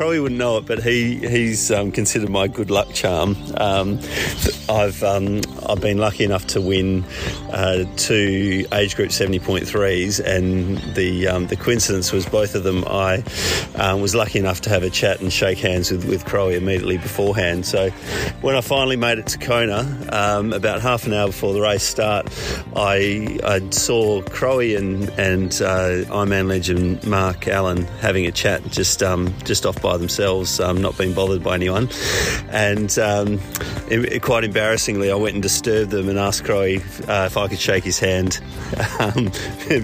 [0.00, 3.36] Crowie wouldn't know it, but he he's um, considered my good luck charm.
[3.58, 4.00] Um,
[4.66, 7.04] I've um, I've been lucky enough to win
[7.50, 12.62] uh, two age group seventy point threes, and the um, the coincidence was both of
[12.62, 12.82] them.
[12.86, 13.22] I
[13.74, 16.96] um, was lucky enough to have a chat and shake hands with with Crowie immediately
[16.96, 17.66] beforehand.
[17.66, 17.90] So
[18.40, 21.82] when I finally made it to Kona, um, about half an hour before the race
[21.82, 22.26] start,
[22.74, 29.00] I I saw Crowie and and uh, Ironman legend Mark Allen having a chat just
[29.44, 31.88] just off by themselves, um, not being bothered by anyone.
[32.50, 33.40] And um,
[33.88, 37.60] it, quite embarrassingly, I went and disturbed them and asked Crowie uh, if I could
[37.60, 38.40] shake his hand
[38.98, 39.30] um,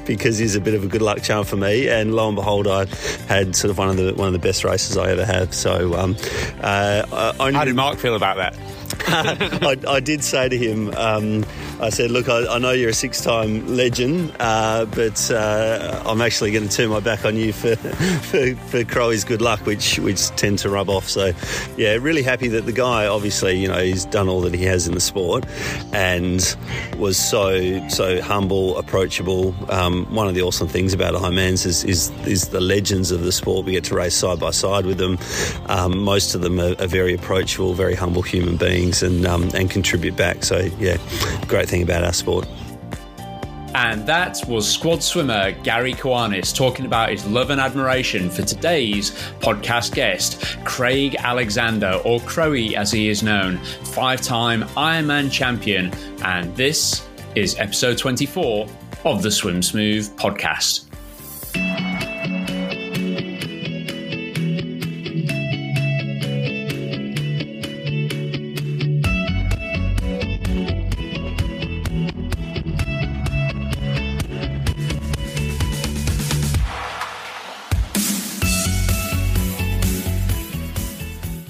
[0.04, 1.88] because he's a bit of a good luck charm for me.
[1.88, 2.86] And lo and behold, I
[3.26, 5.54] had sort of one of the one of the best races I ever have.
[5.54, 6.16] So, um,
[6.60, 8.56] uh, how did Mark feel about that?
[9.08, 11.44] I, I, did say to him, um,
[11.80, 16.50] I said, "Look, I, I, know you're a six-time legend, uh, but uh, I'm actually
[16.52, 20.28] going to turn my back on you for for, for Crowie's good luck, which which
[20.30, 21.32] tend to rub off." So,
[21.76, 24.88] yeah, really happy that the guy, obviously, you know, he's done all that he has
[24.88, 25.44] in the sport,
[25.92, 26.56] and
[26.96, 29.54] was so so humble, approachable.
[29.70, 33.32] Um, one of the awesome things about Ironmans is, is is the legends of the
[33.32, 33.66] sport.
[33.66, 35.18] We get to race side by side with them.
[35.66, 39.70] Um, most of them are, are, very approachable, very humble human beings, and um, and
[39.70, 40.42] contribute back.
[40.44, 40.96] So, yeah,
[41.46, 42.46] great great thing about our sport.
[43.74, 49.10] And that was squad swimmer Gary Kiwanis talking about his love and admiration for today's
[49.40, 55.92] podcast guest, Craig Alexander, or Crowie as he is known, five time Ironman champion.
[56.22, 58.66] And this is episode 24
[59.04, 60.85] of the Swim Smooth podcast.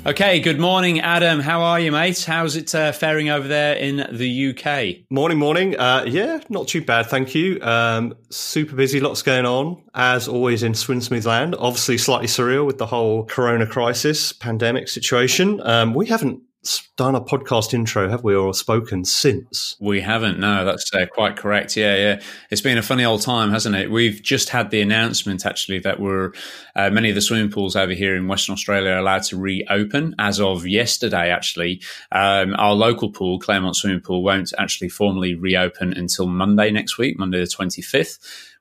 [0.07, 1.41] Okay, good morning, Adam.
[1.41, 2.23] How are you, mate?
[2.23, 5.11] How's it uh, faring over there in the UK?
[5.11, 5.77] Morning, morning.
[5.77, 7.61] Uh, yeah, not too bad, thank you.
[7.61, 11.57] Um, super busy, lots going on, as always in Swim Smooth land.
[11.59, 15.61] Obviously, slightly surreal with the whole corona crisis, pandemic situation.
[15.63, 16.41] Um, we haven't
[16.97, 19.77] done a podcast intro, have we, or spoken since?
[19.81, 20.41] We haven't.
[20.41, 21.77] No, that's uh, quite correct.
[21.77, 22.21] Yeah, yeah.
[22.51, 23.91] It's been a funny old time, hasn't it?
[23.91, 26.33] We've just had the announcement actually that we're
[26.75, 30.15] uh, many of the swimming pools over here in Western Australia are allowed to reopen
[30.19, 31.31] as of yesterday.
[31.31, 36.99] Actually, um, our local pool, Claremont Swimming Pool, won't actually formally reopen until Monday next
[36.99, 38.19] week, Monday the twenty fifth.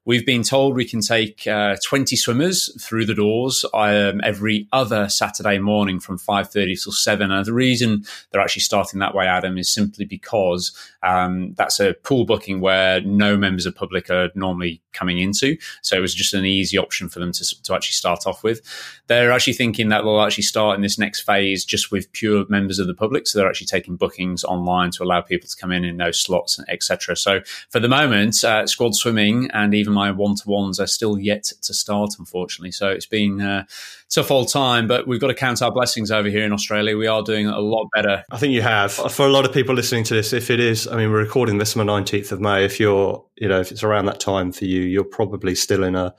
[0.08, 5.10] We've been told we can take uh, 20 swimmers through the doors um, every other
[5.10, 7.32] Saturday morning from 5.30 till 7.
[7.32, 11.96] And the reason they're actually starting that way, Adam, is simply because um, that's a
[12.04, 15.58] pool booking where no members of public are normally coming into.
[15.82, 18.62] So it was just an easy option for them to, to actually start off with.
[19.08, 22.78] They're actually thinking that they'll actually start in this next phase just with pure members
[22.78, 23.26] of the public.
[23.26, 26.60] So they're actually taking bookings online to allow people to come in in those slots,
[26.60, 27.16] and etc.
[27.16, 31.18] So for the moment, uh, squad swimming and even my one to ones are still
[31.18, 32.72] yet to start, unfortunately.
[32.72, 33.66] So it's been uh,
[34.10, 36.96] tough old time, but we've got to count our blessings over here in Australia.
[36.98, 38.24] We are doing a lot better.
[38.32, 38.92] I think you have.
[38.92, 41.58] For a lot of people listening to this, if it is, I mean, we're recording
[41.58, 42.64] this on the 19th of May.
[42.64, 45.96] If you're, you know, if it's around that time for you, you're probably still in
[45.96, 46.14] a,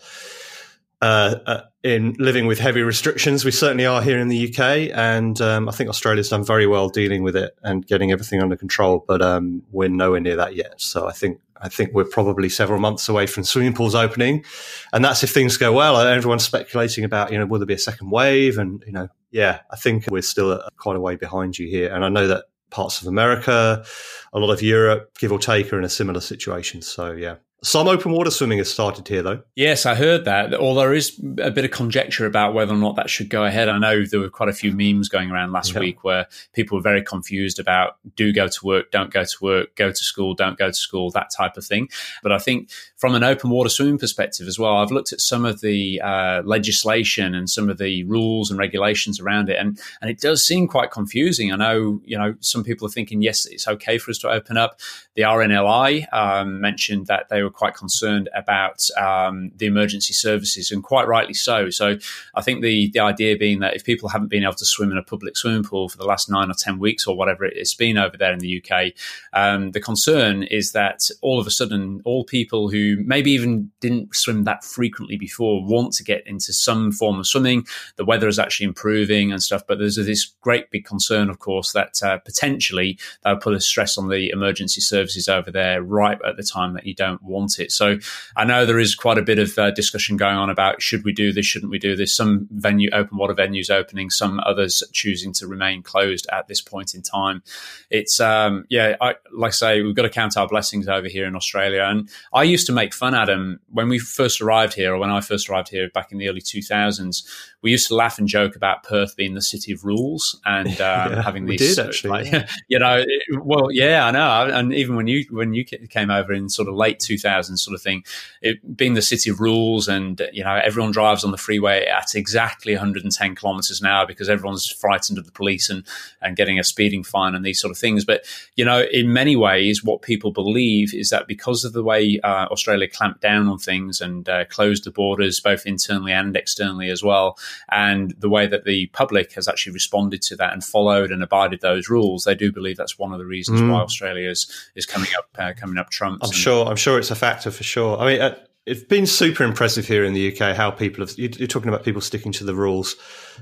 [1.03, 3.45] uh, uh, in living with heavy restrictions.
[3.45, 6.89] We certainly are here in the UK, and um, I think Australia's done very well
[6.89, 9.05] dealing with it and getting everything under control.
[9.07, 10.81] But um, we're nowhere near that yet.
[10.81, 14.45] So I think I think we're probably several months away from swimming pools opening,
[14.93, 15.97] and that's if things go well.
[15.99, 19.61] Everyone's speculating about you know will there be a second wave, and you know yeah,
[19.71, 23.01] I think we're still quite a way behind you here, and I know that parts
[23.01, 23.85] of America,
[24.33, 26.83] a lot of Europe, give or take, are in a similar situation.
[26.83, 29.43] So yeah, some open water swimming has started here, though.
[29.57, 30.55] Yes, I heard that.
[30.55, 33.69] Although there is a bit of conjecture about whether or not that should go ahead.
[33.69, 35.81] I know there were quite a few memes going around last yeah.
[35.81, 39.75] week where people were very confused about do go to work, don't go to work,
[39.75, 41.89] go to school, don't go to school, that type of thing.
[42.23, 45.45] But I think from an open water swimming perspective as well, I've looked at some
[45.45, 50.09] of the uh, legislation and some of the rules and regulations around it, and and
[50.09, 51.53] it does seem quite confusing.
[51.53, 54.57] I know you know some people are thinking yes, it's okay for us to open
[54.57, 54.79] up.
[55.15, 60.83] The RNLI um, mentioned that they were quite concerned about um, the emergency services, and
[60.83, 61.71] quite rightly so.
[61.71, 61.97] So
[62.35, 64.99] I think the the idea being that if people haven't been able to swim in
[64.99, 67.99] a public swimming pool for the last nine or ten weeks or whatever it's been
[67.99, 68.93] over there in the UK,
[69.33, 74.15] um, the concern is that all of a sudden all people who maybe even didn't
[74.15, 77.67] swim that frequently before want to get into some form of swimming.
[77.97, 81.73] The weather is actually improving and stuff, but there's this great big concern, of course,
[81.73, 86.19] that uh, potentially that will put a stress on the emergency services over there right
[86.27, 87.71] at the time that you don't want want it.
[87.71, 87.99] So
[88.37, 91.13] I know there is quite a bit of uh, discussion going on about should we
[91.13, 92.17] do this, shouldn't we do this?
[92.17, 96.95] Some venue open water venues opening, some others choosing to remain closed at this point
[96.95, 97.43] in time.
[97.91, 101.27] It's um, yeah, I, like I say, we've got to count our blessings over here
[101.27, 101.85] in Australia.
[101.85, 105.21] And I used to make fun, Adam, when we first arrived here, or when I
[105.21, 107.27] first arrived here back in the early 2000s
[107.67, 111.13] we used to laugh and joke about Perth being the city of rules and um,
[111.15, 111.75] yeah, having these.
[111.75, 112.47] Did, actually, like, yeah.
[112.69, 113.05] you know,
[113.41, 114.55] well, yeah, I know.
[114.55, 117.83] And even when you when you came over in sort of late 2000s, sort of
[117.83, 118.05] thing,
[118.41, 122.15] it being the city of rules, and you know, everyone drives on the freeway at
[122.15, 125.85] exactly 110 kilometers an hour because everyone's frightened of the police and
[126.23, 128.05] and getting a speeding fine and these sort of things.
[128.05, 128.25] But
[128.55, 132.47] you know, in many ways, what people believe is that because of the way uh,
[132.47, 137.03] Australia clamped down on things and uh, closed the borders both internally and externally as
[137.03, 137.37] well
[137.71, 141.61] and the way that the public has actually responded to that and followed and abided
[141.61, 143.71] those rules, they do believe that's one of the reasons mm.
[143.71, 146.25] why Australia is, is coming up uh, coming up trumps.
[146.25, 146.67] I'm and, sure.
[146.67, 147.99] I'm sure it's a factor for sure.
[147.99, 148.21] I mean.
[148.21, 148.37] Uh,
[148.67, 151.17] it's been super impressive here in the UK how people have.
[151.17, 152.97] You're talking about people sticking to the rules,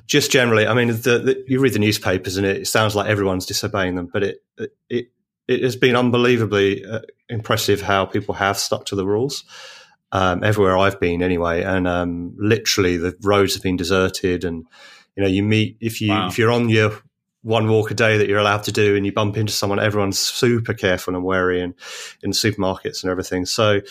[0.06, 0.66] just generally.
[0.66, 4.10] I mean, the, the, you read the newspapers and it sounds like everyone's disobeying them,
[4.12, 4.44] but it
[4.90, 5.08] it
[5.48, 9.44] it has been unbelievably uh, impressive how people have stuck to the rules
[10.14, 11.62] um, everywhere I've been anyway.
[11.62, 14.64] And um, literally, the roads have been deserted, and
[15.16, 16.28] you know, you meet if you wow.
[16.28, 16.92] if you're on your
[17.42, 20.18] one walk a day that you're allowed to do and you bump into someone, everyone's
[20.18, 21.74] super careful and wary and
[22.22, 23.44] in supermarkets and everything.
[23.44, 23.82] So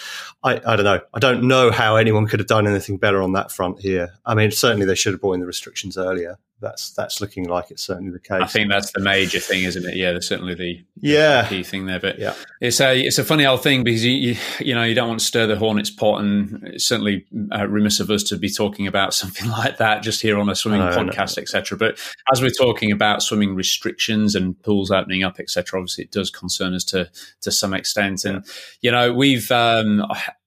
[0.44, 1.02] I, I don't know.
[1.14, 4.14] I don't know how anyone could have done anything better on that front here.
[4.26, 7.70] I mean, certainly they should have brought in the restrictions earlier that's that's looking like
[7.70, 8.42] it's certainly the case.
[8.42, 9.96] I think that's the major thing, isn't it?
[9.96, 12.00] Yeah, that's certainly the yeah key thing there.
[12.00, 14.96] But yeah, it's a it's a funny old thing because you you, you know you
[14.96, 18.38] don't want to stir the hornet's pot, and it's certainly uh, remiss of us to
[18.38, 21.42] be talking about something like that just here on a swimming no, podcast, no.
[21.42, 21.78] etc.
[21.78, 22.00] But
[22.32, 26.74] as we're talking about swimming restrictions and pools opening up, etc., obviously it does concern
[26.74, 27.10] us to
[27.42, 28.46] to some extent, and
[28.82, 29.52] you know we've.
[29.52, 30.06] Um,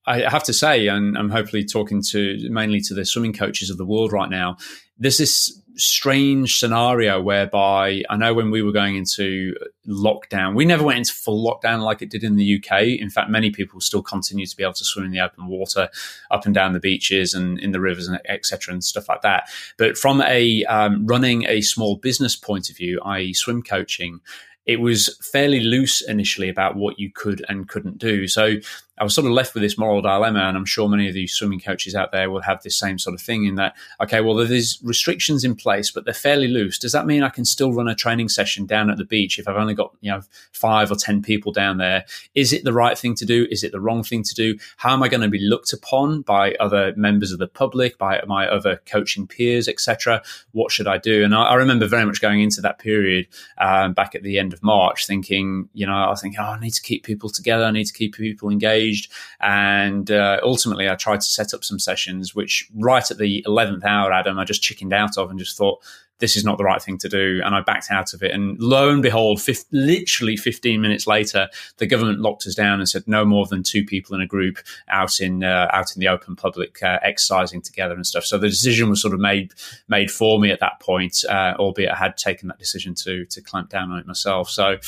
[0.08, 3.76] I have to say, and I'm hopefully talking to mainly to the swimming coaches of
[3.76, 4.56] the world right now.
[5.00, 9.54] There's this strange scenario whereby I know when we were going into
[9.86, 12.82] lockdown, we never went into full lockdown like it did in the UK.
[13.00, 15.88] In fact, many people still continue to be able to swim in the open water,
[16.30, 18.72] up and down the beaches and in the rivers and etc.
[18.72, 19.48] and stuff like that.
[19.76, 24.20] But from a um, running a small business point of view, i.e., swim coaching,
[24.66, 28.26] it was fairly loose initially about what you could and couldn't do.
[28.26, 28.56] So
[28.98, 31.32] I was sort of left with this moral dilemma, and I'm sure many of these
[31.32, 34.34] swimming coaches out there will have this same sort of thing in that, okay, well,
[34.34, 36.78] there's restrictions in place, but they're fairly loose.
[36.78, 39.46] Does that mean I can still run a training session down at the beach if
[39.46, 40.22] I've only got, you know,
[40.52, 42.06] five or 10 people down there?
[42.34, 43.46] Is it the right thing to do?
[43.50, 44.58] Is it the wrong thing to do?
[44.78, 48.22] How am I going to be looked upon by other members of the public, by
[48.26, 50.22] my other coaching peers, etc.?
[50.52, 51.22] What should I do?
[51.22, 53.26] And I, I, remember very much going into that period
[53.58, 56.72] um, back at the end of March thinking, you know, I think, oh, I need
[56.72, 57.64] to keep people together.
[57.64, 59.12] I need to keep people engaged engaged.
[59.40, 63.84] And uh, ultimately, I tried to set up some sessions, which right at the 11th
[63.84, 65.80] hour, Adam, I just chickened out of and just thought,
[66.18, 67.42] this is not the right thing to do.
[67.44, 68.30] And I backed out of it.
[68.30, 72.88] And lo and behold, fif- literally 15 minutes later, the government locked us down and
[72.88, 74.56] said no more than two people in a group
[74.88, 78.24] out in uh, out in the open public uh, exercising together and stuff.
[78.24, 79.52] So the decision was sort of made
[79.88, 83.42] made for me at that point, uh, albeit I had taken that decision to to
[83.42, 84.48] clamp down on it myself.
[84.48, 84.78] So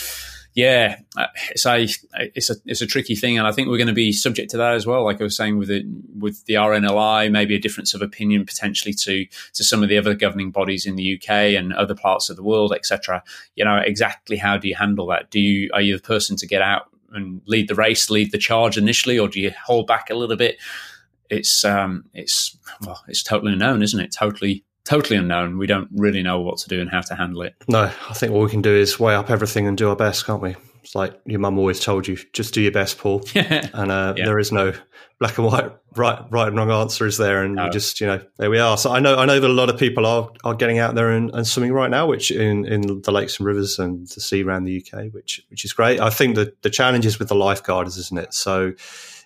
[0.59, 1.87] yeah, uh, it's a
[2.35, 4.57] it's a it's a tricky thing, and I think we're going to be subject to
[4.57, 5.05] that as well.
[5.05, 5.87] Like I was saying with it
[6.19, 10.15] with the RNLI, maybe a difference of opinion potentially to to some of the other
[10.15, 13.23] governing bodies in the UK and other parts of the world, etc.
[13.55, 15.31] You know, exactly how do you handle that?
[15.31, 18.37] Do you are you the person to get out and lead the race, lead the
[18.37, 20.57] charge initially, or do you hold back a little bit?
[21.31, 24.11] It's um, it's well, it's totally unknown, isn't it?
[24.11, 25.59] Totally totally unknown.
[25.59, 27.55] We don't really know what to do and how to handle it.
[27.69, 30.25] No, I think all we can do is weigh up everything and do our best,
[30.25, 30.57] can't we?
[30.83, 33.23] It's like your mum always told you, just do your best, Paul.
[33.35, 34.25] and uh, yeah.
[34.25, 34.73] there is no
[35.19, 37.65] black and white, right, right and wrong answer is there, and no.
[37.65, 38.79] we just, you know, there we are.
[38.79, 41.11] So I know, I know that a lot of people are are getting out there
[41.11, 44.43] and, and swimming right now, which in, in the lakes and rivers and the sea
[44.43, 46.01] around the UK, which which is great.
[46.01, 48.33] I think that the challenge is with the lifeguarders, isn't it?
[48.33, 48.73] So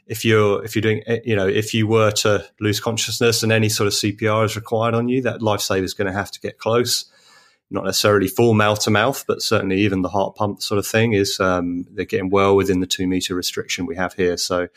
[0.06, 3.52] if you're if you're doing eh, you know if you were to lose consciousness and
[3.52, 6.40] any sort of CPR is required on you, that lifesaver is going to have to
[6.40, 7.06] get close.
[7.70, 11.14] Not necessarily full mouth to mouth, but certainly even the heart pump sort of thing
[11.14, 14.36] is um, they're getting well within the two meter restriction we have here.
[14.36, 14.68] So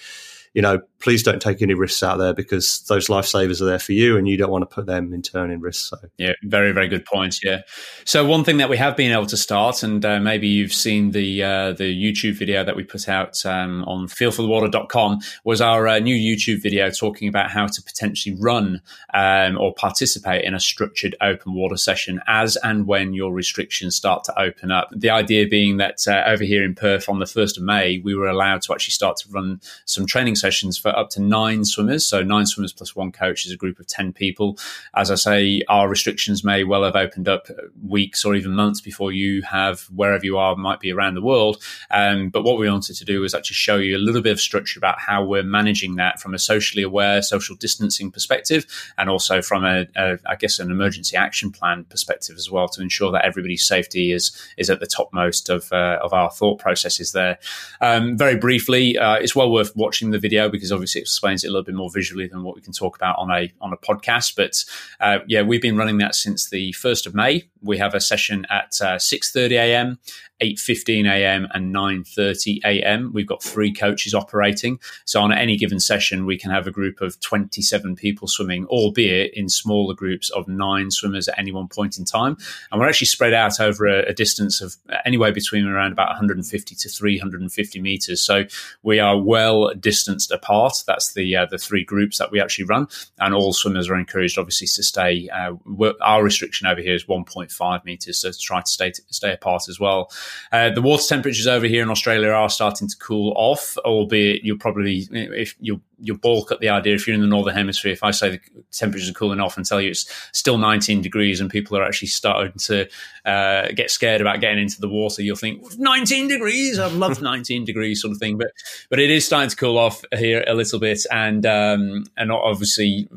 [0.56, 3.92] you know, please don't take any risks out there because those lifesavers are there for
[3.92, 5.90] you and you don't want to put them in turn in risk.
[5.90, 7.42] So, yeah, very, very good points.
[7.44, 7.62] Yeah.
[8.06, 11.12] So, one thing that we have been able to start, and uh, maybe you've seen
[11.12, 16.00] the uh, the YouTube video that we put out um, on feelforthewater.com, was our uh,
[16.00, 18.82] new YouTube video talking about how to potentially run
[19.14, 24.24] um, or participate in a structured open water session as and when your restrictions start
[24.24, 24.90] to open up.
[24.96, 28.16] The idea being that uh, over here in Perth on the 1st of May, we
[28.16, 30.45] were allowed to actually start to run some training sessions
[30.78, 32.06] for up to nine swimmers.
[32.06, 34.58] So nine swimmers plus one coach is a group of 10 people.
[34.96, 37.48] As I say, our restrictions may well have opened up
[37.88, 41.62] weeks or even months before you have wherever you are, might be around the world.
[41.92, 44.40] Um, but what we wanted to do was actually show you a little bit of
[44.40, 48.66] structure about how we're managing that from a socially aware, social distancing perspective,
[48.98, 52.82] and also from a, a I guess, an emergency action plan perspective as well to
[52.82, 57.12] ensure that everybody's safety is is at the topmost of uh, of our thought processes
[57.12, 57.38] there.
[57.82, 61.48] Um, very briefly, uh, it's well worth watching the video because obviously it explains it
[61.48, 63.78] a little bit more visually than what we can talk about on a on a
[63.78, 64.36] podcast.
[64.36, 64.64] But
[65.00, 67.50] uh, yeah, we've been running that since the first of May.
[67.62, 70.00] We have a session at uh, six thirty a.m.
[70.42, 71.48] 8.15 a.m.
[71.54, 73.12] and 9.30 a.m.
[73.14, 74.80] We've got three coaches operating.
[75.06, 79.34] So on any given session, we can have a group of 27 people swimming, albeit
[79.34, 82.38] in smaller groups of nine swimmers at any one point in time.
[82.72, 84.76] And we're actually spread out over a, a distance of
[85.06, 88.22] anywhere between around about 150 to 350 meters.
[88.22, 88.44] So
[88.84, 90.84] we are well distanced apart.
[90.88, 92.88] That's the uh, the three groups that we actually run.
[93.20, 95.30] And all swimmers are encouraged, obviously, to stay.
[95.30, 95.56] Uh,
[96.02, 98.20] our restriction over here is 1.5 meters.
[98.20, 100.12] So to try to stay, stay apart as well.
[100.52, 104.58] Uh, the water temperatures over here in Australia are starting to cool off, albeit you'll
[104.58, 107.92] probably, if you you'll balk at the idea if you're in the northern hemisphere.
[107.92, 108.40] If I say the
[108.72, 112.10] temperatures are cooling off and tell you it's still 19 degrees and people are actually
[112.10, 112.88] starting to
[113.26, 116.80] uh, get scared about getting into the water, you'll think 19 degrees.
[116.80, 118.52] I've loved 19 degrees sort of thing, but
[118.90, 123.08] but it is starting to cool off here a little bit, and um, and obviously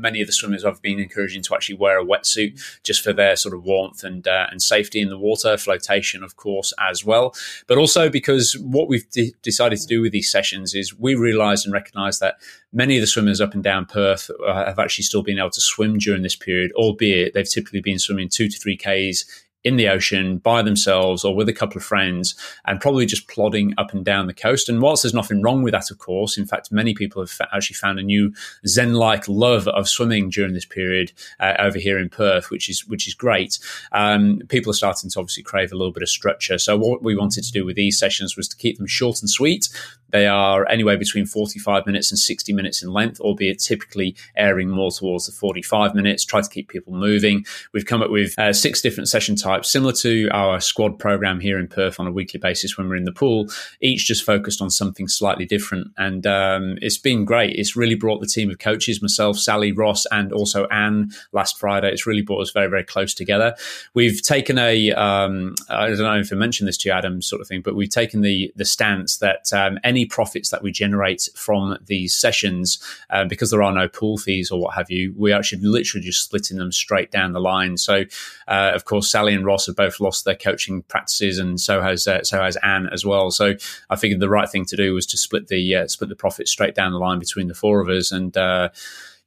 [0.00, 3.36] many of the swimmers I've been encouraging to actually wear a wetsuit just for their
[3.36, 7.34] sort of warmth and uh, and safety in the water, flotation, of course, as well.
[7.66, 11.64] But also because what we've de- decided to do with these sessions is we realise
[11.64, 12.36] and recognise that
[12.72, 15.60] many of the swimmers up and down Perth uh, have actually still been able to
[15.60, 19.24] swim during this period, albeit they've typically been swimming two to three k's
[19.64, 22.34] in the ocean by themselves or with a couple of friends
[22.64, 24.68] and probably just plodding up and down the coast.
[24.68, 27.74] And whilst there's nothing wrong with that, of course, in fact, many people have actually
[27.74, 28.32] found a new
[28.66, 32.86] Zen like love of swimming during this period uh, over here in Perth, which is,
[32.86, 33.58] which is great.
[33.92, 36.58] Um, people are starting to obviously crave a little bit of structure.
[36.58, 39.28] So what we wanted to do with these sessions was to keep them short and
[39.28, 39.68] sweet.
[40.10, 44.90] They are anywhere between 45 minutes and 60 minutes in length, albeit typically airing more
[44.90, 47.44] towards the 45 minutes, try to keep people moving.
[47.72, 51.58] We've come up with uh, six different session types, similar to our squad program here
[51.58, 53.48] in Perth on a weekly basis when we're in the pool,
[53.80, 55.88] each just focused on something slightly different.
[55.98, 57.56] And um, it's been great.
[57.56, 61.90] It's really brought the team of coaches, myself, Sally, Ross, and also Anne last Friday.
[61.90, 63.54] It's really brought us very, very close together.
[63.94, 67.40] We've taken a, um, I don't know if I mentioned this to you, Adam, sort
[67.40, 70.70] of thing, but we've taken the, the stance that um, any any profits that we
[70.70, 72.78] generate from these sessions,
[73.10, 76.22] uh, because there are no pool fees or what have you, we actually literally just
[76.22, 77.76] splitting them straight down the line.
[77.76, 78.04] So,
[78.46, 82.06] uh, of course, Sally and Ross have both lost their coaching practices, and so has
[82.06, 83.30] uh, so has Anne as well.
[83.30, 83.54] So,
[83.90, 86.50] I figured the right thing to do was to split the uh, split the profits
[86.50, 88.68] straight down the line between the four of us, and uh,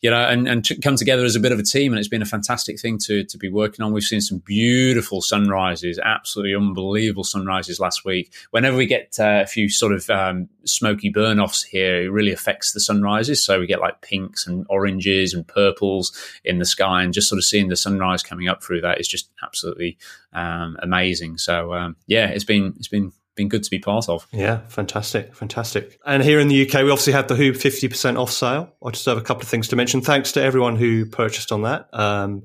[0.01, 1.91] you know, and, and come together as a bit of a team.
[1.91, 3.93] And it's been a fantastic thing to, to be working on.
[3.93, 8.33] We've seen some beautiful sunrises, absolutely unbelievable sunrises last week.
[8.49, 12.31] Whenever we get uh, a few sort of um, smoky burn offs here, it really
[12.31, 13.45] affects the sunrises.
[13.45, 17.03] So we get like pinks and oranges and purples in the sky.
[17.03, 19.99] And just sort of seeing the sunrise coming up through that is just absolutely
[20.33, 21.37] um, amazing.
[21.37, 24.27] So, um, yeah, it's been, it's been been good to be part of.
[24.31, 25.99] Yeah, fantastic, fantastic.
[26.05, 28.73] And here in the UK, we obviously had the Huub 50% off sale.
[28.83, 30.01] I just have a couple of things to mention.
[30.01, 31.87] Thanks to everyone who purchased on that.
[31.93, 32.43] Um,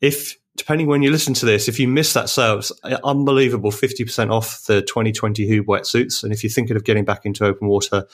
[0.00, 2.72] if depending when you listen to this, if you miss that sale, it's
[3.04, 6.22] unbelievable 50% off the 2020 Huub wetsuits.
[6.22, 8.06] And if you're thinking of getting back into open water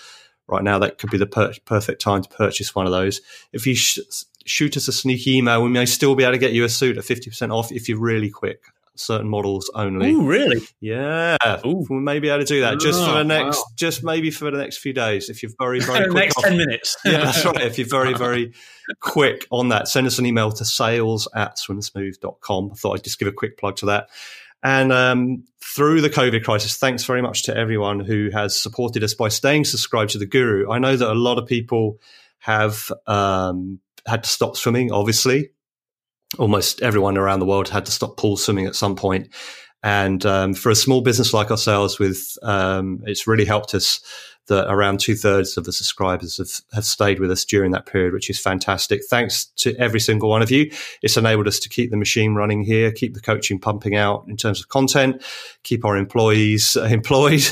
[0.47, 3.21] right now, that could be the per- perfect time to purchase one of those.
[3.53, 3.99] If you sh-
[4.45, 6.97] shoot us a sneaky email, we may still be able to get you a suit
[6.97, 8.63] at 50% off if you're really quick
[8.99, 10.15] certain models only.
[10.15, 10.61] Oh, really?
[10.81, 11.37] Yeah.
[11.67, 11.87] Ooh.
[11.89, 13.65] We may be able to do that oh, just for the oh, next, wow.
[13.77, 15.29] just maybe for the next few days.
[15.29, 16.25] If you're very, very quick.
[16.25, 16.97] next off, 10 minutes.
[17.05, 17.61] yeah, that's right.
[17.63, 18.53] If you're very, very
[19.01, 22.71] quick on that, send us an email to sales at swimsmooth.com.
[22.73, 24.09] I thought I'd just give a quick plug to that.
[24.63, 29.15] And um, through the COVID crisis, thanks very much to everyone who has supported us
[29.15, 30.71] by staying subscribed to the Guru.
[30.71, 32.01] I know that a lot of people
[32.41, 35.51] have um, had to stop swimming, obviously,
[36.39, 39.29] almost everyone around the world had to stop pool swimming at some point.
[39.83, 44.01] And um, for a small business like ourselves, with um, it's really helped us
[44.49, 48.13] that around two thirds of the subscribers have, have stayed with us during that period,
[48.13, 49.03] which is fantastic.
[49.09, 50.71] Thanks to every single one of you.
[51.03, 54.37] It's enabled us to keep the machine running here, keep the coaching pumping out in
[54.37, 55.23] terms of content,
[55.63, 57.47] keep our employees employed,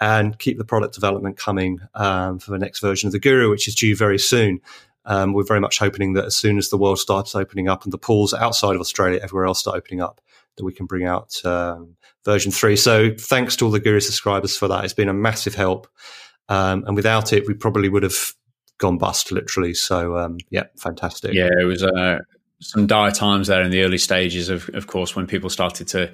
[0.00, 3.66] and keep the product development coming um, for the next version of the Guru, which
[3.66, 4.60] is due very soon.
[5.06, 7.92] Um, we're very much hoping that as soon as the world starts opening up and
[7.92, 10.20] the pools outside of Australia, everywhere else start opening up,
[10.56, 12.76] that we can bring out um, version three.
[12.76, 14.84] So thanks to all the Guru subscribers for that.
[14.84, 15.88] It's been a massive help.
[16.48, 18.16] Um, and without it, we probably would have
[18.78, 19.74] gone bust literally.
[19.74, 21.34] So um, yeah, fantastic.
[21.34, 22.18] Yeah, it was uh,
[22.60, 26.10] some dire times there in the early stages of, of course, when people started to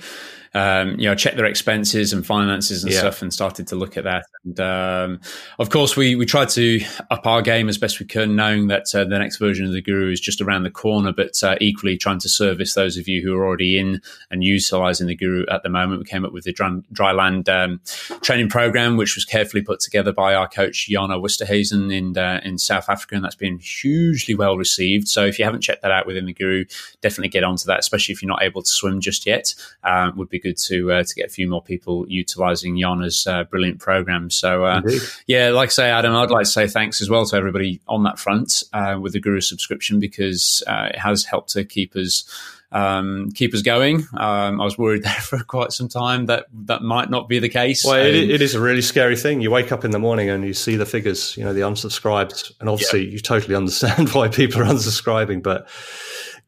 [0.53, 2.99] um, you know, checked their expenses and finances and yeah.
[2.99, 4.25] stuff and started to look at that.
[4.45, 5.21] And um,
[5.59, 6.81] of course, we, we tried to
[7.11, 9.83] up our game as best we could, knowing that uh, the next version of the
[9.83, 13.23] Guru is just around the corner, but uh, equally trying to service those of you
[13.23, 16.01] who are already in and utilizing the Guru at the moment.
[16.01, 17.81] We came up with the dry, dry land um,
[18.23, 22.59] training program, which was carefully put together by our coach, Jana Wusterhazen in, uh, in
[22.59, 25.07] South Africa, and that's been hugely well received.
[25.07, 26.65] So if you haven't checked that out within the Guru,
[27.03, 29.55] definitely get onto that, especially if you're not able to swim just yet.
[29.85, 33.45] Um, would be good to uh, to get a few more people utilizing Jana's uh,
[33.45, 34.31] brilliant program.
[34.31, 34.83] So uh,
[35.27, 38.03] yeah, like I say, Adam, I'd like to say thanks as well to everybody on
[38.05, 42.25] that front uh, with the Guru subscription because uh, it has helped to keep us.
[42.73, 44.07] Um, keep us going.
[44.17, 47.49] Um, I was worried there for quite some time that that might not be the
[47.49, 47.85] case.
[47.85, 49.41] Well, it, it is a really scary thing.
[49.41, 52.53] You wake up in the morning and you see the figures, you know, the unsubscribed,
[52.61, 53.11] and obviously yeah.
[53.11, 55.67] you totally understand why people are unsubscribing, but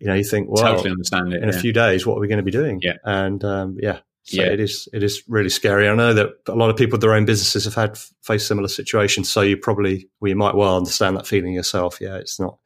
[0.03, 1.45] you know, you think, well, totally understand it.
[1.45, 1.55] In yeah.
[1.55, 2.81] a few days, what are we going to be doing?
[2.83, 4.49] Yeah, and um, yeah, so yeah.
[4.49, 5.89] it is it is really scary.
[5.89, 8.67] I know that a lot of people with their own businesses have had faced similar
[8.67, 9.31] situations.
[9.31, 12.01] So you probably, well, you might well understand that feeling yourself.
[12.01, 12.59] Yeah, it's not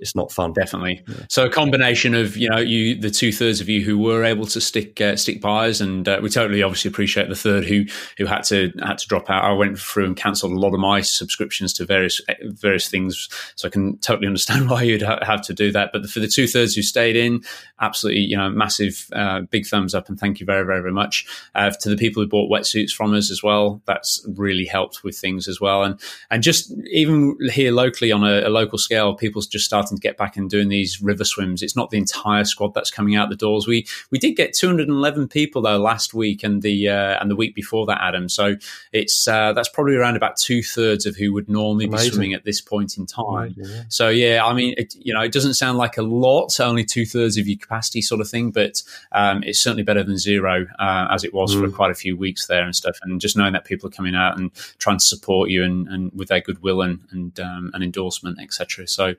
[0.00, 0.52] it's not fun.
[0.52, 1.02] Definitely.
[1.06, 1.14] Yeah.
[1.28, 4.46] So a combination of you know you the two thirds of you who were able
[4.46, 7.84] to stick uh, stick buyers, and uh, we totally obviously appreciate the third who
[8.18, 9.44] who had to had to drop out.
[9.44, 13.68] I went through and cancelled a lot of my subscriptions to various various things, so
[13.68, 15.90] I can totally understand why you'd ha- have to do that.
[15.92, 17.42] But for the two thirds who stayed in,
[17.80, 21.26] absolutely you know massive uh, big thumbs up and thank you very very very much
[21.54, 23.82] uh, to the people who bought wetsuits from us as well.
[23.84, 28.46] That's really helped with things as well, and and just even here locally on a,
[28.46, 31.62] a local scale, people just starting starting to get back and doing these river swims.
[31.62, 33.66] It's not the entire squad that's coming out the doors.
[33.66, 37.54] We we did get 211 people though last week and the uh, and the week
[37.54, 38.28] before that, Adam.
[38.28, 38.56] So
[38.92, 42.06] it's uh, that's probably around about two thirds of who would normally Amazing.
[42.06, 43.54] be swimming at this point in time.
[43.56, 43.82] Amazing, yeah.
[43.88, 47.06] So yeah, I mean, it, you know, it doesn't sound like a lot, only two
[47.06, 48.82] thirds of your capacity sort of thing, but
[49.12, 51.60] um, it's certainly better than zero uh, as it was mm.
[51.60, 52.98] for quite a few weeks there and stuff.
[53.02, 56.12] And just knowing that people are coming out and trying to support you and, and
[56.14, 58.86] with their goodwill and and, um, and endorsement, etc.
[58.86, 59.14] So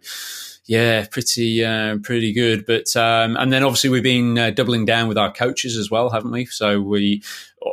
[0.65, 2.65] yeah, pretty uh, pretty good.
[2.65, 6.09] But um, and then obviously we've been uh, doubling down with our coaches as well,
[6.09, 6.45] haven't we?
[6.45, 7.23] So we,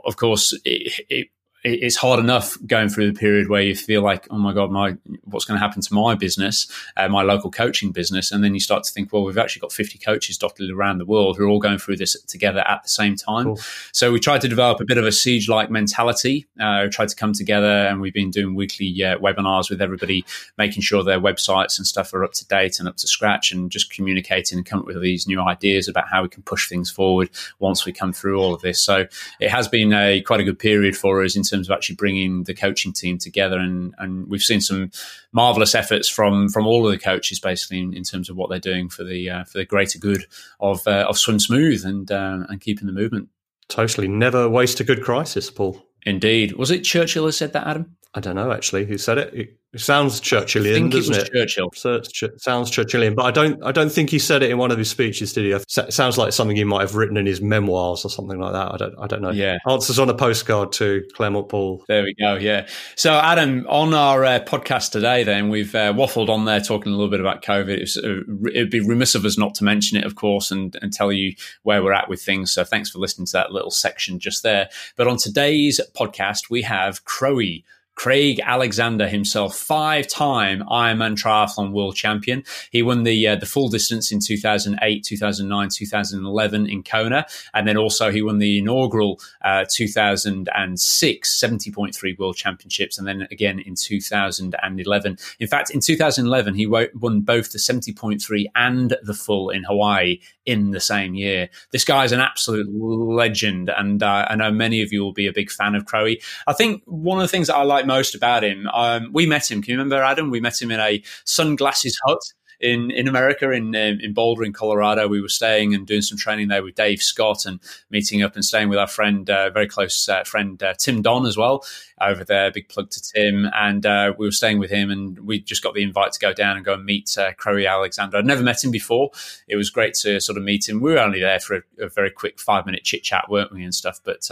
[0.04, 1.28] of course, it, it
[1.64, 4.96] it's hard enough going through the period where you feel like, oh my god, my
[5.24, 8.60] what's going to happen to my business, uh, my local coaching business, and then you
[8.60, 11.48] start to think, well, we've actually got 50 coaches dotted around the world who are
[11.48, 13.46] all going through this together at the same time.
[13.46, 13.58] Cool.
[13.92, 16.46] So we tried to develop a bit of a siege-like mentality.
[16.60, 20.24] Uh, we tried to come together, and we've been doing weekly uh, webinars with everybody,
[20.56, 23.70] making sure their websites and stuff are up to date and up to scratch, and
[23.70, 26.88] just communicating and come up with these new ideas about how we can push things
[26.88, 28.80] forward once we come through all of this.
[28.80, 29.06] So
[29.40, 32.44] it has been a quite a good period for us in terms of actually bringing
[32.44, 33.58] the coaching team together.
[33.58, 34.90] And, and we've seen some
[35.32, 38.58] marvelous efforts from from all of the coaches, basically, in, in terms of what they're
[38.58, 40.24] doing for the uh, for the greater good
[40.60, 43.28] of uh, of swim smooth and uh, and keeping the movement.
[43.68, 45.84] Totally, never waste a good crisis, Paul.
[46.06, 47.96] Indeed, was it Churchill who said that, Adam?
[48.14, 49.34] I don't know actually who said it.
[49.34, 51.30] It sounds Churchillian, doesn't it?
[51.30, 51.70] Churchill.
[51.74, 53.62] So it sounds Churchillian, but I don't.
[53.62, 55.52] I don't think he said it in one of his speeches, did he?
[55.52, 58.72] It sounds like something he might have written in his memoirs or something like that.
[58.72, 58.94] I don't.
[58.98, 59.30] I don't know.
[59.30, 59.58] Yeah.
[59.68, 61.84] Answers on a postcard to Clement Paul.
[61.86, 62.36] There we go.
[62.36, 62.66] Yeah.
[62.96, 66.96] So Adam, on our uh, podcast today, then we've uh, waffled on there talking a
[66.96, 67.78] little bit about COVID.
[67.98, 71.12] Uh, it'd be remiss of us not to mention it, of course, and and tell
[71.12, 72.52] you where we're at with things.
[72.52, 74.70] So thanks for listening to that little section just there.
[74.96, 77.66] But on today's podcast, we have Crowie
[77.98, 82.44] Craig Alexander himself, five-time Ironman triathlon world champion.
[82.70, 87.76] He won the uh, the full distance in 2008, 2009, 2011 in Kona, and then
[87.76, 95.18] also he won the inaugural uh, 2006 70.3 world championships, and then again in 2011.
[95.40, 100.70] In fact, in 2011 he won both the 70.3 and the full in Hawaii in
[100.70, 101.50] the same year.
[101.72, 105.26] This guy is an absolute legend, and uh, I know many of you will be
[105.26, 106.22] a big fan of Crowie.
[106.46, 109.50] I think one of the things that I like most about him, um, we met
[109.50, 109.62] him.
[109.62, 110.30] Can you remember Adam?
[110.30, 112.20] We met him in a sunglasses hut
[112.60, 115.06] in in America in um, in Boulder in Colorado.
[115.06, 118.44] We were staying and doing some training there with Dave Scott and meeting up and
[118.44, 121.64] staying with our friend, uh, very close uh, friend uh, Tim Don as well
[122.00, 122.50] over there.
[122.50, 125.74] Big plug to Tim, and uh, we were staying with him, and we just got
[125.74, 128.18] the invite to go down and go and meet uh, Alexander.
[128.18, 129.10] I'd never met him before.
[129.46, 130.80] It was great to sort of meet him.
[130.80, 133.62] We were only there for a, a very quick five minute chit chat, weren't we,
[133.62, 134.30] and stuff, but.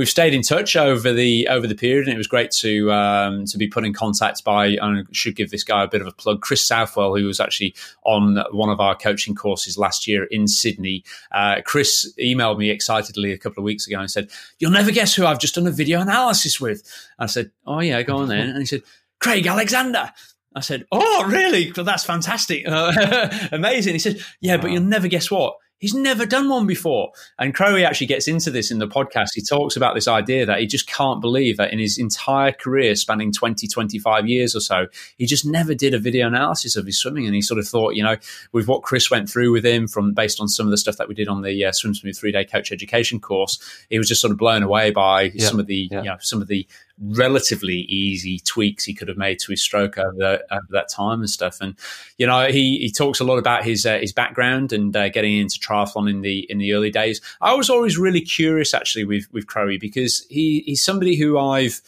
[0.00, 3.44] We've stayed in touch over the over the period, and it was great to um,
[3.44, 4.78] to be put in contact by.
[4.80, 7.74] I should give this guy a bit of a plug, Chris Southwell, who was actually
[8.04, 11.04] on one of our coaching courses last year in Sydney.
[11.32, 15.14] Uh, Chris emailed me excitedly a couple of weeks ago and said, "You'll never guess
[15.14, 16.82] who I've just done a video analysis with."
[17.18, 18.80] I said, "Oh yeah, go on then," and he said,
[19.18, 20.12] "Craig Alexander."
[20.56, 21.74] I said, "Oh, really?
[21.76, 26.26] Well, that's fantastic, uh, amazing." He said, "Yeah, but you'll never guess what." He's never
[26.26, 27.12] done one before.
[27.38, 29.28] And Crowie actually gets into this in the podcast.
[29.34, 32.94] He talks about this idea that he just can't believe that in his entire career,
[32.94, 36.98] spanning 20, 25 years or so, he just never did a video analysis of his
[36.98, 37.24] swimming.
[37.24, 38.16] And he sort of thought, you know,
[38.52, 41.08] with what Chris went through with him from based on some of the stuff that
[41.08, 44.20] we did on the uh, Swim Smooth three day coach education course, he was just
[44.20, 46.02] sort of blown away by yeah, some of the, yeah.
[46.02, 46.66] you know, some of the
[47.00, 51.20] relatively easy tweaks he could have made to his stroke over, the, over that time
[51.20, 51.58] and stuff.
[51.60, 51.74] And
[52.18, 55.36] you know, he, he talks a lot about his uh, his background and uh, getting
[55.36, 57.20] into triathlon in the in the early days.
[57.40, 61.80] I was always really curious actually with with Crowie because he he's somebody who I've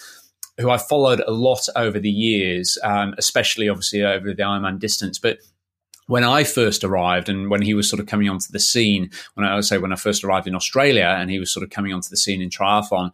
[0.58, 5.18] who I've followed a lot over the years, um, especially obviously over the Ironman distance,
[5.18, 5.38] but
[6.06, 9.46] when I first arrived and when he was sort of coming onto the scene, when
[9.46, 11.92] I would say when I first arrived in Australia and he was sort of coming
[11.92, 13.12] onto the scene in triathlon,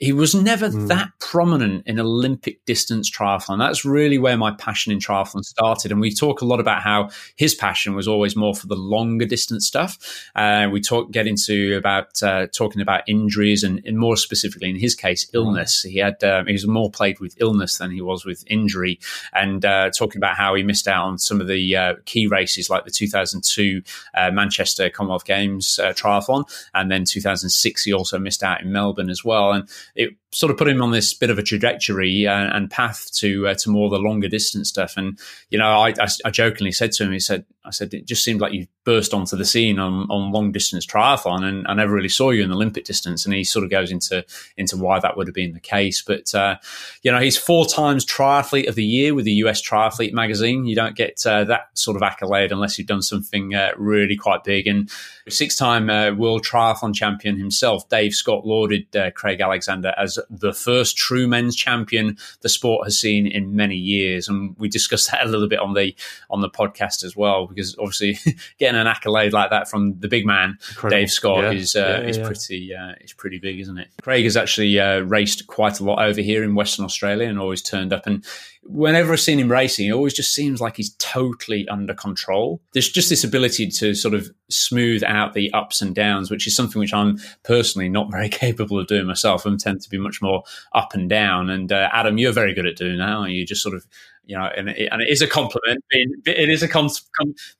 [0.00, 0.88] he was never mm.
[0.88, 3.58] that prominent in Olympic distance triathlon.
[3.58, 5.92] That's really where my passion in triathlon started.
[5.92, 9.26] And we talk a lot about how his passion was always more for the longer
[9.26, 9.98] distance stuff.
[10.34, 14.76] Uh, we talk get into about uh, talking about injuries and, and, more specifically in
[14.76, 15.36] his case hmm.
[15.36, 15.82] illness.
[15.82, 18.98] He had um, he was more played with illness than he was with injury,
[19.34, 22.70] and uh, talking about how he missed out on some of the uh, key races
[22.70, 23.82] like the 2002
[24.14, 29.10] uh, Manchester Commonwealth Games uh, triathlon, and then 2006 he also missed out in Melbourne
[29.10, 29.52] as well.
[29.52, 33.10] And it sort of put him on this bit of a trajectory uh, and path
[33.14, 34.94] to uh, to more the longer distance stuff.
[34.96, 35.18] And
[35.50, 38.24] you know, I, I, I, jokingly said to him, he said, I said, it just
[38.24, 41.92] seemed like you burst onto the scene on, on long distance triathlon, and I never
[41.92, 43.24] really saw you in the Olympic distance.
[43.24, 44.24] And he sort of goes into
[44.56, 46.02] into why that would have been the case.
[46.02, 46.56] But uh,
[47.02, 50.64] you know, he's four times triathlete of the year with the US Triathlete magazine.
[50.64, 54.44] You don't get uh, that sort of accolade unless you've done something uh, really quite
[54.44, 54.66] big.
[54.66, 54.90] And
[55.28, 60.52] six time uh, world triathlon champion himself, Dave Scott lauded uh, Craig Alexander as the
[60.52, 64.28] first true men's champion the sport has seen in many years.
[64.28, 65.94] And we discussed that a little bit on the
[66.30, 68.18] on the podcast as well because obviously
[68.58, 70.98] getting an accolade like that from the big man Incredible.
[70.98, 71.50] Dave Scott yeah.
[71.52, 73.88] is uh, yeah, is pretty uh, is pretty big, isn't it?
[74.02, 77.62] Craig has actually uh, raced quite a lot over here in Western Australia and always
[77.62, 78.06] turned up.
[78.06, 78.24] And
[78.62, 82.60] whenever I've seen him racing, it always just seems like he's totally under control.
[82.72, 86.54] There's just this ability to sort of smooth out the ups and downs, which is
[86.54, 89.46] something which I'm personally not very capable of doing myself.
[89.46, 91.50] I tend to be much more up and down.
[91.50, 93.30] And uh, Adam, you're very good at doing that.
[93.30, 93.86] You just sort of
[94.24, 95.84] you know, and it, and it is a compliment.
[95.90, 96.88] Being, it is a com,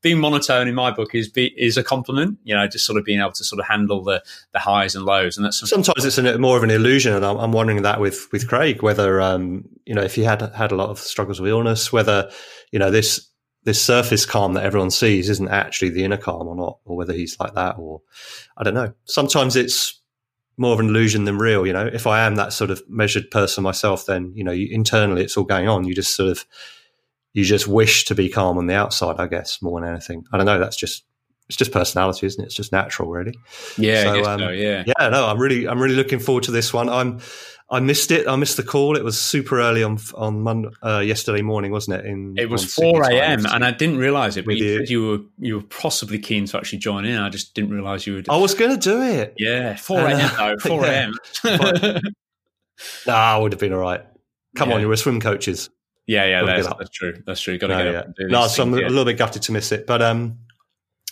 [0.03, 2.39] being monotone in my book is be, is a compliment.
[2.45, 5.05] You know, just sort of being able to sort of handle the the highs and
[5.05, 7.15] lows, and that's sometimes it's a, more of an illusion.
[7.15, 10.43] And I'm, I'm wondering that with with Craig, whether um, you know, if he had
[10.55, 12.31] had a lot of struggles with illness, whether
[12.71, 13.29] you know this
[13.65, 17.13] this surface calm that everyone sees isn't actually the inner calm or not, or whether
[17.13, 18.01] he's like that, or
[18.57, 18.93] I don't know.
[19.05, 20.00] Sometimes it's
[20.61, 21.67] more of an illusion than real.
[21.67, 24.69] You know, if I am that sort of measured person myself, then you know, you,
[24.71, 25.87] internally it's all going on.
[25.87, 26.45] You just sort of
[27.33, 30.25] you just wish to be calm on the outside, I guess, more than anything.
[30.33, 30.59] I don't know.
[30.59, 31.05] That's just
[31.51, 32.47] it's just personality, isn't it?
[32.47, 33.37] It's just natural, really.
[33.77, 35.09] Yeah, so, um, so, yeah, yeah.
[35.09, 36.89] No, I'm really, I'm really looking forward to this one.
[36.89, 37.19] I'm,
[37.69, 38.29] I missed it.
[38.29, 38.97] I missed the call.
[38.97, 42.07] It was super early on on Monday, uh, yesterday morning, wasn't it?
[42.07, 43.47] In it was four a.m.
[43.47, 44.47] and I didn't realize it.
[44.47, 47.19] But you, you, were you were possibly keen to actually join in.
[47.19, 48.29] I just didn't realize you would.
[48.29, 49.35] I was going to do it.
[49.37, 50.31] Yeah, four a.m.
[50.37, 50.57] though.
[50.69, 51.15] Four a.m.
[53.09, 54.05] nah, I would have been all right.
[54.55, 54.77] Come yeah.
[54.77, 55.69] on, you were swim coaches.
[56.07, 57.23] Yeah, yeah, that's, that's, true.
[57.27, 57.59] That's true.
[57.59, 58.27] Got to no, get yeah.
[58.29, 60.39] No, so I'm a little bit gutted to miss it, but um,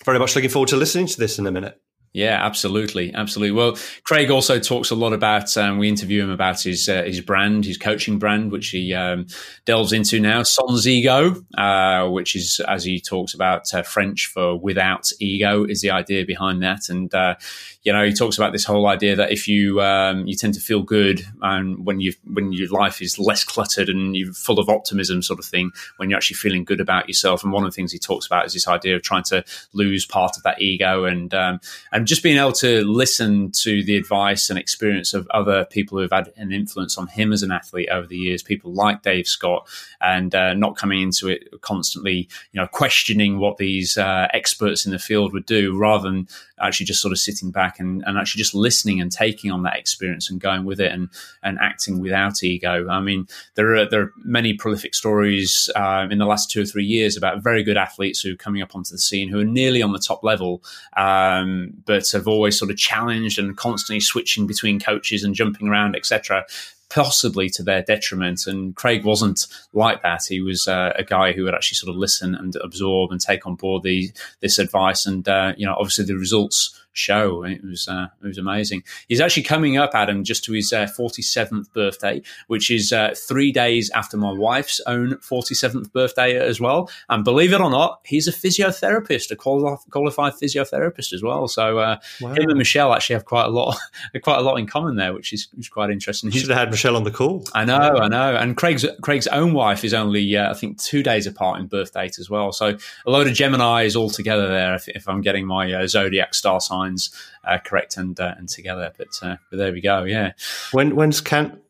[0.08, 1.78] very much looking forward to listening to this in a minute.
[2.14, 3.52] Yeah, absolutely, absolutely.
[3.52, 5.54] Well, Craig also talks a lot about.
[5.58, 9.26] Um, we interview him about his uh, his brand, his coaching brand, which he um,
[9.66, 10.42] delves into now.
[10.44, 15.82] Sans ego, uh, which is as he talks about uh, French for without ego, is
[15.82, 16.88] the idea behind that.
[16.88, 17.34] And uh,
[17.82, 20.60] you know, he talks about this whole idea that if you um, you tend to
[20.60, 24.68] feel good and when you when your life is less cluttered and you're full of
[24.68, 27.44] optimism, sort of thing, when you're actually feeling good about yourself.
[27.44, 30.04] And one of the things he talks about is this idea of trying to lose
[30.04, 31.60] part of that ego and um,
[31.92, 36.02] and just being able to listen to the advice and experience of other people who
[36.02, 39.28] have had an influence on him as an athlete over the years, people like Dave
[39.28, 39.68] Scott,
[40.00, 44.90] and uh, not coming into it constantly, you know, questioning what these uh, experts in
[44.90, 46.26] the field would do, rather than
[46.60, 49.76] actually just sort of sitting back and, and actually just listening and taking on that
[49.76, 51.08] experience and going with it and
[51.42, 52.88] and acting without ego.
[52.88, 56.66] I mean, there are there are many prolific stories um, in the last two or
[56.66, 59.44] three years about very good athletes who are coming up onto the scene who are
[59.44, 60.62] nearly on the top level,
[60.96, 65.96] um, but have always sort of challenged and constantly switching between coaches and jumping around,
[65.96, 66.44] etc
[66.90, 68.46] possibly to their detriment.
[68.46, 70.22] And Craig wasn't like that.
[70.28, 73.46] He was uh, a guy who would actually sort of listen and absorb and take
[73.46, 75.06] on board the, this advice.
[75.06, 77.44] And, uh, you know, obviously the results show.
[77.44, 78.82] It was uh, it was amazing.
[79.08, 83.14] He's actually coming up, Adam, just to his forty uh, seventh birthday, which is uh,
[83.16, 86.90] three days after my wife's own forty seventh birthday as well.
[87.08, 91.48] And believe it or not, he's a physiotherapist, a qualified physiotherapist as well.
[91.48, 92.30] So uh, wow.
[92.30, 93.76] him and Michelle actually have quite a lot,
[94.22, 96.30] quite a lot in common there, which is, which is quite interesting.
[96.30, 97.44] He should have had Michelle on the call.
[97.54, 98.36] I know, I know.
[98.36, 101.92] And Craig's Craig's own wife is only uh, I think two days apart in birth
[101.92, 102.52] date as well.
[102.52, 104.74] So a load of Gemini's all together there.
[104.74, 107.10] If, if I'm getting my zodiac star sign lines
[107.44, 108.92] uh, correct and uh, and together.
[108.96, 110.04] But, uh, but there we go.
[110.04, 110.32] Yeah.
[110.72, 111.60] When when's can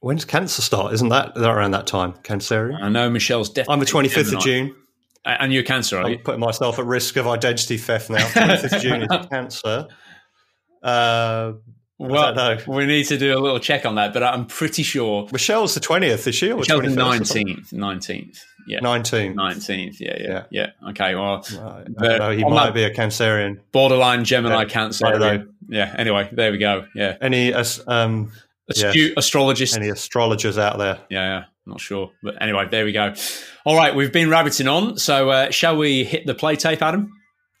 [0.00, 0.92] when's cancer start?
[0.94, 2.14] Isn't that that around that time?
[2.22, 2.72] Cancer.
[2.80, 3.72] I know Michelle's definitely.
[3.72, 4.74] I'm the 25th of June.
[5.24, 6.18] And you're cancer, I'm you?
[6.18, 8.24] putting myself at risk of identity theft now.
[8.28, 9.88] 25th of June is cancer.
[10.82, 11.52] Uh,
[11.98, 15.74] well, we need to do a little check on that, but I'm pretty sure Michelle's
[15.74, 16.56] the twentieth this year.
[16.56, 17.72] Michelle's the nineteenth.
[17.72, 18.42] Nineteenth.
[18.68, 18.80] Yeah.
[18.80, 19.34] Nineteenth.
[19.34, 20.00] Nineteenth.
[20.00, 20.90] Yeah, yeah, yeah, yeah.
[20.90, 21.14] Okay.
[21.14, 22.36] Well, right.
[22.38, 23.60] he might be a Cancerian.
[23.72, 24.68] Borderline Gemini yeah.
[24.68, 25.46] Cancer.
[25.68, 25.94] Yeah.
[25.96, 26.86] Anyway, there we go.
[26.94, 27.16] Yeah.
[27.20, 28.32] Any um,
[28.68, 29.14] astute yeah.
[29.16, 29.76] astrologists?
[29.76, 30.98] Any astrologers out there?
[31.08, 31.44] Yeah, yeah.
[31.66, 33.12] Not sure, but anyway, there we go.
[33.66, 34.96] All right, we've been rabbiting on.
[34.96, 37.12] So, uh, shall we hit the play tape, Adam?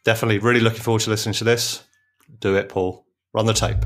[0.04, 0.38] Definitely.
[0.38, 1.84] Really looking forward to listening to this.
[2.40, 3.04] Do it, Paul.
[3.34, 3.76] Run the tape.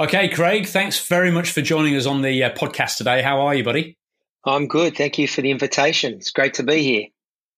[0.00, 3.20] Okay, Craig, thanks very much for joining us on the uh, podcast today.
[3.20, 3.98] How are you, buddy?
[4.46, 4.96] I'm good.
[4.96, 6.14] Thank you for the invitation.
[6.14, 7.04] It's great to be here.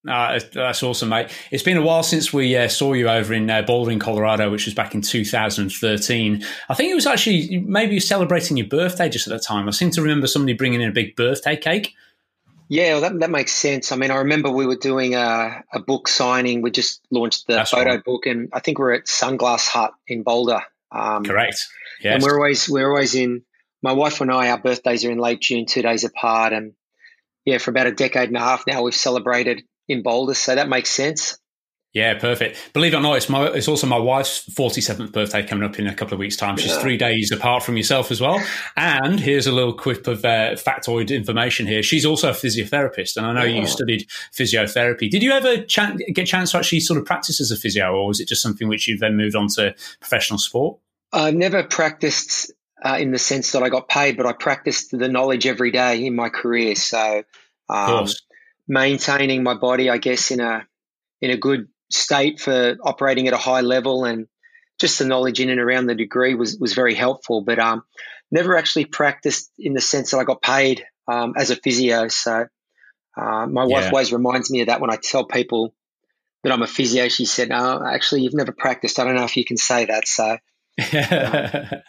[0.09, 1.31] Uh, that's awesome, mate.
[1.53, 4.51] It's been a while since we uh, saw you over in uh, Boulder, in Colorado,
[4.51, 6.45] which was back in 2013.
[6.69, 9.69] I think it was actually maybe you celebrating your birthday just at that time.
[9.69, 11.95] I seem to remember somebody bringing in a big birthday cake.
[12.67, 13.93] Yeah, well, that, that makes sense.
[13.93, 16.61] I mean, I remember we were doing a, a book signing.
[16.61, 18.05] We just launched the that's photo right.
[18.05, 20.63] book, and I think we we're at Sunglass Hut in Boulder.
[20.93, 21.57] Um, Correct.
[22.03, 22.15] Yes.
[22.15, 23.43] And we're always we're always in.
[23.83, 26.75] My wife and I, our birthdays are in late June, two days apart, and
[27.45, 30.69] yeah, for about a decade and a half now, we've celebrated in Boulder, so that
[30.69, 31.39] makes sense.
[31.93, 32.73] Yeah, perfect.
[32.73, 35.79] Believe it or not, it's my it's also my wife's forty seventh birthday coming up
[35.79, 36.57] in a couple of weeks' time.
[36.57, 36.81] She's yeah.
[36.81, 38.43] three days apart from yourself as well.
[38.79, 41.83] And here's a little quip of uh, factoid information here.
[41.83, 45.11] She's also a physiotherapist, and I know you studied physiotherapy.
[45.11, 45.81] Did you ever ch-
[46.15, 48.41] get a chance to actually sort of practice as a physio, or was it just
[48.41, 50.79] something which you then moved on to professional sport?
[51.13, 55.09] I've never practiced uh, in the sense that I got paid, but I practiced the
[55.09, 56.75] knowledge every day in my career.
[56.75, 57.23] So,
[57.69, 58.07] um,
[58.67, 60.67] maintaining my body, I guess, in a
[61.21, 64.27] in a good state for operating at a high level, and
[64.81, 67.43] just the knowledge in and around the degree was was very helpful.
[67.43, 67.85] But um,
[68.31, 72.09] never actually practiced in the sense that I got paid um, as a physio.
[72.09, 72.47] So,
[73.17, 73.91] uh, my wife yeah.
[73.91, 75.75] always reminds me of that when I tell people
[76.43, 77.09] that I'm a physio.
[77.09, 78.99] She said, "No, actually, you've never practiced.
[78.99, 80.39] I don't know if you can say that." So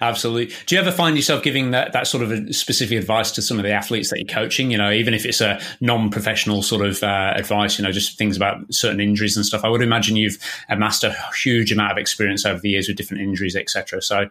[0.00, 0.54] Absolutely.
[0.66, 3.64] Do you ever find yourself giving that, that sort of specific advice to some of
[3.64, 4.70] the athletes that you're coaching?
[4.70, 8.36] You know, even if it's a non-professional sort of uh, advice, you know, just things
[8.36, 9.64] about certain injuries and stuff.
[9.64, 13.22] I would imagine you've amassed a huge amount of experience over the years with different
[13.22, 14.00] injuries, etc.
[14.00, 14.28] So,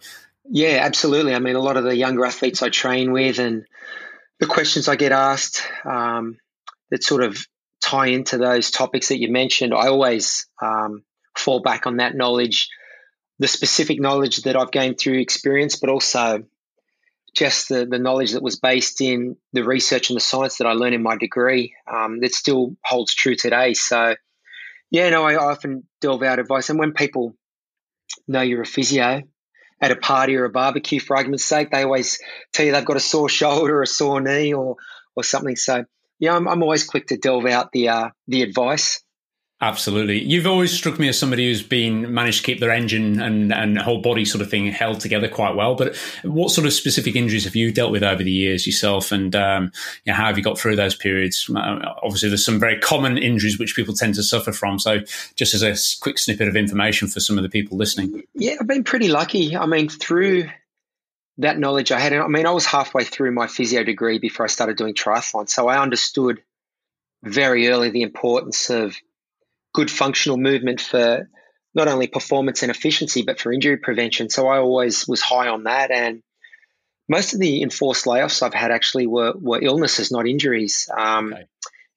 [0.50, 1.36] yeah, absolutely.
[1.36, 3.66] I mean, a lot of the younger athletes I train with, and
[4.40, 6.38] the questions I get asked um,
[6.90, 7.46] that sort of
[7.82, 11.04] tie into those topics that you mentioned, I always um,
[11.38, 12.70] fall back on that knowledge
[13.40, 16.44] the specific knowledge that I've gained through experience, but also
[17.36, 20.72] just the, the knowledge that was based in the research and the science that I
[20.72, 23.74] learned in my degree um, that still holds true today.
[23.74, 24.16] So,
[24.90, 26.70] yeah, no, I often delve out advice.
[26.70, 27.36] And when people
[28.28, 29.24] know you're a physio
[29.82, 32.20] at a party or a barbecue, for argument's sake, they always
[32.54, 34.78] tell you they've got a sore shoulder or a sore knee or,
[35.16, 35.58] or something.
[35.58, 35.84] So,
[36.20, 39.02] yeah, I'm, I'm always quick to delve out the, uh, the advice.
[39.62, 40.22] Absolutely.
[40.22, 43.78] You've always struck me as somebody who's been managed to keep their engine and, and
[43.78, 45.76] whole body sort of thing held together quite well.
[45.76, 49.14] But what sort of specific injuries have you dealt with over the years yourself?
[49.14, 49.72] And um,
[50.04, 51.50] you know, how have you got through those periods?
[51.50, 54.78] Uh, obviously, there's some very common injuries which people tend to suffer from.
[54.78, 55.00] So,
[55.36, 58.24] just as a quick snippet of information for some of the people listening.
[58.34, 59.56] Yeah, I've been pretty lucky.
[59.56, 60.50] I mean, through
[61.38, 64.50] that knowledge I had, I mean, I was halfway through my physio degree before I
[64.50, 65.48] started doing triathlon.
[65.48, 66.44] So, I understood
[67.24, 68.98] very early the importance of
[69.76, 71.30] good functional movement for
[71.76, 74.30] not only performance and efficiency, but for injury prevention.
[74.30, 75.92] So I always was high on that.
[75.92, 76.24] And
[77.10, 80.90] most of the enforced layoffs I've had actually were, were illnesses, not injuries.
[80.98, 81.44] Um, okay.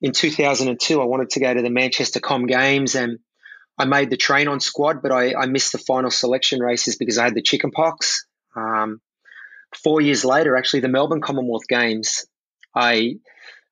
[0.03, 3.21] In 2002, I wanted to go to the Manchester Com Games and
[3.79, 7.17] I made the train on squad, but I, I missed the final selection races because
[7.17, 8.27] I had the chicken pox.
[8.57, 9.01] Um,
[9.85, 12.27] four years later, actually, the Melbourne Commonwealth Games,
[12.75, 13.19] I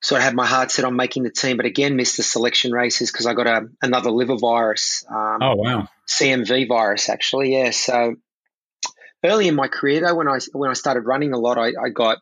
[0.03, 2.73] sort of had my heart set on making the team, but again missed the selection
[2.73, 5.05] races because I got a, another liver virus.
[5.09, 7.55] Um, oh wow, CMV virus actually.
[7.55, 8.17] Yeah, so
[9.25, 11.89] early in my career though, when I when I started running a lot, I, I
[11.93, 12.19] got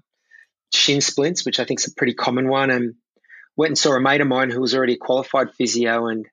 [0.72, 2.94] shin splints, which I think is a pretty common one, and
[3.56, 6.26] went and saw a mate of mine who was already a qualified physio, and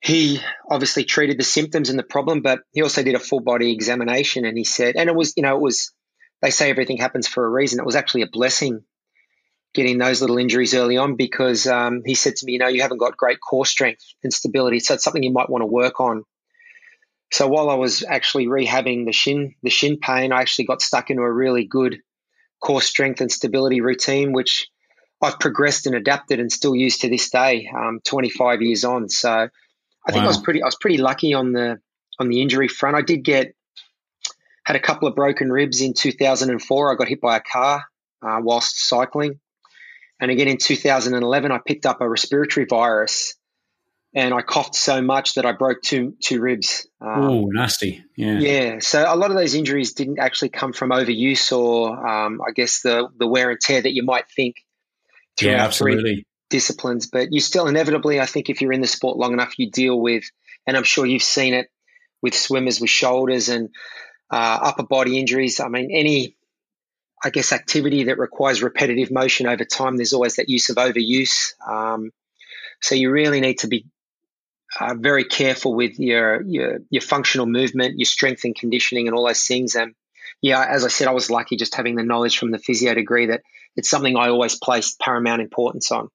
[0.00, 3.72] he obviously treated the symptoms and the problem, but he also did a full body
[3.72, 5.92] examination, and he said, and it was you know it was
[6.42, 7.80] they say everything happens for a reason.
[7.80, 8.84] It was actually a blessing
[9.74, 12.82] getting those little injuries early on because um, he said to me, you know, you
[12.82, 16.00] haven't got great core strength and stability, so it's something you might want to work
[16.00, 16.24] on.
[17.32, 21.10] So while I was actually rehabbing the shin the shin pain, I actually got stuck
[21.10, 21.98] into a really good
[22.60, 24.68] core strength and stability routine, which
[25.22, 29.08] I've progressed and adapted and still use to this day, um, 25 years on.
[29.08, 29.48] So I wow.
[30.08, 31.80] think I was pretty I was pretty lucky on the
[32.18, 32.96] on the injury front.
[32.96, 33.54] I did get
[34.64, 36.92] had a couple of broken ribs in 2004.
[36.92, 37.84] I got hit by a car
[38.22, 39.40] uh, whilst cycling.
[40.20, 43.34] And again in 2011, I picked up a respiratory virus
[44.14, 46.86] and I coughed so much that I broke two two ribs.
[47.00, 48.04] Um, oh, nasty!
[48.16, 48.78] Yeah, yeah.
[48.80, 52.82] So a lot of those injuries didn't actually come from overuse or, um, I guess,
[52.82, 54.56] the the wear and tear that you might think.
[55.40, 56.26] Yeah, absolutely.
[56.48, 59.70] Disciplines, but you still inevitably, I think, if you're in the sport long enough, you
[59.70, 60.24] deal with,
[60.66, 61.68] and I'm sure you've seen it
[62.20, 63.68] with swimmers with shoulders and
[64.30, 65.60] uh, upper body injuries.
[65.60, 66.36] I mean, any,
[67.22, 71.52] I guess, activity that requires repetitive motion over time, there's always that use of overuse.
[71.66, 72.12] Um,
[72.80, 73.86] so you really need to be
[74.78, 79.26] uh, very careful with your, your your functional movement, your strength and conditioning, and all
[79.26, 79.74] those things.
[79.74, 79.94] And
[80.40, 83.26] yeah, as I said, I was lucky just having the knowledge from the physio degree
[83.26, 83.42] that
[83.76, 86.08] it's something I always placed paramount importance on.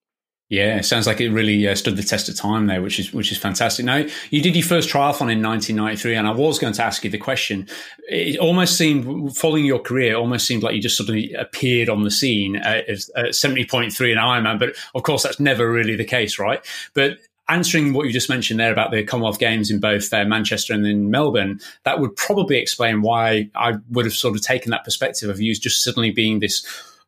[0.47, 3.31] Yeah, sounds like it really uh, stood the test of time there, which is which
[3.31, 3.83] is fantastic.
[3.83, 7.09] Now, you did your first triathlon in 1993, and I was going to ask you
[7.09, 7.67] the question.
[8.09, 12.03] It almost seemed, following your career, it almost seemed like you just suddenly appeared on
[12.03, 14.59] the scene at, at 70.3 in Ironman.
[14.59, 16.63] But of course, that's never really the case, right?
[16.93, 17.17] But
[17.49, 20.85] answering what you just mentioned there about the Commonwealth Games in both uh, Manchester and
[20.85, 25.27] in Melbourne, that would probably explain why I would have sort of taken that perspective
[25.27, 26.63] of you just suddenly being this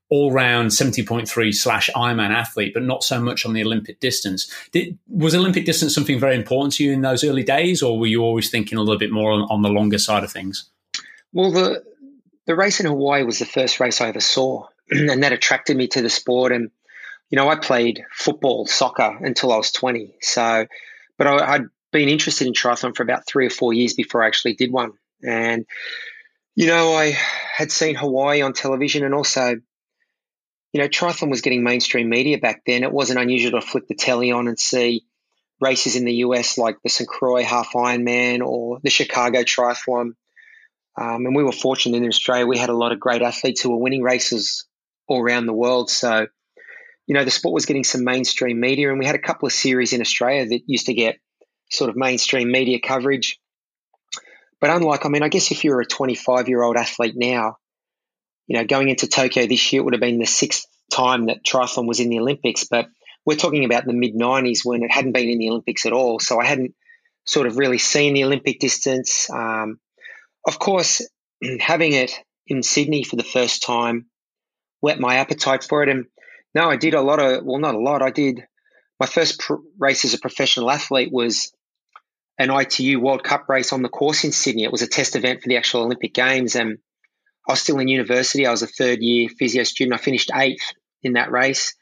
[0.09, 4.51] all round 70.3 slash Ironman athlete, but not so much on the Olympic distance.
[4.71, 8.07] Did, was Olympic distance something very important to you in those early days, or were
[8.07, 10.69] you always thinking a little bit more on, on the longer side of things?
[11.33, 11.83] Well, the,
[12.45, 15.87] the race in Hawaii was the first race I ever saw, and that attracted me
[15.89, 16.53] to the sport.
[16.53, 16.71] And,
[17.29, 20.15] you know, I played football, soccer until I was 20.
[20.21, 20.67] So,
[21.17, 24.27] but I, I'd been interested in triathlon for about three or four years before I
[24.27, 24.91] actually did one.
[25.21, 25.65] And,
[26.55, 27.17] you know, I
[27.55, 29.57] had seen Hawaii on television and also
[30.73, 32.84] you know, triathlon was getting mainstream media back then.
[32.84, 35.06] It wasn't unusual to flick the telly on and see
[35.60, 37.10] races in the US like the St.
[37.10, 40.12] Croix Half Ironman or the Chicago Triathlon.
[40.99, 42.45] Um, and we were fortunate in Australia.
[42.45, 44.65] We had a lot of great athletes who were winning races
[45.08, 45.89] all around the world.
[45.89, 46.27] So,
[47.06, 49.53] you know, the sport was getting some mainstream media, and we had a couple of
[49.53, 51.19] series in Australia that used to get
[51.69, 53.39] sort of mainstream media coverage.
[54.60, 57.58] But unlike, I mean, I guess if you're a 25 year old athlete now,
[58.47, 61.43] you know, going into Tokyo this year, it would have been the sixth time that
[61.43, 62.88] triathlon was in the Olympics, but
[63.25, 66.19] we're talking about the mid 90s when it hadn't been in the Olympics at all.
[66.19, 66.73] So I hadn't
[67.25, 69.29] sort of really seen the Olympic distance.
[69.29, 69.79] Um,
[70.47, 71.05] of course,
[71.60, 72.13] having it
[72.47, 74.05] in Sydney for the first time
[74.79, 75.89] whet my appetite for it.
[75.89, 76.05] And
[76.55, 78.01] no, I did a lot of, well, not a lot.
[78.01, 78.45] I did
[78.99, 81.51] my first pr- race as a professional athlete was
[82.39, 84.63] an ITU World Cup race on the course in Sydney.
[84.63, 86.55] It was a test event for the actual Olympic Games.
[86.55, 86.77] And
[87.47, 88.45] I was still in university.
[88.45, 89.93] I was a third year physio student.
[89.93, 91.75] I finished eighth in that race.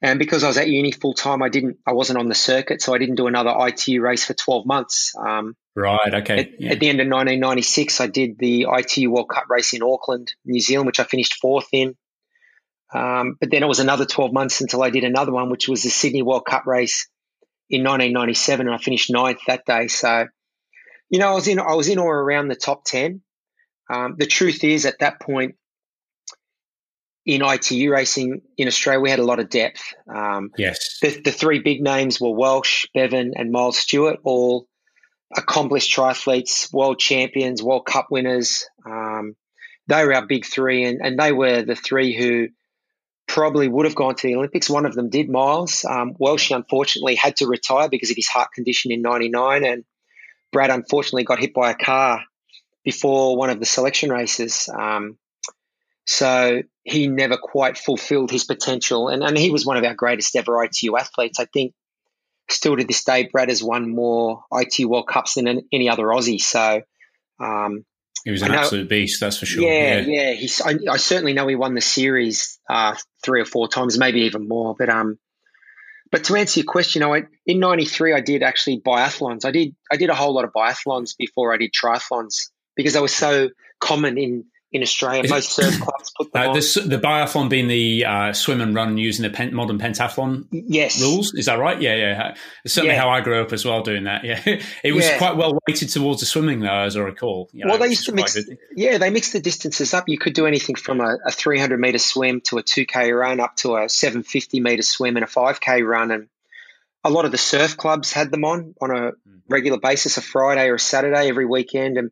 [0.00, 2.80] And because I was at uni full time, I didn't, I wasn't on the circuit,
[2.80, 5.12] so I didn't do another ITU race for 12 months.
[5.18, 6.14] Um, right.
[6.14, 6.38] Okay.
[6.38, 6.70] At, yeah.
[6.72, 10.60] at, the end of 1996, I did the ITU World Cup race in Auckland, New
[10.60, 11.96] Zealand, which I finished fourth in.
[12.94, 15.82] Um, but then it was another 12 months until I did another one, which was
[15.82, 17.08] the Sydney World Cup race
[17.68, 19.88] in 1997, and I finished ninth that day.
[19.88, 20.26] So,
[21.10, 23.20] you know, I was in, I was in or around the top 10.
[23.90, 25.56] Um, the truth is, at that point
[27.24, 29.94] in ITU racing in Australia, we had a lot of depth.
[30.12, 30.98] Um, yes.
[31.00, 34.66] The, the, three big names were Welch, Beven, and Miles Stewart, all
[35.36, 38.66] accomplished triathletes, world champions, World Cup winners.
[38.84, 39.36] Um,
[39.88, 42.48] they were our big three, and, and they were the three who
[43.26, 44.70] probably would have gone to the Olympics.
[44.70, 45.84] One of them did, Miles.
[45.84, 49.84] Um, Welch, unfortunately, had to retire because of his heart condition in 99, and
[50.50, 52.22] Brad unfortunately got hit by a car
[52.88, 54.66] before one of the selection races.
[54.74, 55.18] Um,
[56.06, 59.08] So he never quite fulfilled his potential.
[59.08, 61.38] And, and he was one of our greatest ever ITU athletes.
[61.38, 61.74] I think
[62.48, 66.40] still to this day, Brad has won more ITU World Cups than any other Aussie.
[66.40, 66.80] So
[67.38, 67.84] um,
[68.24, 69.64] he was an know, absolute beast, that's for sure.
[69.64, 70.22] Yeah, yeah.
[70.30, 73.98] yeah he's, I, I, certainly know he won the series uh, three or four times,
[73.98, 74.74] maybe even more.
[74.78, 75.18] But um,
[76.10, 79.44] but to answer your question, I in '93 I did actually biathlons.
[79.44, 82.48] I did I did a whole lot of biathlons before I did triathlons
[82.78, 83.50] because they were so
[83.80, 85.28] common in in Australia.
[85.28, 88.98] Most surf clubs put them uh, the, the, biathlon being the uh, swim and run
[88.98, 91.00] using the pen, modern pentathlon yes.
[91.00, 91.32] rules.
[91.32, 91.80] Is that right?
[91.80, 92.34] Yeah, yeah.
[92.64, 93.00] It's certainly yeah.
[93.00, 94.24] how I grew up as well doing that.
[94.28, 95.16] Yeah, it was yeah.
[95.16, 97.48] quite well weighted towards the swimming though, as I recall.
[97.52, 98.36] You know, well, they used to mix.
[98.76, 100.04] Yeah, they mixed the distances up.
[100.06, 103.56] You could do anything from a, a 300 meter swim to a 2k run, up
[103.56, 106.28] to a 750 meter swim and a 5k run, and
[107.04, 109.38] a lot of the surf clubs had them on on a hmm.
[109.48, 112.10] regular basis, a Friday or a Saturday every weekend, and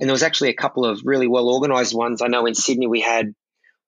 [0.00, 2.22] and there was actually a couple of really well organized ones.
[2.22, 3.34] I know in Sydney we had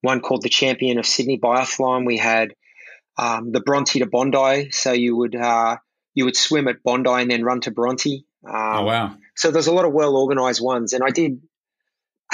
[0.03, 2.05] one called the Champion of Sydney Biathlon.
[2.05, 2.53] We had
[3.17, 4.71] um, the Bronte to Bondi.
[4.71, 5.77] So you would uh,
[6.15, 8.27] you would swim at Bondi and then run to Bronte.
[8.47, 9.17] Um, oh wow!
[9.37, 11.41] So there's a lot of well organized ones, and I did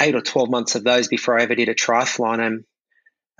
[0.01, 2.45] eight or twelve months of those before I ever did a triathlon.
[2.45, 2.63] And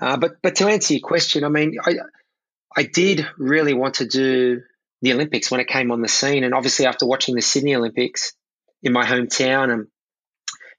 [0.00, 1.96] uh, but but to answer your question, I mean, I
[2.74, 4.62] I did really want to do
[5.02, 8.32] the Olympics when it came on the scene, and obviously after watching the Sydney Olympics
[8.82, 9.86] in my hometown and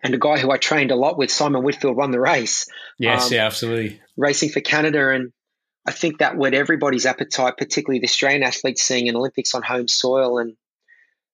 [0.04, 2.68] and a guy who I trained a lot with, Simon Whitfield, won the race.
[2.98, 4.02] Yes, um, yeah, absolutely.
[4.18, 5.10] Racing for Canada.
[5.10, 5.32] And
[5.86, 9.88] I think that whet everybody's appetite, particularly the Australian athletes seeing an Olympics on home
[9.88, 10.40] soil.
[10.40, 10.56] And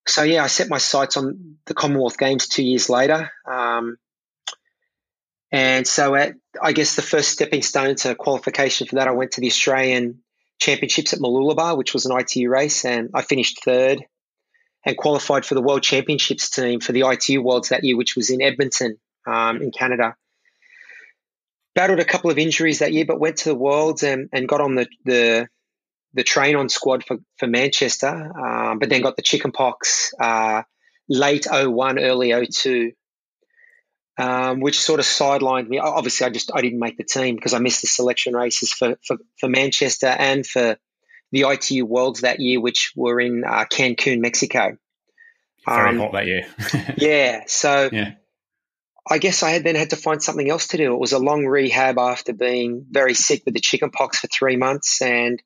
[0.05, 3.31] so, yeah, I set my sights on the Commonwealth Games two years later.
[3.49, 3.97] Um,
[5.51, 9.31] and so, at, I guess the first stepping stone to qualification for that, I went
[9.33, 10.19] to the Australian
[10.59, 14.03] Championships at Mooloolaba, which was an ITU race, and I finished third
[14.85, 18.29] and qualified for the World Championships team for the ITU Worlds that year, which was
[18.29, 20.15] in Edmonton um, in Canada.
[21.75, 24.61] Battled a couple of injuries that year, but went to the Worlds and, and got
[24.61, 25.47] on the, the
[26.13, 30.63] the train on squad for, for Manchester, um, but then got the chickenpox uh,
[31.07, 32.91] late 01, early 02,
[34.17, 35.77] um, which sort of sidelined me.
[35.77, 38.95] Obviously, I just I didn't make the team because I missed the selection races for,
[39.05, 40.77] for, for Manchester and for
[41.31, 44.77] the ITU Worlds that year, which were in uh, Cancun, Mexico.
[45.65, 46.47] Very um, hot that year.
[46.97, 47.41] yeah.
[47.47, 48.13] So yeah.
[49.09, 50.93] I guess I had then had to find something else to do.
[50.93, 55.01] It was a long rehab after being very sick with the chickenpox for three months.
[55.01, 55.41] And,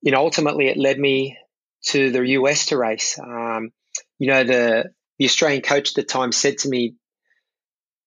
[0.00, 1.38] you know, ultimately it led me
[1.86, 3.18] to the US to race.
[3.18, 3.72] Um,
[4.18, 6.94] you know, the, the Australian coach at the time said to me,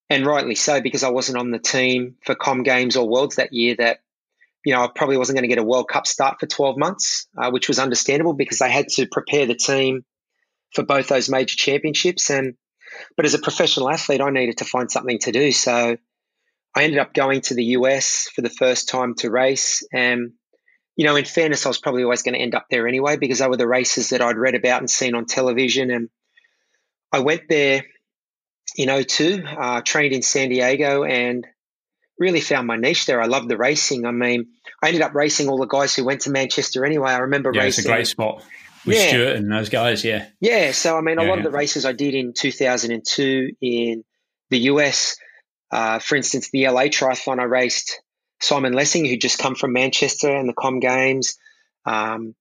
[0.09, 3.53] and rightly so, because I wasn't on the team for Com Games or Worlds that
[3.53, 3.99] year, that
[4.66, 7.28] you know, I probably wasn't going to get a World Cup start for 12 months,
[7.38, 10.03] uh, which was understandable because they had to prepare the team
[10.74, 12.32] for both those major championships.
[12.32, 12.55] And
[13.16, 15.51] but as a professional athlete, I needed to find something to do.
[15.51, 15.97] So
[16.76, 19.88] I ended up going to the US for the first time to race.
[19.93, 20.34] And
[20.95, 23.39] you know, in fairness, I was probably always going to end up there anyway because
[23.39, 25.91] they were the races that I'd read about and seen on television.
[25.91, 26.09] And
[27.11, 27.84] I went there
[28.78, 31.45] in 02, uh, trained in San Diego, and
[32.18, 33.22] really found my niche there.
[33.22, 34.05] I loved the racing.
[34.05, 34.47] I mean,
[34.82, 37.11] I ended up racing all the guys who went to Manchester anyway.
[37.11, 37.84] I remember yeah, racing.
[37.84, 38.43] it's a great spot
[38.86, 39.07] with yeah.
[39.07, 40.03] Stuart and those guys.
[40.03, 40.28] Yeah.
[40.39, 40.72] Yeah.
[40.72, 41.45] So, I mean, a yeah, lot yeah.
[41.45, 44.03] of the races I did in 2002 in
[44.49, 45.18] the US,
[45.72, 48.01] uh, for instance, the LA Triathlon, I raced
[48.41, 51.38] Simon Lessing, who just come from Manchester and the Com Games.
[51.86, 52.36] Um,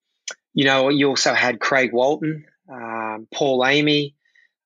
[0.52, 4.14] you know, you also had Craig Walton, um, Paul Amy,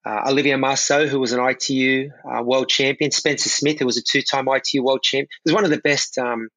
[0.08, 4.02] uh, Olivier Marceau, who was an ITU uh, world champion, Spencer Smith, who was a
[4.02, 5.28] two-time ITU world champion.
[5.44, 6.48] It was one of the best um,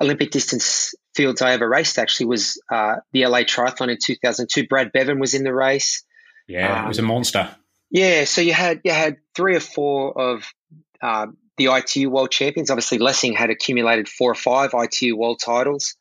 [0.00, 1.98] Olympic distance fields I ever raced.
[1.98, 4.68] Actually, was uh, the LA Triathlon in 2002.
[4.68, 6.04] Brad Beven was in the race.
[6.46, 7.50] Yeah, um, it was a um, monster.
[7.90, 10.54] Yeah, so you had you had three or four of
[11.02, 12.70] uh, the ITU world champions.
[12.70, 15.96] Obviously, Lessing had accumulated four or five ITU world titles.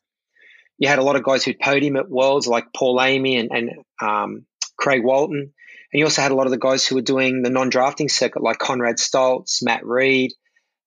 [0.78, 3.72] You had a lot of guys who'd podium at worlds like Paul Amy and, and
[4.02, 4.46] um,
[4.78, 5.52] Craig Walton.
[5.92, 8.44] And you also had a lot of the guys who were doing the non-drafting circuit,
[8.44, 10.34] like Conrad Stoltz, Matt Reed,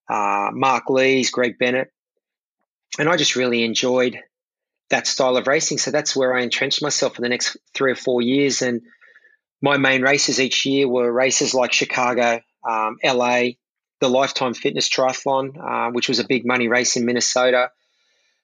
[0.08, 1.88] uh, Mark Lees, Greg Bennett.
[2.98, 4.18] And I just really enjoyed
[4.90, 5.78] that style of racing.
[5.78, 8.62] So that's where I entrenched myself for the next three or four years.
[8.62, 8.82] And
[9.60, 13.42] my main races each year were races like Chicago, um, LA,
[14.00, 17.70] the Lifetime Fitness Triathlon, uh, which was a big money race in Minnesota.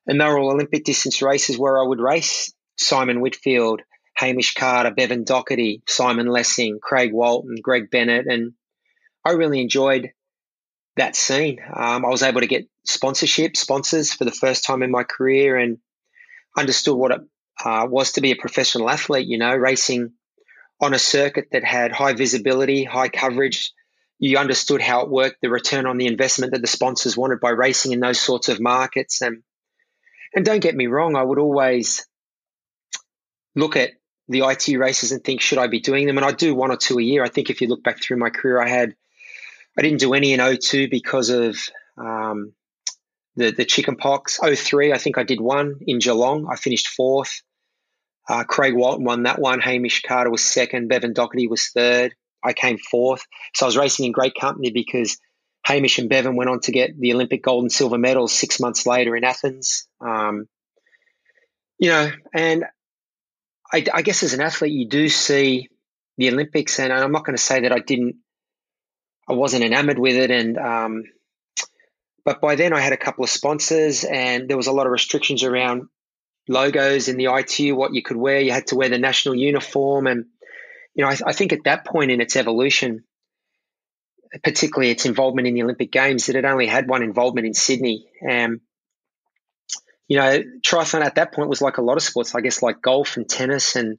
[0.07, 3.83] And they were all Olympic distance races where I would race Simon Whitfield,
[4.19, 8.53] Hamish Carter, Bevan Docherty, Simon Lessing, Craig Walton, Greg Bennett, and
[9.25, 10.11] I really enjoyed
[10.97, 11.61] that scene.
[11.73, 15.57] Um, I was able to get sponsorship, sponsors for the first time in my career,
[15.57, 15.79] and
[16.57, 17.21] understood what it
[17.65, 19.29] uh, was to be a professional athlete.
[19.29, 20.15] You know, racing
[20.81, 23.73] on a circuit that had high visibility, high coverage,
[24.19, 27.51] you understood how it worked, the return on the investment that the sponsors wanted by
[27.51, 29.23] racing in those sorts of markets.
[29.23, 29.45] And
[30.35, 32.05] and don't get me wrong, I would always
[33.55, 33.93] look at
[34.29, 36.19] the IT races and think, should I be doing them?
[36.19, 37.25] And I do one or two a year.
[37.25, 38.95] I think if you look back through my career, I had
[39.77, 41.57] I didn't do any in 02 because of
[41.97, 42.53] um,
[43.37, 44.39] the the chicken pox.
[44.39, 46.49] 03, I think I did one in Geelong.
[46.51, 47.43] I finished fourth.
[48.29, 49.61] Uh, Craig Walton won that one.
[49.61, 50.89] Hamish Carter was second.
[50.89, 52.15] Bevan Docherty was third.
[52.45, 53.25] I came fourth.
[53.55, 55.17] So I was racing in great company because
[55.65, 58.87] Hamish and Bevan went on to get the Olympic gold and silver medals six months
[58.87, 59.89] later in Athens.
[60.01, 60.47] Um,
[61.79, 62.65] you know, and
[63.73, 65.69] I, I, guess as an athlete, you do see
[66.17, 68.17] the Olympics, and I'm not going to say that I didn't,
[69.29, 71.05] I wasn't enamored with it, and um,
[72.25, 74.93] but by then I had a couple of sponsors, and there was a lot of
[74.93, 75.89] restrictions around
[76.49, 78.41] logos in the ITU, what you could wear.
[78.41, 80.27] You had to wear the national uniform, and
[80.95, 83.05] you know, I, I think at that point in its evolution,
[84.43, 88.07] particularly its involvement in the Olympic Games, that it only had one involvement in Sydney.
[88.29, 88.61] Um,
[90.09, 92.81] you know, triathlon at that point was like a lot of sports, I guess, like
[92.81, 93.99] golf and tennis, and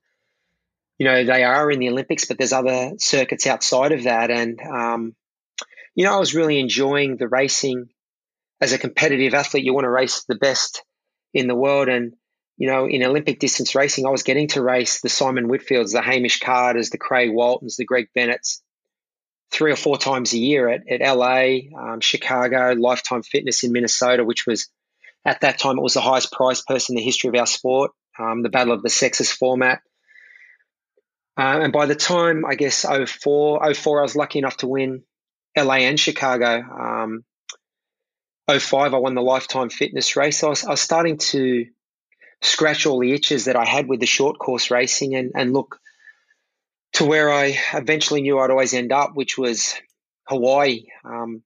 [0.97, 4.31] you know, they are in the Olympics, but there's other circuits outside of that.
[4.31, 5.15] And um,
[5.95, 7.89] you know, I was really enjoying the racing
[8.59, 9.63] as a competitive athlete.
[9.63, 10.83] You want to race the best
[11.33, 12.13] in the world, and
[12.57, 16.01] you know, in Olympic distance racing, I was getting to race the Simon Whitfields, the
[16.01, 18.63] Hamish Carters, the Craig Waltons, the Greg Bennett's
[19.51, 24.23] three or four times a year at, at LA, um, Chicago, Lifetime Fitness in Minnesota,
[24.23, 24.69] which was
[25.25, 27.91] at that time it was the highest priced person in the history of our sport,
[28.17, 29.81] um, the Battle of the Sexes format.
[31.37, 35.03] Uh, and by the time, I guess, 04, 04, I was lucky enough to win
[35.57, 36.61] LA and Chicago.
[36.61, 37.23] Um,
[38.49, 40.43] 05, I won the Lifetime Fitness race.
[40.43, 41.67] I was, I was starting to
[42.41, 45.79] scratch all the itches that I had with the short course racing and, and look
[46.93, 49.75] to where I eventually knew I'd always end up, which was
[50.27, 50.85] Hawaii.
[51.05, 51.43] Um,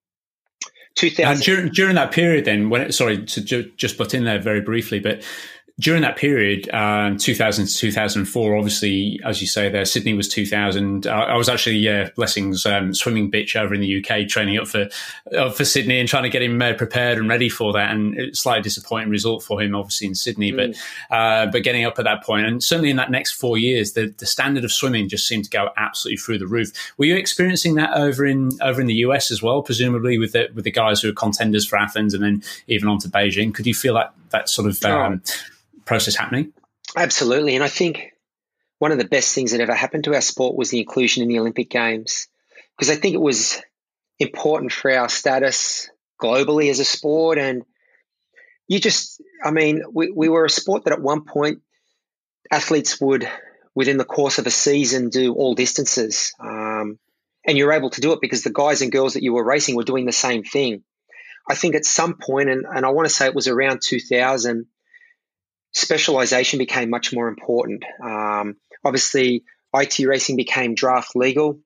[0.96, 1.32] 2000.
[1.32, 4.40] And during, during that period, then, when it, sorry to ju- just butt in there
[4.40, 5.24] very briefly, but
[5.80, 11.08] during that period, um, 2000 to 2004, obviously, as you say there, Sydney was 2000.
[11.08, 14.68] Uh, I was actually, yeah, Lessing's um, swimming bitch over in the UK, training up
[14.68, 14.88] for
[15.36, 17.90] uh, for Sydney and trying to get him uh, prepared and ready for that.
[17.90, 20.52] And it's slightly disappointing result for him, obviously, in Sydney.
[20.52, 20.76] Mm.
[21.10, 23.94] But uh, but getting up at that point, and certainly in that next four years,
[23.94, 26.72] the, the standard of swimming just seemed to go absolutely through the roof.
[27.00, 30.50] Were you experiencing that over in over in the US as well, presumably with the,
[30.54, 33.56] with the guys who are contenders for Athens and then even on to Beijing?
[33.56, 35.24] Could you feel that, that sort of um,
[35.86, 36.52] process happening?
[36.96, 37.56] Absolutely.
[37.56, 38.12] And I think
[38.80, 41.30] one of the best things that ever happened to our sport was the inclusion in
[41.30, 42.28] the Olympic Games,
[42.78, 43.62] because I think it was
[44.20, 45.90] important for our status
[46.22, 47.38] globally as a sport.
[47.38, 47.64] And
[48.68, 51.62] you just, I mean, we, we were a sport that at one point
[52.52, 53.28] athletes would,
[53.74, 56.34] within the course of a season, do all distances.
[56.40, 57.00] Um,
[57.46, 59.76] and you're able to do it because the guys and girls that you were racing
[59.76, 60.84] were doing the same thing.
[61.50, 64.66] I think at some point, and, and I want to say it was around 2000,
[65.74, 67.84] specialization became much more important.
[68.02, 71.60] Um, obviously, IT racing became draft legal.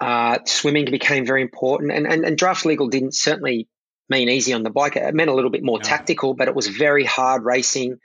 [0.00, 3.68] Uh, swimming became very important, and, and, and draft legal didn't certainly
[4.08, 4.96] mean easy on the bike.
[4.96, 7.98] It meant a little bit more tactical, but it was very hard racing.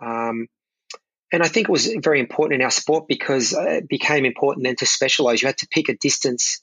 [0.00, 0.48] Um,
[1.32, 4.76] and I think it was very important in our sport because it became important then
[4.76, 5.40] to specialize.
[5.40, 6.62] You had to pick a distance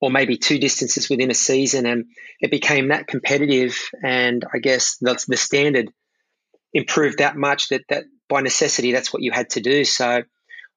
[0.00, 2.06] or maybe two distances within a season, and
[2.40, 3.76] it became that competitive.
[4.04, 5.90] And I guess that's the standard
[6.72, 9.84] improved that much that that by necessity that's what you had to do.
[9.84, 10.22] So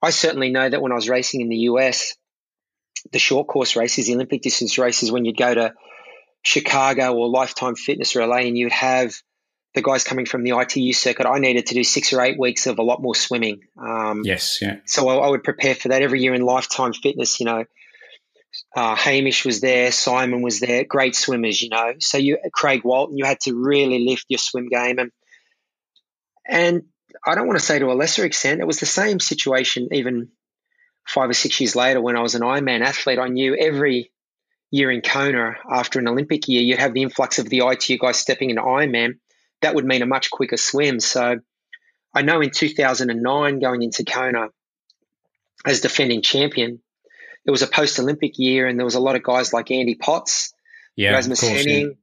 [0.02, 2.16] I certainly know that when I was racing in the US,
[3.12, 5.74] the short course races, the Olympic distance races, when you'd go to
[6.44, 9.14] Chicago or Lifetime Fitness or LA, and you'd have
[9.74, 12.68] the guys coming from the ITU circuit, I needed to do six or eight weeks
[12.68, 13.62] of a lot more swimming.
[13.78, 14.78] Um, yes, yeah.
[14.86, 17.40] So I, I, would prepare for that every year in Lifetime Fitness.
[17.40, 17.64] You know,
[18.76, 21.62] uh, Hamish was there, Simon was there, great swimmers.
[21.62, 25.12] You know, so you Craig Walton, you had to really lift your swim game, and
[26.46, 26.84] and
[27.26, 30.30] I don't want to say to a lesser extent, it was the same situation even
[31.06, 33.20] five or six years later when I was an Ironman athlete.
[33.20, 34.12] I knew every
[34.72, 38.18] year in Kona after an Olympic year, you'd have the influx of the ITU guys
[38.18, 39.20] stepping into Ironman.
[39.62, 41.00] That would mean a much quicker swim.
[41.00, 41.40] So
[42.14, 44.48] I know in 2009, going into Kona
[45.66, 46.82] as defending champion,
[47.46, 49.96] it was a post Olympic year, and there was a lot of guys like Andy
[49.96, 50.54] Potts,
[50.96, 51.94] yeah, Rasmus Henning, yeah.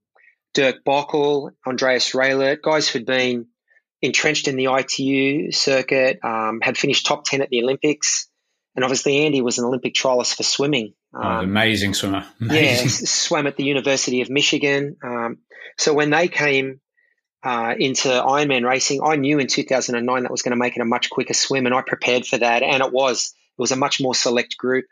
[0.55, 3.47] Dirk Bockel, Andreas Raelert, guys who'd been
[4.01, 8.29] entrenched in the ITU circuit, um, had finished top 10 at the Olympics.
[8.75, 10.95] And obviously, Andy was an Olympic trialist for swimming.
[11.13, 12.25] Um, oh, amazing swimmer.
[12.41, 12.59] Amazing.
[12.59, 14.97] Yeah, swam at the University of Michigan.
[15.03, 15.39] Um,
[15.77, 16.81] so when they came
[17.43, 20.85] uh, into Ironman racing, I knew in 2009 that was going to make it a
[20.85, 22.63] much quicker swim, and I prepared for that.
[22.63, 23.35] And it was.
[23.59, 24.85] It was a much more select group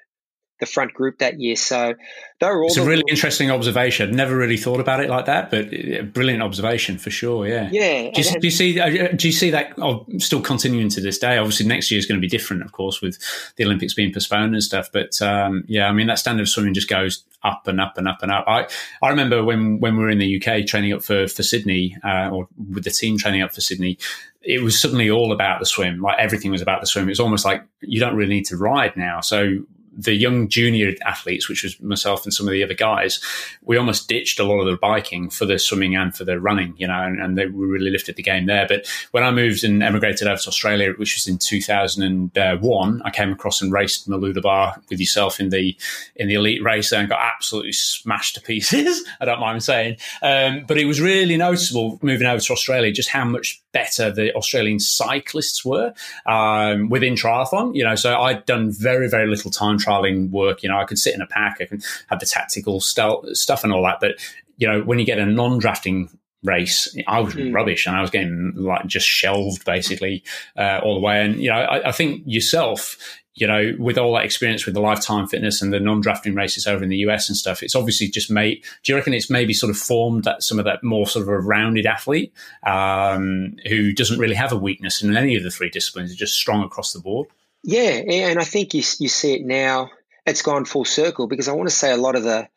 [0.58, 1.56] the front group that year.
[1.56, 1.94] So
[2.40, 2.68] they were all.
[2.68, 4.14] It's a really interesting observation.
[4.14, 7.46] Never really thought about it like that, but brilliant observation for sure.
[7.46, 7.68] Yeah.
[7.70, 8.10] Yeah.
[8.10, 8.80] Do you, and, do you see?
[8.80, 11.36] Uh, do you see that oh, still continuing to this day?
[11.38, 13.18] Obviously, next year is going to be different, of course, with
[13.56, 14.90] the Olympics being postponed and stuff.
[14.92, 18.08] But um, yeah, I mean that standard of swimming just goes up and up and
[18.08, 18.44] up and up.
[18.46, 18.66] I
[19.02, 22.30] I remember when when we were in the UK training up for for Sydney, uh,
[22.30, 23.98] or with the team training up for Sydney
[24.46, 26.00] it was suddenly all about the swim.
[26.00, 27.06] Like everything was about the swim.
[27.06, 29.20] It was almost like you don't really need to ride now.
[29.20, 29.64] So
[29.96, 33.20] the young junior athletes, which was myself and some of the other guys,
[33.62, 36.74] we almost ditched a lot of the biking for the swimming and for the running,
[36.76, 38.66] you know, and, and they really lifted the game there.
[38.68, 43.32] But when I moved and emigrated over to Australia, which was in 2001, I came
[43.32, 45.76] across and raced Mooloolaba with yourself in the
[46.16, 49.04] in the elite race there and got absolutely smashed to pieces.
[49.20, 53.08] I don't mind saying, um, but it was really noticeable moving over to Australia just
[53.08, 55.92] how much better the Australian cyclists were
[56.24, 57.74] um, within triathlon.
[57.74, 60.62] You know, so I'd done very very little time trialing work.
[60.62, 63.72] You know, I could sit in a pack, I can have the tactical stuff and
[63.72, 63.98] all that.
[64.00, 64.12] But
[64.56, 66.08] you know, when you get a non-drafting
[66.42, 67.54] race, I was mm.
[67.54, 70.24] rubbish, and I was getting like just shelved basically
[70.56, 71.22] uh, all the way.
[71.22, 72.96] And you know, I, I, think yourself,
[73.36, 76.82] you know, with all that experience with the lifetime fitness and the non-drafting races over
[76.82, 78.64] in the US and stuff, it's obviously just made.
[78.82, 81.28] Do you reckon it's maybe sort of formed that some of that more sort of
[81.28, 82.32] a rounded athlete
[82.66, 86.64] um, who doesn't really have a weakness in any of the three disciplines, just strong
[86.64, 87.28] across the board?
[87.62, 89.90] Yeah, and I think you you see it now.
[90.24, 92.48] It's gone full circle because I want to say a lot of the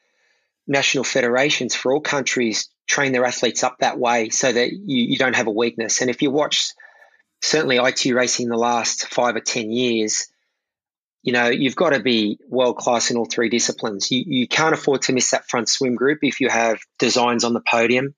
[0.65, 5.17] national federations for all countries train their athletes up that way so that you, you
[5.17, 5.99] don't have a weakness.
[5.99, 6.71] And if you watch
[7.41, 10.27] certainly ITU racing the last five or ten years,
[11.21, 14.11] you know you've got to be world class in all three disciplines.
[14.11, 17.53] You you can't afford to miss that front swim group if you have designs on
[17.53, 18.15] the podium,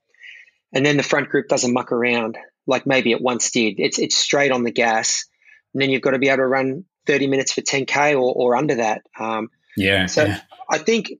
[0.73, 2.37] and then the front group doesn't muck around
[2.67, 3.75] like maybe it once did.
[3.79, 5.25] It's it's straight on the gas
[5.73, 8.55] and then you've got to be able to run 30 minutes for 10k or, or
[8.55, 9.01] under that.
[9.19, 10.05] Um, yeah.
[10.05, 10.41] So yeah.
[10.69, 11.11] I think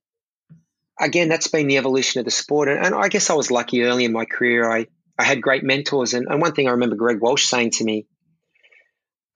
[1.00, 3.84] again that's been the evolution of the sport, and, and, I guess I was lucky
[3.84, 4.70] early in my career.
[4.70, 7.84] I I had great mentors, and, and one thing I remember Greg Welch saying to
[7.84, 8.08] me,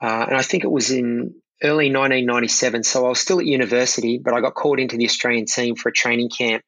[0.02, 2.84] uh, and I think it was in early 1997.
[2.84, 5.90] So I was still at university, but I got called into the Australian team for
[5.90, 6.64] a training camp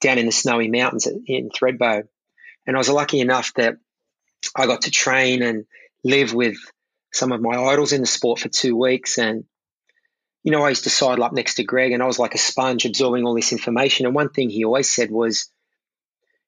[0.00, 2.02] down in the snowy mountains in Thredbo,
[2.66, 3.76] and I was lucky enough that
[4.56, 5.64] I got to train and
[6.04, 6.56] live with
[7.12, 9.18] some of my idols in the sport for two weeks.
[9.18, 9.44] And,
[10.42, 12.38] you know, I used to sidle up next to Greg and I was like a
[12.38, 14.06] sponge absorbing all this information.
[14.06, 15.50] And one thing he always said was,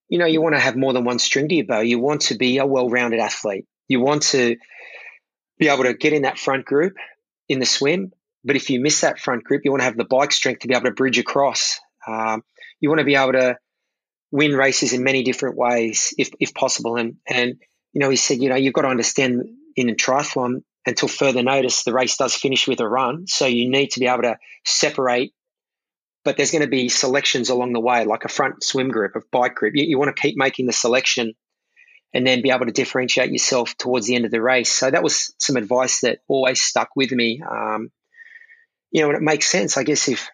[0.09, 1.81] you know, you want to have more than one string to your bow.
[1.81, 3.67] You want to be a well rounded athlete.
[3.89, 4.57] You want to
[5.59, 6.95] be able to get in that front group
[7.49, 8.13] in the swim.
[8.45, 10.69] But if you miss that front group, you want to have the bike strength to
[10.69, 11.81] be able to bridge across.
[12.07, 12.43] Um,
[12.81, 13.57] you want to be able to
[14.31, 16.97] win races in many different ways if, if possible.
[16.97, 17.55] And, and,
[17.93, 19.45] you know, he said, you know, you've got to understand
[19.77, 23.27] in a triathlon until further notice, the race does finish with a run.
[23.27, 24.37] So you need to be able to
[24.67, 25.33] separate,
[26.25, 29.21] but there's going to be selections along the way, like a front swim group, a
[29.33, 29.75] bike group.
[29.75, 31.33] You, you want to keep making the selection
[32.15, 34.71] and then be able to differentiate yourself towards the end of the race.
[34.71, 37.43] So that was some advice that always stuck with me.
[37.43, 37.91] Um,
[38.93, 40.31] you know, and it makes sense, I guess, if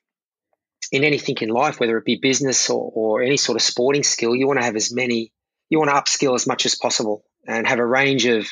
[0.93, 4.37] in anything in life, whether it be business or, or any sort of sporting skill,
[4.37, 5.33] you want to have as many,
[5.71, 8.47] you want to upskill as much as possible and have a range of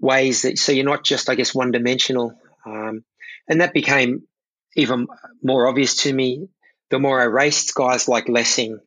[0.00, 2.34] ways that so you're not just I guess one dimensional.
[2.66, 3.04] Um,
[3.48, 4.22] and that became
[4.74, 5.06] even
[5.42, 6.48] more obvious to me
[6.90, 8.80] the more I raced guys like Lessing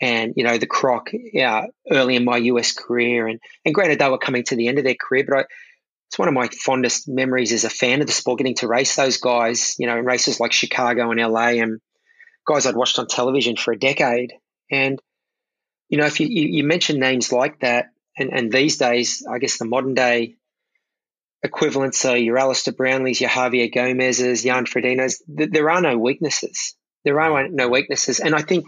[0.00, 4.08] and you know the Croc yeah, early in my US career and and granted they
[4.08, 5.44] were coming to the end of their career, but I,
[6.08, 8.96] it's one of my fondest memories as a fan of the sport getting to race
[8.96, 11.80] those guys, you know, in races like Chicago and LA and
[12.46, 14.32] guys I'd watched on television for a decade.
[14.70, 14.98] And
[15.88, 17.86] you know, if you, you, you mention names like that,
[18.18, 20.36] and, and these days, I guess the modern day
[21.42, 25.22] equivalents are your Alistair Brownlees, your Javier Gomez's, Jan Frodeno's.
[25.28, 26.74] There are no weaknesses.
[27.04, 28.18] There are no weaknesses.
[28.18, 28.66] And I think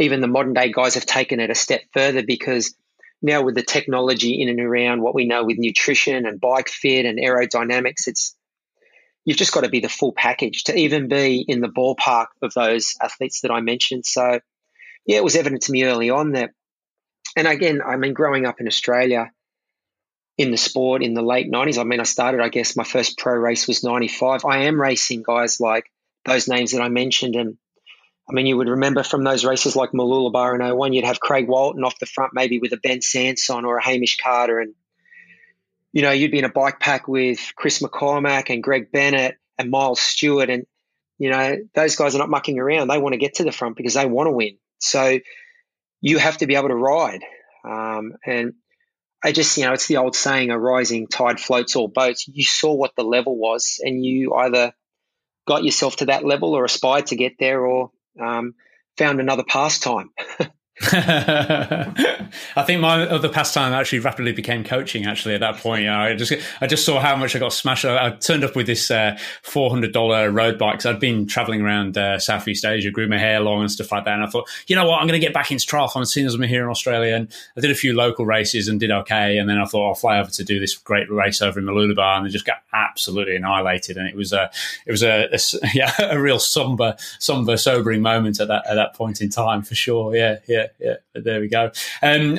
[0.00, 2.74] even the modern day guys have taken it a step further because
[3.22, 7.06] now with the technology in and around what we know with nutrition and bike fit
[7.06, 8.34] and aerodynamics, it's
[9.24, 12.52] you've just got to be the full package to even be in the ballpark of
[12.54, 14.06] those athletes that I mentioned.
[14.06, 14.40] So
[15.06, 16.50] yeah, it was evident to me early on that
[17.36, 19.30] and again, I mean, growing up in Australia
[20.36, 23.18] in the sport in the late 90s, I mean, I started, I guess, my first
[23.18, 24.44] pro race was 95.
[24.44, 25.90] I am racing guys like
[26.24, 27.36] those names that I mentioned.
[27.36, 27.58] And
[28.30, 31.48] I mean, you would remember from those races like Mooloolaba in 01, you'd have Craig
[31.48, 34.60] Walton off the front, maybe with a Ben Sanson or a Hamish Carter.
[34.60, 34.74] And,
[35.92, 39.70] you know, you'd be in a bike pack with Chris McCormack and Greg Bennett and
[39.70, 40.48] Miles Stewart.
[40.48, 40.66] And,
[41.18, 42.88] you know, those guys are not mucking around.
[42.88, 44.58] They want to get to the front because they want to win.
[44.78, 45.18] So,
[46.00, 47.22] you have to be able to ride.
[47.64, 48.54] Um, and
[49.22, 52.26] I just, you know, it's the old saying, a rising tide floats all boats.
[52.26, 54.72] You saw what the level was and you either
[55.46, 58.54] got yourself to that level or aspired to get there or um,
[58.98, 60.10] found another pastime.
[60.92, 65.04] I think my other pastime actually rapidly became coaching.
[65.04, 67.52] Actually, at that point, you know, I just I just saw how much I got
[67.52, 67.84] smashed.
[67.84, 71.26] I, I turned up with this uh, four hundred dollar road bike because I'd been
[71.26, 74.14] traveling around uh, Southeast Asia, grew my hair long and stuff like that.
[74.14, 76.24] And I thought, you know what, I'm going to get back into triathlon as soon
[76.24, 77.14] as I'm here in Australia.
[77.14, 77.28] And
[77.58, 79.36] I did a few local races and did okay.
[79.36, 82.16] And then I thought I'll fly over to do this great race over in Mooloolaba,
[82.16, 83.98] and I just got absolutely annihilated.
[83.98, 84.50] And it was a
[84.86, 88.94] it was a, a yeah a real somber somber sobering moment at that at that
[88.94, 90.16] point in time for sure.
[90.16, 91.70] Yeah, yeah yeah, there we go.
[92.02, 92.38] Um,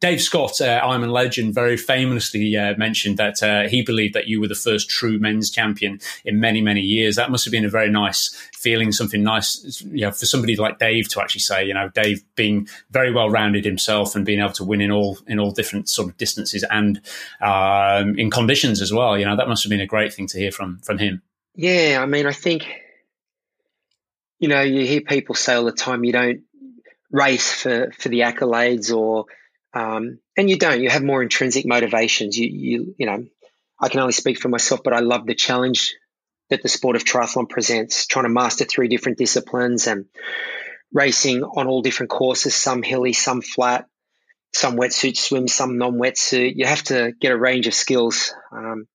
[0.00, 4.40] Dave Scott, uh, a legend, very famously uh, mentioned that uh, he believed that you
[4.40, 7.16] were the first true men's champion in many, many years.
[7.16, 10.78] That must have been a very nice feeling, something nice, you know, for somebody like
[10.78, 14.52] Dave to actually say, you know, Dave being very well rounded himself and being able
[14.52, 17.00] to win in all in all different sort of distances and
[17.40, 19.18] um, in conditions as well.
[19.18, 21.22] You know, that must have been a great thing to hear from from him.
[21.54, 22.66] Yeah, I mean, I think
[24.38, 26.42] you know, you hear people say all the time, you don't
[27.10, 29.26] race for for the accolades or
[29.74, 32.38] um, and you don't you have more intrinsic motivations.
[32.38, 33.24] You you you know
[33.80, 35.94] i can only speak for myself but i love the challenge
[36.50, 40.06] that the sport of triathlon presents trying to master three different disciplines and
[40.92, 43.86] racing on all different courses some hilly some flat
[44.54, 46.54] some wetsuit swim some non-wetsuit.
[46.56, 48.86] You have to get a range of skills um,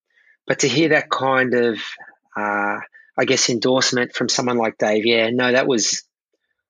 [0.47, 1.79] but to hear that kind of
[2.35, 2.79] uh,
[3.17, 6.03] i guess endorsement from someone like dave yeah no that was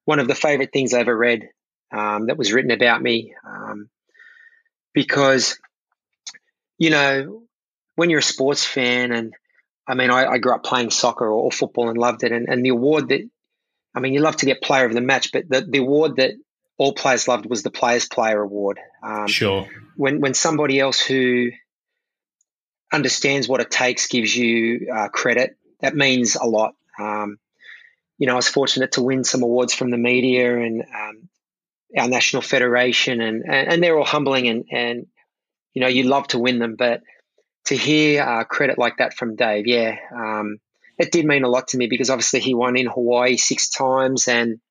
[0.06, 1.49] one of the favorite things I ever read
[1.91, 3.34] um, that was written about me.
[3.45, 3.89] Um,
[4.93, 5.60] because,
[6.78, 7.43] you know,
[7.95, 9.34] when you're a sports fan, and
[9.88, 12.32] I mean, I, I grew up playing soccer or, or, football and loved it.
[12.32, 13.22] And, and the award that,
[13.95, 16.32] I mean, you love to get player of the match, but the, the award that
[16.78, 18.80] all players loved was the Players Player Award.
[19.04, 19.68] Um, sure.
[19.95, 21.51] When, when somebody else who
[22.91, 26.74] understands what it takes gives you uh, credit, that means a lot.
[26.99, 27.38] Um,
[28.24, 31.28] you know, I was fortunate to win some awards from the media and um,
[31.97, 35.07] our national federation, and, and, and they're all humbling and and
[35.74, 37.01] you know you love to win them, but
[37.65, 40.59] to hear uh, credit like that from Dave, yeah, um,
[40.97, 44.30] it did mean a lot to me because obviously he won in Hawaii six times
[44.30, 44.61] and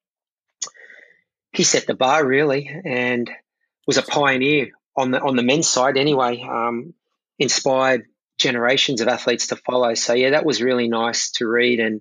[1.52, 3.30] he set the bar really and
[3.86, 6.40] was a pioneer on the on the men's side anyway.
[6.40, 6.94] Um,
[7.38, 8.06] inspired
[8.38, 9.92] generations of athletes to follow.
[9.92, 12.00] So yeah, that was really nice to read and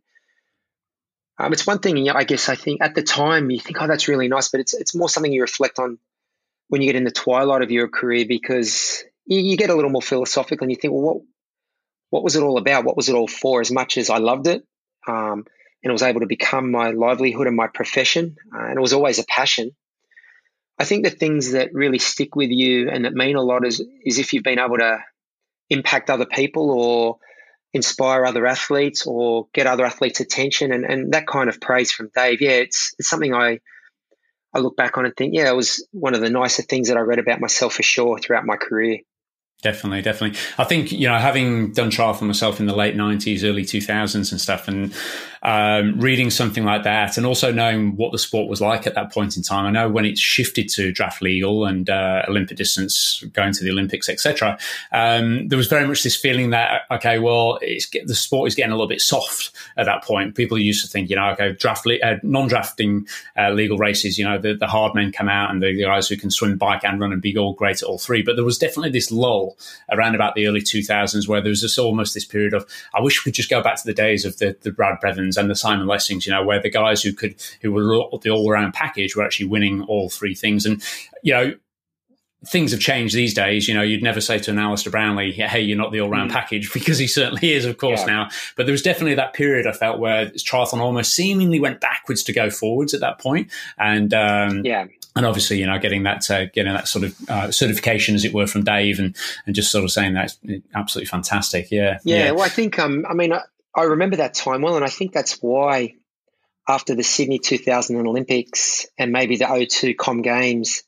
[1.37, 4.07] um, it's one thing, I guess, I think at the time you think, oh, that's
[4.07, 5.97] really nice, but it's, it's more something you reflect on
[6.67, 9.89] when you get in the twilight of your career because you, you get a little
[9.89, 11.23] more philosophical and you think, well, what,
[12.09, 12.85] what was it all about?
[12.85, 13.61] What was it all for?
[13.61, 14.63] As much as I loved it
[15.07, 15.45] um,
[15.83, 18.93] and it was able to become my livelihood and my profession, uh, and it was
[18.93, 19.71] always a passion.
[20.77, 23.83] I think the things that really stick with you and that mean a lot is,
[24.05, 24.99] is if you've been able to
[25.69, 27.17] impact other people or
[27.73, 32.11] inspire other athletes or get other athletes' attention and, and that kind of praise from
[32.13, 32.41] Dave.
[32.41, 33.59] Yeah, it's it's something I
[34.53, 36.97] I look back on and think, yeah, it was one of the nicer things that
[36.97, 38.99] I read about myself for sure throughout my career.
[39.61, 40.39] Definitely, definitely.
[40.57, 44.41] I think you know, having done triathlon myself in the late '90s, early 2000s, and
[44.41, 44.93] stuff, and
[45.43, 49.11] um, reading something like that, and also knowing what the sport was like at that
[49.11, 49.65] point in time.
[49.65, 53.71] I know when it shifted to draft legal and uh, Olympic distance, going to the
[53.71, 54.57] Olympics, etc.
[54.91, 58.75] Um, there was very much this feeling that okay, well, the sport is getting a
[58.75, 60.35] little bit soft at that point.
[60.35, 64.37] People used to think, you know, okay, draft uh, non-drafting uh, legal races, you know,
[64.37, 67.11] the, the, hard men come out and the guys who can swim, bike, and run
[67.11, 68.21] and be all great at all three.
[68.21, 69.57] But there was definitely this lull
[69.91, 73.25] around about the early 2000s where there was this almost this period of I wish
[73.25, 74.99] we could just go back to the days of the, the Brad
[75.37, 78.49] And the Simon Lessings, you know, where the guys who could who were the all
[78.49, 80.65] round package were actually winning all three things.
[80.65, 80.83] And
[81.23, 81.53] you know,
[82.47, 83.67] things have changed these days.
[83.67, 86.33] You know, you'd never say to an Alistair Brownlee, "Hey, you're not the all-round mm.
[86.33, 88.13] package," because he certainly is, of course, yeah.
[88.13, 88.29] now.
[88.55, 92.33] But there was definitely that period I felt where triathlon almost seemingly went backwards to
[92.33, 93.21] go forwards at that point.
[93.21, 94.87] point, and um, yeah.
[95.13, 98.33] And obviously, you know, getting that uh, getting that sort of uh, certification, as it
[98.33, 99.15] were, from Dave, and
[99.45, 100.39] and just sort of saying that's
[100.73, 101.69] absolutely fantastic.
[101.69, 102.25] Yeah, yeah.
[102.25, 102.31] yeah.
[102.31, 103.41] Well, I think, um, I mean, I,
[103.75, 105.95] I remember that time well, and I think that's why
[106.67, 110.83] after the Sydney 2000 Olympics and maybe the 02 Com Games,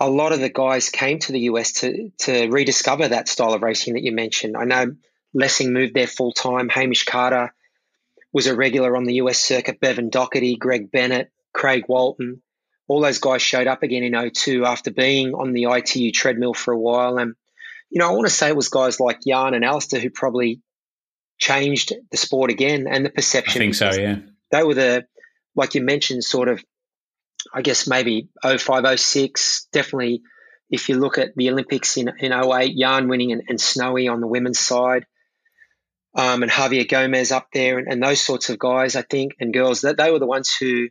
[0.00, 3.62] a lot of the guys came to the US to to rediscover that style of
[3.62, 4.56] racing that you mentioned.
[4.56, 4.96] I know
[5.32, 6.68] Lessing moved there full time.
[6.68, 7.52] Hamish Carter
[8.32, 9.80] was a regular on the US circuit.
[9.80, 12.42] Bevan Docherty, Greg Bennett, Craig Walton,
[12.88, 16.72] all those guys showed up again in 02 after being on the ITU treadmill for
[16.72, 17.18] a while.
[17.18, 17.34] And
[17.90, 20.60] you know, I want to say it was guys like Jan and Alistair who probably
[21.38, 23.60] changed the sport again and the perception.
[23.60, 24.18] I think so, yeah.
[24.50, 25.06] They were the,
[25.54, 26.62] like you mentioned, sort of,
[27.52, 30.22] I guess maybe 05, 06, definitely
[30.70, 34.20] if you look at the Olympics in, in 08, Jan winning and, and Snowy on
[34.20, 35.06] the women's side.
[36.16, 39.52] um, and Javier Gomez up there, and, and, those sorts of guys, I think, and
[39.52, 39.80] girls.
[39.80, 40.88] That they were the ones who.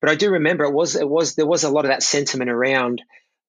[0.00, 2.50] But I do remember it was it was there was a lot of that sentiment
[2.50, 3.02] around,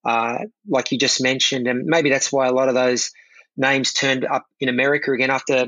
[0.04, 3.10] uh, like you just mentioned, and maybe that's why a lot of those
[3.56, 5.66] names turned up in America again after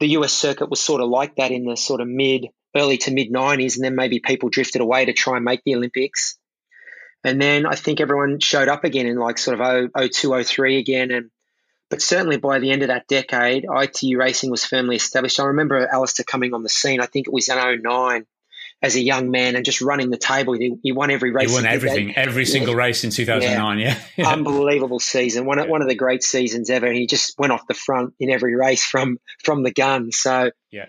[0.00, 3.12] the US circuit was sort of like that in the sort of mid early to
[3.12, 6.38] mid 90s, and then maybe people drifted away to try and make the Olympics.
[7.22, 11.10] And then I think everyone showed up again in like sort of 02, 03 again.
[11.10, 11.30] And
[11.90, 15.38] but certainly by the end of that decade, ITU racing was firmly established.
[15.38, 17.00] I remember Alistair coming on the scene.
[17.00, 18.26] I think it was in 09
[18.82, 20.54] as a young man and just running the table.
[20.54, 21.50] He, he won every race.
[21.50, 22.80] He won everything, every single yeah.
[22.80, 23.78] race in 2009.
[23.78, 24.28] Yeah, yeah.
[24.32, 25.44] unbelievable season.
[25.44, 26.90] One one of the great seasons ever.
[26.92, 30.12] He just went off the front in every race from from the gun.
[30.12, 30.86] So yeah,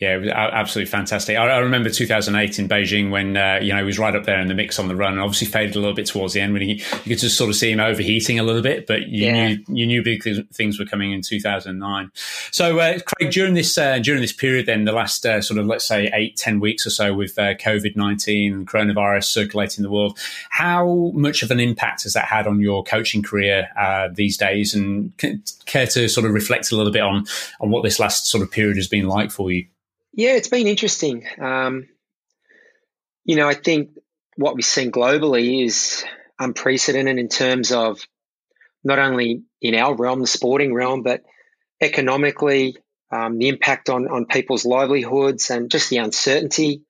[0.00, 1.36] yeah, it was absolutely fantastic.
[1.36, 4.38] I, I remember 2008 in Beijing when uh, you know he was right up there
[4.38, 6.52] in the mix on the run, and obviously faded a little bit towards the end
[6.52, 8.86] when he you could just sort of see him overheating a little bit.
[8.86, 9.48] But you yeah.
[9.48, 10.22] knew you knew big
[10.52, 12.12] things were coming in 2009.
[12.52, 15.66] So, uh, Craig, during this uh, during this period, then the last uh, sort of
[15.66, 19.90] let's say eight ten weeks or so with uh, COVID 19 and coronavirus circulating the
[19.90, 20.16] world,
[20.50, 24.74] how much of an impact has that had on your coaching career uh, these days?
[24.74, 25.12] And
[25.66, 27.26] care to sort of reflect a little bit on
[27.60, 29.66] on what this last sort of period has been like for you?
[30.18, 31.28] Yeah, it's been interesting.
[31.40, 31.86] Um,
[33.24, 33.90] you know, I think
[34.34, 36.04] what we've seen globally is
[36.40, 38.00] unprecedented in terms of
[38.82, 41.22] not only in our realm, the sporting realm, but
[41.80, 42.78] economically,
[43.12, 46.82] um, the impact on, on people's livelihoods and just the uncertainty.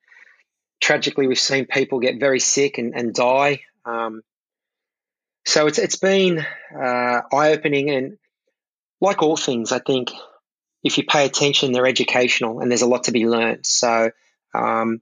[0.80, 3.60] Tragically, we've seen people get very sick and, and die.
[3.84, 4.22] Um,
[5.44, 6.38] so it's it's been
[6.74, 8.16] uh, eye opening and
[9.02, 10.12] like all things, I think
[10.82, 13.66] if you pay attention, they're educational and there's a lot to be learned.
[13.66, 14.10] So,
[14.54, 15.00] um,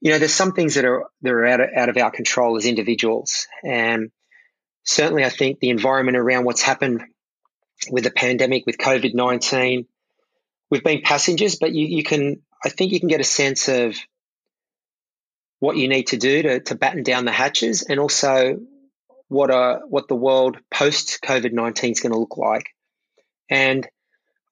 [0.00, 2.56] you know, there's some things that are that are out of, out of our control
[2.56, 4.10] as individuals, and
[4.84, 7.02] certainly, I think the environment around what's happened
[7.90, 9.86] with the pandemic, with COVID nineteen,
[10.70, 13.96] we've been passengers, but you, you can, I think, you can get a sense of
[15.58, 18.60] what you need to do to, to batten down the hatches, and also
[19.26, 22.68] what are what the world post COVID nineteen is going to look like,
[23.50, 23.86] and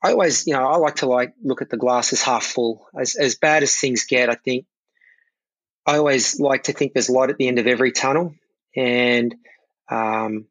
[0.07, 2.87] I always, you know, I like to like look at the glass as half full.
[2.97, 4.67] As as bad as things get, I think
[5.85, 8.33] I always like to think there's light at the end of every tunnel,
[8.77, 9.35] and
[9.91, 10.47] um,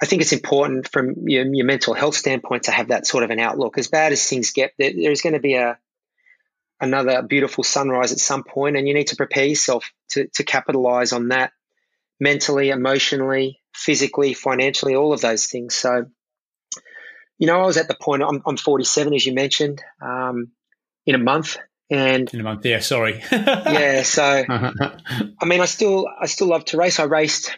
[0.00, 3.30] I think it's important from your, your, mental health standpoint to have that sort of
[3.30, 3.76] an outlook.
[3.76, 5.78] As bad as things get, there, there's going to be a
[6.80, 11.12] another beautiful sunrise at some point, and you need to prepare yourself to to capitalize
[11.12, 11.50] on that
[12.20, 15.74] mentally, emotionally, physically, financially, all of those things.
[15.74, 16.06] So
[17.38, 20.48] you know, I was at the point, I'm, I'm 47, as you mentioned, um,
[21.04, 21.58] in a month.
[21.90, 23.22] And in a month, yeah, sorry.
[23.32, 24.02] yeah.
[24.02, 26.98] So, I mean, I still, I still love to race.
[26.98, 27.56] I raced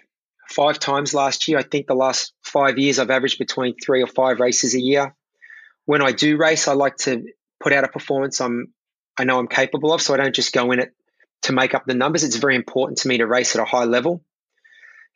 [0.50, 1.58] five times last year.
[1.58, 5.14] I think the last five years I've averaged between three or five races a year.
[5.86, 7.24] When I do race, I like to
[7.60, 8.72] put out a performance I'm,
[9.16, 10.02] I know I'm capable of.
[10.02, 10.92] So I don't just go in it
[11.42, 12.24] to make up the numbers.
[12.24, 14.22] It's very important to me to race at a high level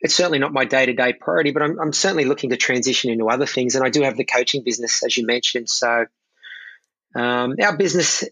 [0.03, 3.09] it's certainly not my day to day priority, but I'm, I'm, certainly looking to transition
[3.09, 3.75] into other things.
[3.75, 5.69] And I do have the coaching business, as you mentioned.
[5.69, 6.05] So
[7.15, 8.25] um, our business,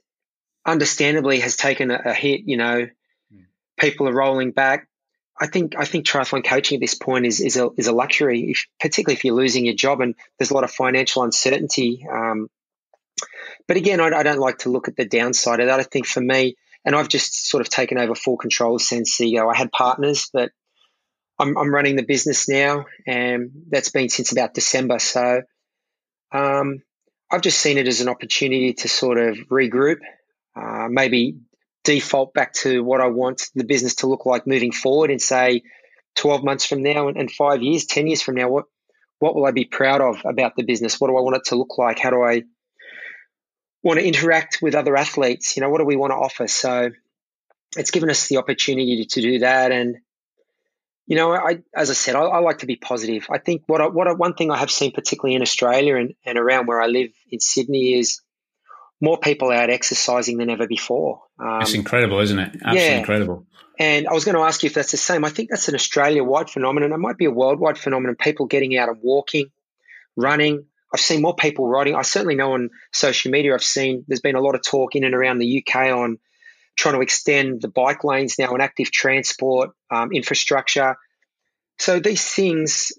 [0.65, 2.41] understandably, has taken a, a hit.
[2.45, 2.87] You know,
[3.33, 3.45] mm.
[3.79, 4.89] people are rolling back.
[5.39, 8.51] I think I think triathlon coaching at this point is is a is a luxury,
[8.51, 12.05] if, particularly if you're losing your job and there's a lot of financial uncertainty.
[12.11, 12.49] Um,
[13.65, 15.79] but again, I, I, don't like to look at the downside of that.
[15.79, 19.51] I think for me, and I've just sort of taken over full control since CEO.
[19.51, 20.51] I had partners, but
[21.39, 24.99] I'm, I'm running the business now, and that's been since about December.
[24.99, 25.41] So
[26.31, 26.83] um,
[27.31, 29.99] I've just seen it as an opportunity to sort of regroup,
[30.55, 31.37] uh, maybe
[31.83, 35.63] default back to what I want the business to look like moving forward, and say
[36.15, 38.65] 12 months from now and, and five years, 10 years from now, what
[39.19, 40.99] what will I be proud of about the business?
[40.99, 41.99] What do I want it to look like?
[41.99, 42.41] How do I
[43.83, 45.55] want to interact with other athletes?
[45.55, 46.47] You know, what do we want to offer?
[46.47, 46.89] So
[47.77, 49.97] it's given us the opportunity to, to do that, and
[51.07, 53.27] you know, I, as I said, I, I, like to be positive.
[53.29, 56.13] I think what I, what I, one thing I have seen, particularly in Australia and,
[56.25, 58.21] and around where I live in Sydney, is
[59.01, 61.21] more people out exercising than ever before.
[61.39, 62.53] Um, it's incredible, isn't it?
[62.53, 62.97] Absolutely yeah.
[62.97, 63.45] incredible.
[63.79, 65.25] And I was going to ask you if that's the same.
[65.25, 66.93] I think that's an Australia-wide phenomenon.
[66.93, 68.15] It might be a worldwide phenomenon.
[68.15, 69.47] People getting out and walking,
[70.15, 70.65] running.
[70.93, 71.95] I've seen more people riding.
[71.95, 73.55] I certainly know on social media.
[73.55, 76.19] I've seen there's been a lot of talk in and around the UK on
[76.77, 80.95] trying to extend the bike lanes now and active transport um, infrastructure.
[81.79, 82.91] So these things,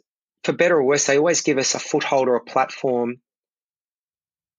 [0.45, 3.17] for better or worse, they always give us a foothold or a platform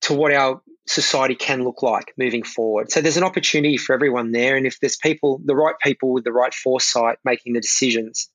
[0.02, 2.92] to what our society can look like moving forward.
[2.92, 4.58] So there's an opportunity for everyone there.
[4.58, 8.30] And if there's people, the right people with the right foresight making the decisions,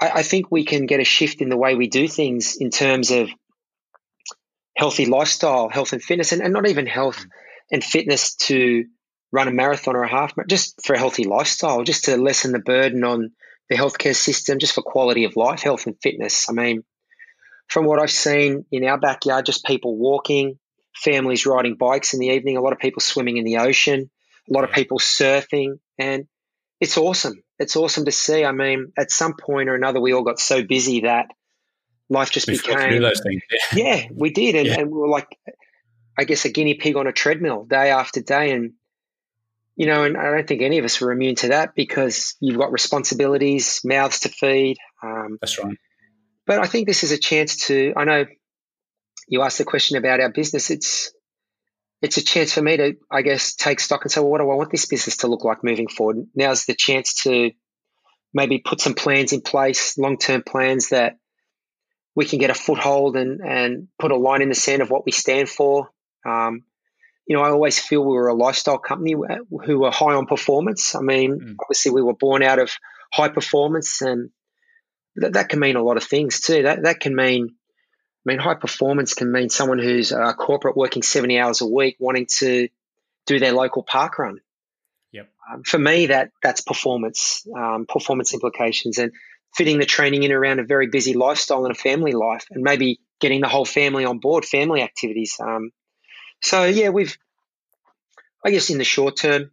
[0.00, 2.70] I, I think we can get a shift in the way we do things in
[2.70, 3.28] terms of
[4.76, 7.24] healthy lifestyle, health and fitness, and, and not even health
[7.70, 8.84] and fitness to
[9.32, 12.58] run a marathon or a half, just for a healthy lifestyle, just to lessen the
[12.58, 13.32] burden on
[13.70, 16.48] the healthcare system, just for quality of life, health and fitness.
[16.48, 16.84] I mean,
[17.68, 20.58] from what I've seen in our backyard, just people walking,
[20.94, 24.10] families riding bikes in the evening, a lot of people swimming in the ocean,
[24.48, 26.26] a lot of people surfing, and
[26.80, 27.42] it's awesome.
[27.58, 28.44] It's awesome to see.
[28.44, 31.28] I mean, at some point or another, we all got so busy that
[32.10, 33.00] life just we became.
[33.00, 33.42] those things.
[33.72, 33.84] Yeah.
[33.84, 34.80] yeah we did, and, yeah.
[34.80, 35.28] and we were like,
[36.18, 38.72] I guess, a guinea pig on a treadmill day after day, and
[39.76, 42.58] you know, and I don't think any of us were immune to that because you've
[42.58, 44.76] got responsibilities, mouths to feed.
[45.02, 45.76] Um, That's right.
[46.46, 47.94] But I think this is a chance to.
[47.96, 48.26] I know
[49.28, 50.70] you asked the question about our business.
[50.70, 51.12] It's
[52.02, 54.50] it's a chance for me to, I guess, take stock and say, well, what do
[54.50, 56.26] I want this business to look like moving forward?
[56.34, 57.52] Now's the chance to
[58.34, 61.16] maybe put some plans in place, long term plans that
[62.14, 65.06] we can get a foothold and and put a line in the sand of what
[65.06, 65.90] we stand for.
[66.26, 66.64] Um,
[67.32, 70.94] you know, I always feel we were a lifestyle company who were high on performance.
[70.94, 71.56] I mean, mm.
[71.58, 72.70] obviously, we were born out of
[73.10, 74.28] high performance, and
[75.16, 76.64] that, that can mean a lot of things too.
[76.64, 81.02] That that can mean, I mean, high performance can mean someone who's a corporate working
[81.02, 82.68] seventy hours a week wanting to
[83.24, 84.40] do their local park run.
[85.12, 85.30] Yep.
[85.50, 89.12] Um, for me, that that's performance, um, performance implications, and
[89.56, 93.00] fitting the training in around a very busy lifestyle and a family life, and maybe
[93.22, 95.36] getting the whole family on board, family activities.
[95.40, 95.70] Um,
[96.42, 97.16] so yeah, we've,
[98.44, 99.50] I guess, in the short term,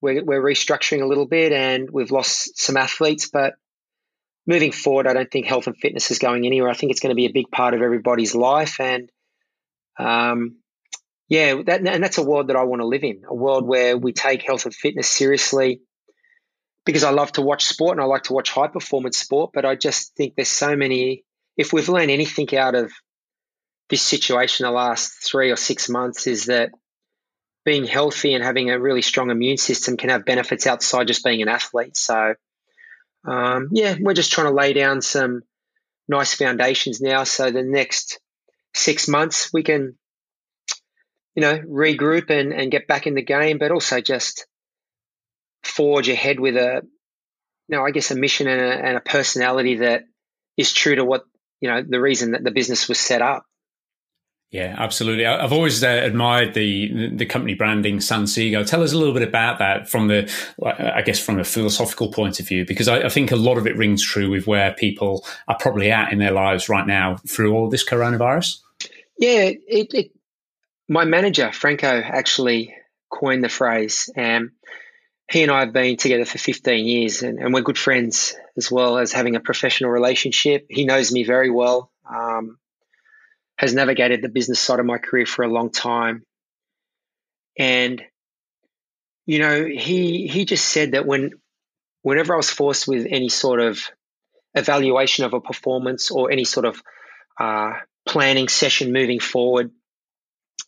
[0.00, 3.54] we're, we're restructuring a little bit, and we've lost some athletes, but
[4.46, 6.70] moving forward, I don't think health and fitness is going anywhere.
[6.70, 9.10] I think it's going to be a big part of everybody's life, and
[9.98, 10.56] um,
[11.28, 13.96] yeah, that, and that's a world that I want to live in, a world where
[13.96, 15.80] we take health and fitness seriously.
[16.84, 19.64] Because I love to watch sport and I like to watch high performance sport, but
[19.64, 21.24] I just think there's so many.
[21.56, 22.92] If we've learned anything out of
[23.90, 26.70] this situation the last three or six months is that
[27.64, 31.42] being healthy and having a really strong immune system can have benefits outside just being
[31.42, 31.96] an athlete.
[31.96, 32.34] So,
[33.26, 35.42] um, yeah, we're just trying to lay down some
[36.08, 37.24] nice foundations now.
[37.24, 38.20] So the next
[38.74, 39.96] six months we can,
[41.34, 44.46] you know, regroup and, and get back in the game, but also just
[45.62, 46.82] forge ahead with a,
[47.68, 50.04] you know, I guess a mission and a, and a personality that
[50.56, 51.22] is true to what,
[51.60, 53.46] you know, the reason that the business was set up.
[54.54, 55.26] Yeah, absolutely.
[55.26, 58.64] I've always uh, admired the the company branding Sansego.
[58.64, 60.32] Tell us a little bit about that from the,
[60.64, 63.66] I guess, from a philosophical point of view, because I, I, think a lot of
[63.66, 67.52] it rings true with where people are probably at in their lives right now through
[67.52, 68.58] all this coronavirus.
[69.18, 70.12] Yeah, it, it,
[70.88, 72.72] my manager Franco actually
[73.10, 74.52] coined the phrase, and
[75.28, 78.70] he and I have been together for 15 years, and, and we're good friends as
[78.70, 80.66] well as having a professional relationship.
[80.70, 81.90] He knows me very well.
[82.08, 82.58] Um,
[83.56, 86.22] has navigated the business side of my career for a long time.
[87.58, 88.02] And,
[89.26, 91.32] you know, he he just said that when
[92.02, 93.80] whenever I was forced with any sort of
[94.54, 96.82] evaluation of a performance or any sort of
[97.40, 97.74] uh,
[98.06, 99.70] planning session moving forward,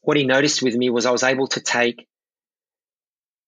[0.00, 2.06] what he noticed with me was I was able to take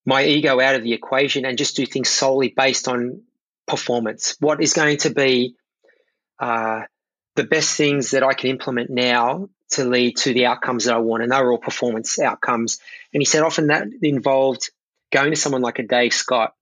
[0.05, 3.22] my ego out of the equation and just do things solely based on
[3.66, 4.36] performance.
[4.41, 5.55] What is going to be
[6.39, 6.82] uh,
[7.39, 10.99] the best things that I can implement now to lead to the outcomes that I
[10.99, 12.80] want, and they were all performance outcomes.
[13.14, 14.70] And he said often that involved
[15.12, 16.53] going to someone like a Dave Scott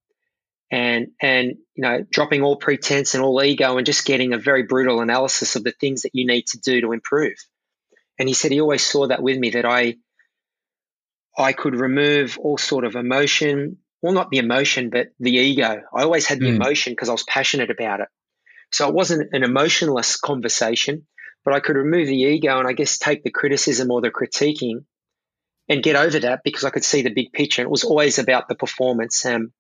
[0.71, 4.65] and and you know dropping all pretense and all ego and just getting a very
[4.65, 7.37] brutal analysis of the things that you need to do to improve.
[8.19, 9.97] And he said he always saw that with me that I
[11.39, 15.81] I could remove all sort of emotion, well not the emotion but the ego.
[15.95, 16.57] I always had the mm.
[16.57, 18.09] emotion because I was passionate about it.
[18.77, 21.07] So it wasn't an emotionless conversation,
[21.47, 24.85] but I could remove the ego and I guess take the criticism or the critiquing
[25.67, 27.63] and get over that because I could see the big picture.
[27.63, 29.25] It was always about the performance.
[29.25, 29.53] and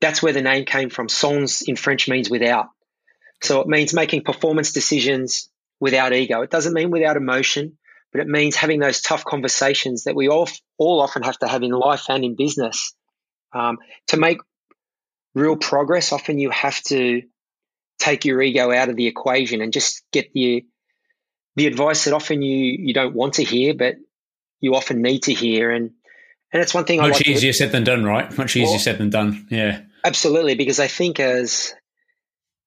[0.00, 1.08] that's where the name came from.
[1.08, 2.68] Sans in French means without.
[3.42, 6.42] So it means making performance decisions without ego.
[6.42, 7.76] It doesn't mean without emotion,
[8.12, 11.64] but it means having those tough conversations that we all, all often have to have
[11.64, 12.94] in life and in business.
[13.52, 14.38] Um, to make
[15.34, 17.22] real progress, often you have to
[18.00, 20.64] take your ego out of the equation and just get the
[21.56, 23.96] the advice that often you you don't want to hear, but
[24.60, 25.70] you often need to hear.
[25.70, 25.92] And
[26.52, 27.00] and it's one thing.
[27.00, 28.36] Much like easier said than done, right?
[28.36, 29.46] Much easier well, said than done.
[29.50, 30.54] Yeah, absolutely.
[30.54, 31.74] Because I think as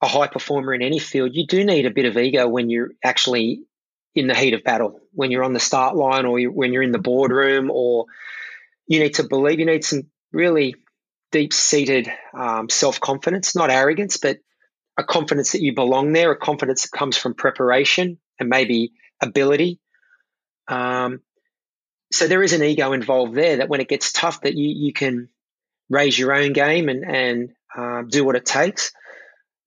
[0.01, 2.91] a high performer in any field, you do need a bit of ego when you're
[3.03, 3.63] actually
[4.15, 6.83] in the heat of battle, when you're on the start line, or you, when you're
[6.83, 8.05] in the boardroom, or
[8.85, 9.59] you need to believe.
[9.59, 10.75] You need some really
[11.31, 14.37] deep seated um, self confidence, not arrogance, but
[14.97, 19.79] a confidence that you belong there, a confidence that comes from preparation and maybe ability
[20.67, 21.21] Um,
[22.11, 24.93] so there is an ego involved there that when it gets tough, that you you
[24.93, 25.29] can
[25.89, 28.91] raise your own game and and uh, do what it takes.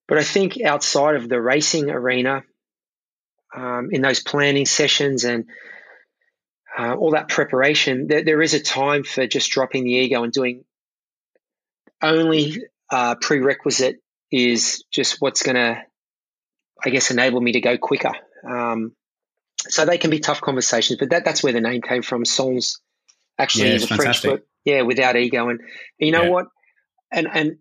[0.08, 2.44] But I think outside of the racing arena,
[3.54, 5.46] um, in those planning sessions and
[6.78, 10.32] uh, all that preparation, there, there is a time for just dropping the ego and
[10.32, 10.64] doing
[12.02, 13.96] only uh, prerequisite
[14.30, 15.82] is just what's going to,
[16.84, 18.12] I guess, enable me to go quicker.
[18.48, 18.92] Um,
[19.68, 22.24] so they can be tough conversations, but that, that's where the name came from.
[22.24, 22.80] Sans
[23.38, 25.48] actually yeah, is a French word, yeah, without ego.
[25.48, 25.68] And, and
[25.98, 26.30] you know yeah.
[26.30, 26.46] what?
[27.10, 27.56] And and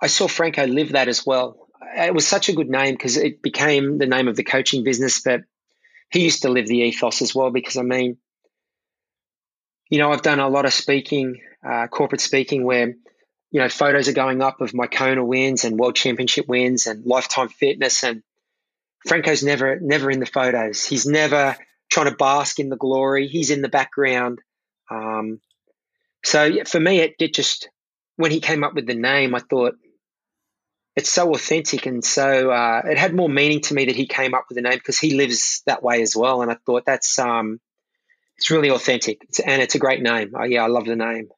[0.00, 1.68] I saw Franco live that as well.
[1.96, 5.20] It was such a good name because it became the name of the coaching business,
[5.20, 5.42] but
[6.10, 7.50] he used to live the ethos as well.
[7.50, 8.18] Because I mean,
[9.90, 12.94] you know, I've done a lot of speaking, uh, corporate speaking, where
[13.50, 17.04] you know photos are going up of my Kona wins and World Championship wins and
[17.06, 18.22] Lifetime Fitness, and
[19.06, 20.84] Franco's never never in the photos.
[20.84, 21.56] He's never
[21.90, 23.28] trying to bask in the glory.
[23.28, 24.40] He's in the background.
[24.90, 25.40] Um,
[26.24, 27.68] so for me, it, it just
[28.16, 29.76] when he came up with the name, I thought
[30.96, 34.34] it's so authentic and so uh, it had more meaning to me that he came
[34.34, 36.42] up with the name because he lives that way as well.
[36.42, 37.60] And I thought that's um,
[38.36, 40.34] it's really authentic it's, and it's a great name.
[40.34, 41.28] Uh, yeah, I love the name.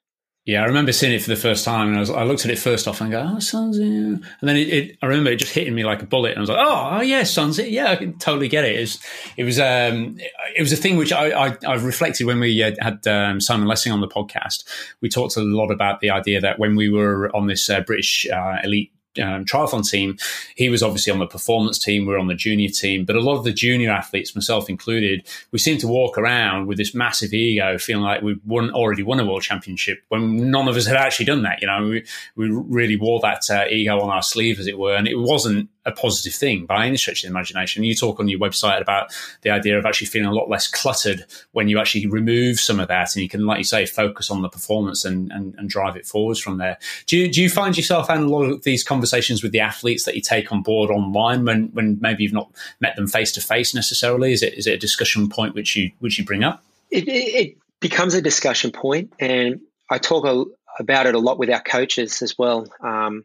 [0.51, 2.51] Yeah, I remember seeing it for the first time, and I, was, I looked at
[2.51, 5.55] it first off and go, "Oh, Sans," and then it, it, I remember it just
[5.55, 7.95] hitting me like a bullet, and I was like, "Oh, oh yeah, Sans, yeah, I
[7.95, 8.99] can totally get it." It was,
[9.37, 10.19] it was, um,
[10.57, 13.69] it was a thing which I, I, I reflected when we uh, had um, Simon
[13.69, 14.65] Lessing on the podcast.
[15.01, 18.27] We talked a lot about the idea that when we were on this uh, British
[18.29, 20.17] uh, elite um, triathlon team,
[20.55, 22.07] he was obviously on the performance team.
[22.07, 25.27] We are on the junior team, but a lot of the junior athletes, myself included,
[25.51, 29.21] we seem to walk around with this massive ego, feeling like we won already won
[29.21, 31.61] a world championship when none of us had actually done that.
[31.61, 32.05] You know, we,
[32.37, 35.69] we really wore that uh, ego on our sleeve, as it were, and it wasn't
[35.87, 37.85] a positive thing by any stretch of the imagination.
[37.85, 39.13] You talk on your website about
[39.43, 42.89] the idea of actually feeling a lot less cluttered when you actually remove some of
[42.89, 45.97] that and you can, like you say, focus on the performance and, and, and drive
[45.97, 46.79] it forwards from there.
[47.07, 50.05] Do you, do you find yourself having a lot of these conversations with the athletes
[50.05, 52.51] that you take on board online when, when maybe you've not
[52.81, 54.33] met them face to face necessarily?
[54.33, 56.63] Is it, is it a discussion point which you, which you bring up?
[56.91, 60.45] It, it becomes a discussion point and I talk a,
[60.79, 62.67] about it a lot with our coaches as well.
[62.81, 63.25] Um,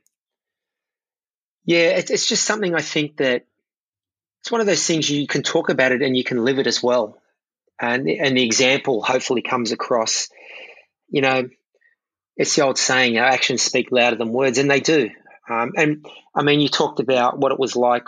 [1.66, 3.46] yeah, it, it's just something I think that
[4.42, 6.68] it's one of those things you can talk about it and you can live it
[6.68, 7.18] as well.
[7.82, 10.30] And, and the example hopefully comes across.
[11.10, 11.50] You know,
[12.38, 15.10] it's the old saying, actions speak louder than words, and they do.
[15.50, 16.06] Um, and
[16.36, 18.08] I mean, you talked about what it was like,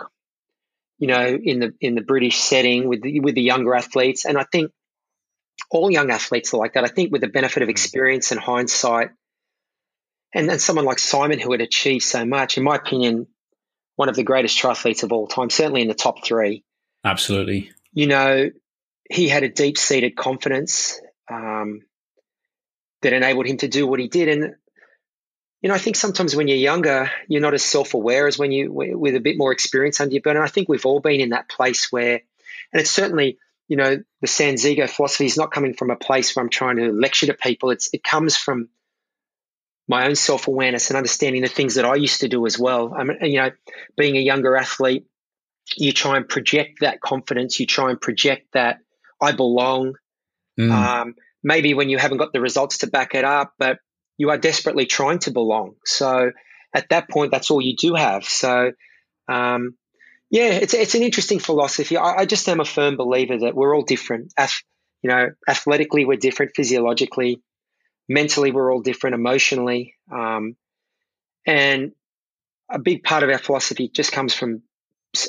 [0.98, 4.36] you know, in the in the British setting with the, with the younger athletes, and
[4.36, 4.72] I think
[5.70, 6.84] all young athletes are like that.
[6.84, 9.10] I think with the benefit of experience and hindsight,
[10.34, 13.28] and then someone like Simon who had achieved so much, in my opinion,
[13.98, 16.62] one of the greatest triathletes of all time, certainly in the top three.
[17.04, 17.72] Absolutely.
[17.92, 18.48] You know,
[19.10, 21.80] he had a deep seated confidence um,
[23.02, 24.28] that enabled him to do what he did.
[24.28, 24.54] And,
[25.62, 28.52] you know, I think sometimes when you're younger, you're not as self aware as when
[28.52, 30.36] you, with a bit more experience under your belt.
[30.36, 32.20] And I think we've all been in that place where,
[32.72, 36.36] and it's certainly, you know, the Sans ego philosophy is not coming from a place
[36.36, 37.70] where I'm trying to lecture to people.
[37.70, 38.68] It's, it comes from
[39.88, 42.94] my own self awareness and understanding the things that I used to do as well.
[42.96, 43.50] I mean, you know,
[43.96, 45.06] being a younger athlete,
[45.76, 47.58] you try and project that confidence.
[47.58, 48.78] You try and project that
[49.20, 49.94] I belong.
[50.60, 50.70] Mm.
[50.70, 53.78] Um, maybe when you haven't got the results to back it up, but
[54.18, 55.76] you are desperately trying to belong.
[55.84, 56.32] So
[56.74, 58.24] at that point, that's all you do have.
[58.24, 58.72] So,
[59.28, 59.74] um,
[60.30, 61.96] yeah, it's it's an interesting philosophy.
[61.96, 64.34] I, I, just am a firm believer that we're all different.
[64.36, 64.62] Ath-
[65.02, 66.52] you know, athletically, we're different.
[66.54, 67.40] Physiologically,
[68.08, 70.56] mentally we're all different emotionally um,
[71.46, 71.92] and
[72.70, 74.62] a big part of our philosophy just comes from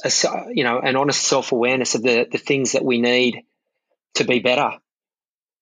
[0.04, 0.12] a,
[0.54, 3.44] you know an honest self-awareness of the the things that we need
[4.16, 4.72] to be better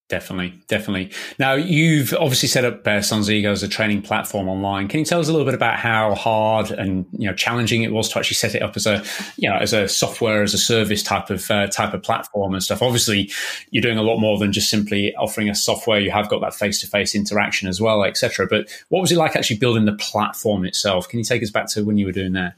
[0.09, 1.11] Definitely, definitely.
[1.37, 4.87] Now you've obviously set up uh, Sans Ego as a training platform online.
[4.87, 7.91] Can you tell us a little bit about how hard and you know challenging it
[7.91, 9.03] was to actually set it up as a
[9.35, 12.63] you know as a software as a service type of uh, type of platform and
[12.63, 12.81] stuff?
[12.81, 13.29] Obviously,
[13.71, 15.99] you're doing a lot more than just simply offering a software.
[15.99, 18.47] You have got that face to face interaction as well, etc.
[18.49, 21.09] But what was it like actually building the platform itself?
[21.09, 22.53] Can you take us back to when you were doing that?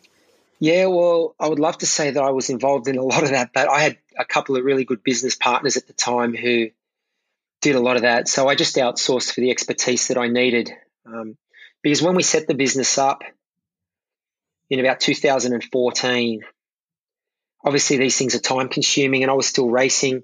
[0.59, 3.29] Yeah, well, I would love to say that I was involved in a lot of
[3.29, 6.69] that, but I had a couple of really good business partners at the time who
[7.61, 8.27] did a lot of that.
[8.27, 10.71] So I just outsourced for the expertise that I needed.
[11.05, 11.37] Um,
[11.81, 13.21] because when we set the business up
[14.69, 16.41] in about 2014,
[17.65, 20.23] obviously these things are time consuming and I was still racing.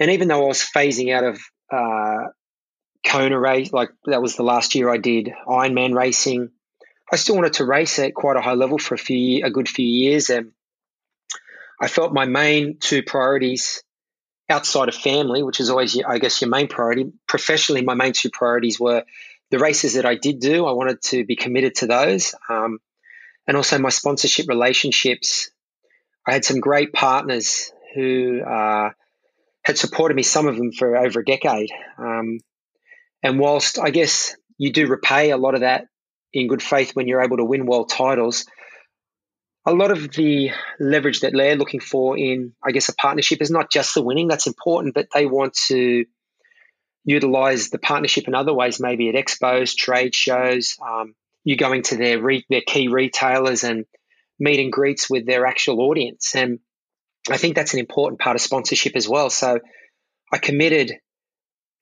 [0.00, 1.40] And even though I was phasing out of
[1.70, 2.28] uh,
[3.06, 6.50] Kona race, like that was the last year I did Ironman racing,
[7.12, 9.68] I still wanted to race at quite a high level for a few, a good
[9.68, 10.30] few years.
[10.30, 10.52] And
[11.80, 13.83] I felt my main two priorities
[14.48, 17.12] outside of family, which is always, I guess, your main priority.
[17.26, 19.04] Professionally, my main two priorities were
[19.50, 20.66] the races that I did do.
[20.66, 22.78] I wanted to be committed to those, um,
[23.46, 25.50] and also my sponsorship relationships.
[26.26, 28.90] I had some great partners who uh,
[29.62, 31.70] had supported me, some of them for over a decade.
[31.98, 32.38] Um,
[33.22, 35.86] and whilst I guess you do repay a lot of that
[36.32, 38.44] in good faith when you're able to win world titles,
[39.66, 43.50] a lot of the leverage that they're looking for in, I guess, a partnership is
[43.50, 44.28] not just the winning.
[44.28, 46.04] That's important, but they want to
[47.04, 51.14] utilize the partnership in other ways, maybe at expos, trade shows, um,
[51.44, 53.84] you going to their re- their key retailers and
[54.38, 56.34] meet and greets with their actual audience.
[56.34, 56.58] And
[57.30, 59.30] I think that's an important part of sponsorship as well.
[59.30, 59.60] So
[60.32, 60.92] I committed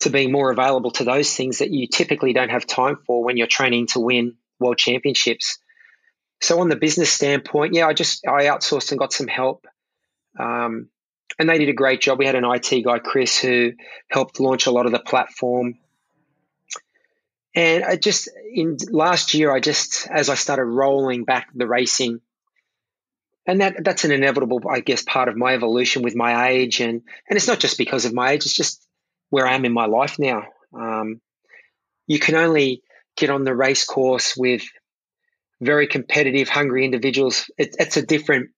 [0.01, 3.37] to being more available to those things that you typically don't have time for when
[3.37, 5.59] you're training to win world championships.
[6.43, 9.65] So on the business standpoint, yeah, I just I outsourced and got some help,
[10.39, 10.89] um,
[11.39, 12.19] and they did a great job.
[12.19, 13.75] We had an IT guy, Chris, who
[14.11, 15.79] helped launch a lot of the platform.
[17.55, 22.21] And I just in last year, I just as I started rolling back the racing,
[23.47, 27.03] and that that's an inevitable, I guess, part of my evolution with my age, and
[27.29, 28.85] and it's not just because of my age; it's just
[29.31, 30.43] where I am in my life now.
[30.75, 31.21] Um,
[32.09, 32.83] you can only
[33.17, 34.65] get on the race course with
[35.63, 37.51] very competitive, hungry individuals.
[37.57, 38.51] It, it's a different,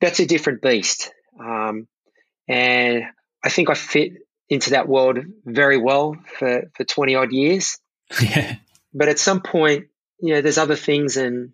[0.00, 1.10] that's a different beast.
[1.38, 1.88] Um,
[2.48, 3.02] and
[3.44, 4.12] I think I fit
[4.48, 7.78] into that world very well for, for 20 odd years.
[8.22, 8.56] Yeah.
[8.94, 9.88] But at some point,
[10.18, 11.52] you know, there's other things and,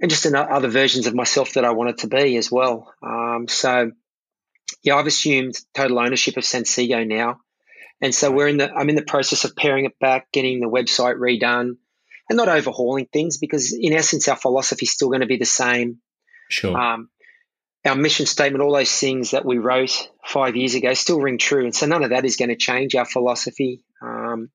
[0.00, 2.94] and just other versions of myself that I wanted to be as well.
[3.02, 3.92] Um, so,
[4.82, 7.40] yeah, I've assumed total ownership of Sansego now.
[8.00, 10.70] And so we're in the, I'm in the process of paring it back, getting the
[10.70, 11.76] website redone
[12.30, 15.44] and not overhauling things because in essence, our philosophy is still going to be the
[15.44, 15.98] same.
[16.48, 16.76] Sure.
[16.76, 17.10] Um,
[17.84, 21.64] our mission statement, all those things that we wrote five years ago still ring true.
[21.64, 23.84] And so none of that is going to change our philosophy.
[24.00, 24.50] Um,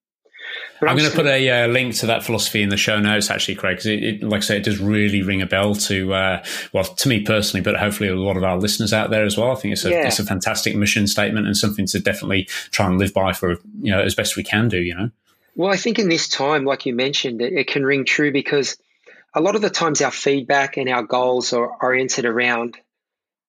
[0.81, 3.29] I'm, I'm going to put a uh, link to that philosophy in the show notes,
[3.29, 6.13] actually, Craig, because it, it, like I say, it does really ring a bell to,
[6.13, 9.37] uh, well, to me personally, but hopefully a lot of our listeners out there as
[9.37, 9.51] well.
[9.51, 10.07] I think it's a, yeah.
[10.07, 13.91] it's a fantastic mission statement and something to definitely try and live by for, you
[13.91, 15.09] know, as best we can do, you know?
[15.55, 18.77] Well, I think in this time, like you mentioned, it, it can ring true because
[19.33, 22.77] a lot of the times our feedback and our goals are oriented around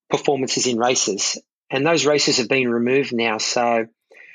[0.09, 1.37] performances in races,
[1.69, 3.37] and those races have been removed now.
[3.37, 3.87] So, of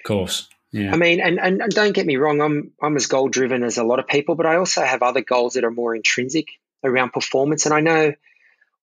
[0.04, 0.92] course, yeah.
[0.92, 3.84] I mean, and, and, don't get me wrong, I'm I'm as goal driven as a
[3.84, 6.48] lot of people, but I also have other goals that are more intrinsic
[6.82, 7.66] around performance.
[7.66, 8.14] And I know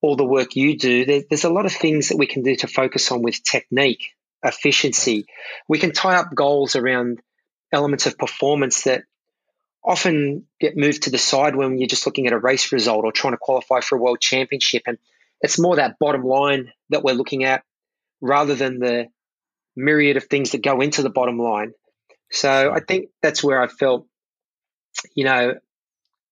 [0.01, 2.55] all the work you do, there, there's a lot of things that we can do
[2.57, 5.25] to focus on with technique, efficiency.
[5.67, 7.21] We can tie up goals around
[7.71, 9.03] elements of performance that
[9.83, 13.11] often get moved to the side when you're just looking at a race result or
[13.11, 14.83] trying to qualify for a world championship.
[14.85, 14.97] And
[15.41, 17.63] it's more that bottom line that we're looking at
[18.21, 19.07] rather than the
[19.75, 21.73] myriad of things that go into the bottom line.
[22.31, 24.05] So I think that's where I felt,
[25.15, 25.55] you know,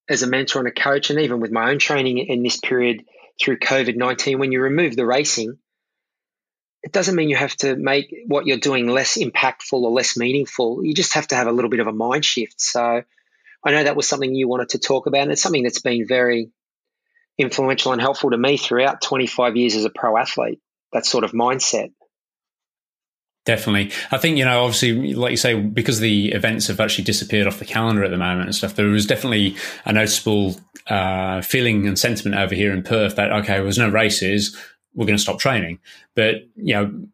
[0.09, 3.05] as a mentor and a coach, and even with my own training in this period
[3.41, 5.57] through COVID 19, when you remove the racing,
[6.83, 10.85] it doesn't mean you have to make what you're doing less impactful or less meaningful.
[10.85, 12.61] You just have to have a little bit of a mind shift.
[12.61, 13.03] So
[13.63, 16.07] I know that was something you wanted to talk about, and it's something that's been
[16.07, 16.51] very
[17.37, 20.59] influential and helpful to me throughout 25 years as a pro athlete,
[20.93, 21.91] that sort of mindset.
[23.45, 23.93] Definitely.
[24.11, 27.59] I think, you know, obviously, like you say, because the events have actually disappeared off
[27.59, 29.55] the calendar at the moment and stuff, there was definitely
[29.85, 33.87] a noticeable uh, feeling and sentiment over here in Perth that, okay, there was no
[33.87, 34.57] races,
[34.97, 35.79] we're going to stop training.
[36.15, 37.07] But, you know,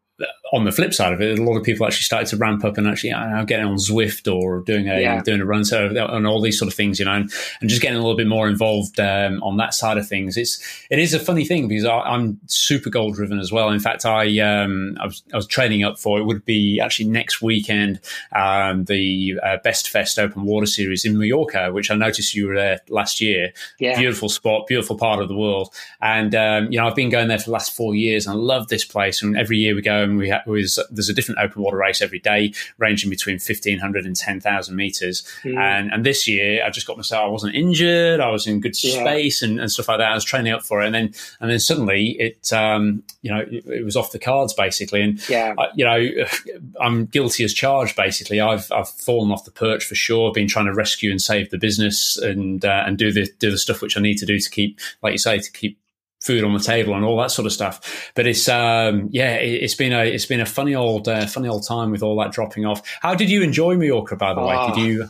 [0.54, 2.78] on the flip side of it, a lot of people actually started to ramp up
[2.78, 5.22] and actually uh, getting on Zwift or doing a yeah.
[5.24, 7.82] doing a run so and all these sort of things, you know, and, and just
[7.82, 10.38] getting a little bit more involved um, on that side of things.
[10.38, 10.62] It's
[10.92, 13.70] it is a funny thing because I, am super goal driven as well.
[13.70, 17.10] In fact, I um, I was, I was training up for it would be actually
[17.10, 18.00] next weekend
[18.36, 22.56] um, the uh, Best Fest Open Water Series in Mallorca, which I noticed you were
[22.56, 23.54] there last year.
[23.80, 23.98] Yeah.
[23.98, 27.40] Beautiful spot, beautiful part of the world, and um, you know I've been going there
[27.40, 29.24] for the last four years and I love this place.
[29.24, 32.02] And every year we go and we have was there's a different open water race
[32.02, 35.28] every day, ranging between 1500 and 10,000 meters.
[35.44, 35.58] Mm.
[35.58, 38.82] And and this year I just got myself, I wasn't injured, I was in good
[38.84, 39.02] yeah.
[39.02, 40.12] space and, and stuff like that.
[40.12, 43.40] I was training up for it, and then and then suddenly it um, you know
[43.40, 45.02] it, it, was off the cards basically.
[45.02, 45.54] And yeah.
[45.58, 46.26] I, you know
[46.82, 48.42] I'm guilty as charged basically.
[48.42, 50.30] I've I've fallen off the perch for sure.
[50.30, 53.52] I've been trying to rescue and save the business and uh, and do the do
[53.52, 55.78] the stuff which I need to do to keep, like you say, to keep
[56.24, 58.12] food on the table and all that sort of stuff.
[58.16, 61.50] But it's um, yeah, it, has been a it's been a funny old uh, funny
[61.50, 62.82] old time with all that dropping off.
[63.02, 64.74] How did you enjoy Mallorca, by the oh, way?
[64.74, 65.10] Did you?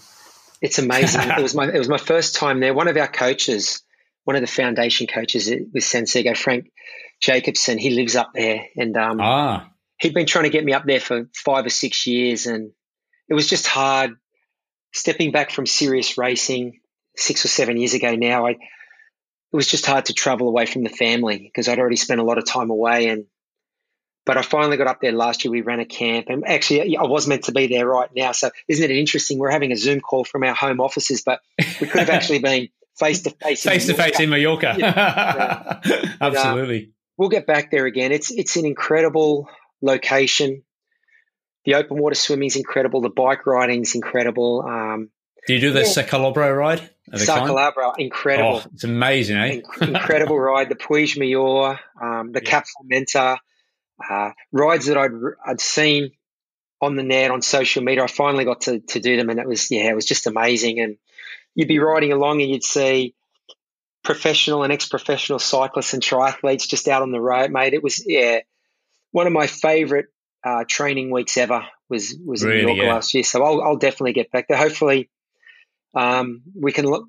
[0.61, 1.21] It's amazing.
[1.29, 2.73] it was my it was my first time there.
[2.73, 3.83] One of our coaches,
[4.23, 6.71] one of the foundation coaches with Sansego, Frank
[7.21, 9.69] Jacobson, he lives up there, and um, ah.
[9.99, 12.71] he'd been trying to get me up there for five or six years, and
[13.29, 14.15] it was just hard
[14.93, 16.79] stepping back from serious racing
[17.15, 18.47] six or seven years ago now.
[18.47, 18.55] I
[19.53, 22.23] it was just hard to travel away from the family because I'd already spent a
[22.23, 23.25] lot of time away and
[24.25, 25.51] but I finally got up there last year.
[25.51, 28.31] We ran a camp, and actually, I was meant to be there right now.
[28.31, 29.37] So, isn't it interesting?
[29.37, 32.69] We're having a Zoom call from our home offices, but we could have actually been
[32.97, 34.75] face to face, face to face in Mallorca.
[34.79, 35.81] Yeah.
[36.21, 36.91] Absolutely.
[37.17, 38.11] We'll get back there again.
[38.11, 39.49] It's it's an incredible
[39.81, 40.63] location.
[41.65, 43.01] The open water swimming is incredible.
[43.01, 44.63] The bike riding is incredible.
[44.65, 45.09] Um,
[45.47, 45.85] Do you do the yeah.
[45.85, 46.89] Sa Calobra ride?
[47.15, 48.61] Sa Calobra, incredible.
[48.63, 49.61] Oh, it's amazing, eh?
[49.81, 50.69] incredible ride.
[50.69, 52.49] The Puig Major, um, the yeah.
[52.49, 53.37] Cap Formentor,
[54.09, 55.11] uh, rides that I'd
[55.45, 56.11] I'd seen
[56.81, 58.03] on the net on social media.
[58.03, 60.79] I finally got to to do them, and it was yeah, it was just amazing.
[60.79, 60.97] And
[61.55, 63.15] you'd be riding along, and you'd see
[64.03, 67.73] professional and ex-professional cyclists and triathletes just out on the road, mate.
[67.73, 68.39] It was yeah,
[69.11, 70.05] one of my favourite
[70.43, 72.93] uh, training weeks ever was was really, in New York yeah.
[72.93, 73.23] last year.
[73.23, 74.57] So I'll, I'll definitely get back there.
[74.57, 75.09] Hopefully,
[75.93, 77.05] um, we can look,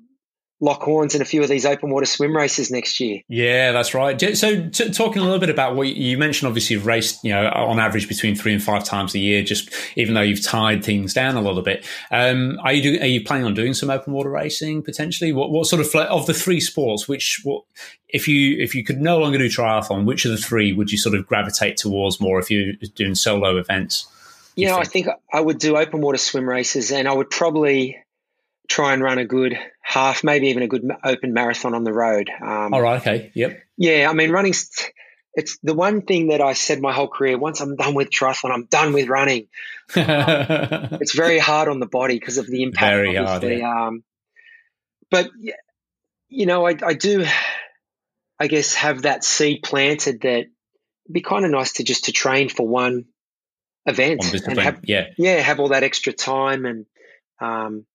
[0.61, 3.19] lock horns in a few of these open water swim races next year.
[3.27, 4.19] Yeah, that's right.
[4.37, 7.47] So, t- talking a little bit about what you mentioned, obviously you've raced, you know,
[7.49, 9.43] on average between three and five times a year.
[9.43, 13.07] Just even though you've tied things down a little bit, um, are you do, are
[13.07, 15.33] you planning on doing some open water racing potentially?
[15.33, 17.07] What what sort of of the three sports?
[17.07, 17.63] Which what
[18.07, 20.97] if you if you could no longer do triathlon, which of the three would you
[20.97, 24.07] sort of gravitate towards more if you're doing solo events?
[24.55, 25.07] You, know, think?
[25.07, 27.97] I think I would do open water swim races, and I would probably
[28.67, 32.29] try and run a good half, maybe even a good open marathon on the road.
[32.29, 33.01] Um, All right.
[33.01, 33.31] Okay.
[33.33, 33.59] Yep.
[33.77, 34.09] Yeah.
[34.09, 34.53] I mean, running.
[35.37, 37.37] It's the one thing that I said my whole career.
[37.37, 39.47] Once I'm done with triathlon, I'm done with running.
[39.95, 40.05] Um,
[41.01, 42.95] it's very hard on the body because of the impact.
[42.95, 43.59] Very obviously.
[43.59, 43.75] hard.
[43.75, 43.87] Yeah.
[43.87, 44.03] Um,
[45.11, 45.29] but
[46.29, 47.25] you know, I, I do.
[48.39, 50.51] I guess have that seed planted that it'd
[51.11, 53.05] be kind of nice to just to train for one
[53.85, 56.85] event and have, yeah, yeah, have all that extra time and
[57.39, 57.85] um,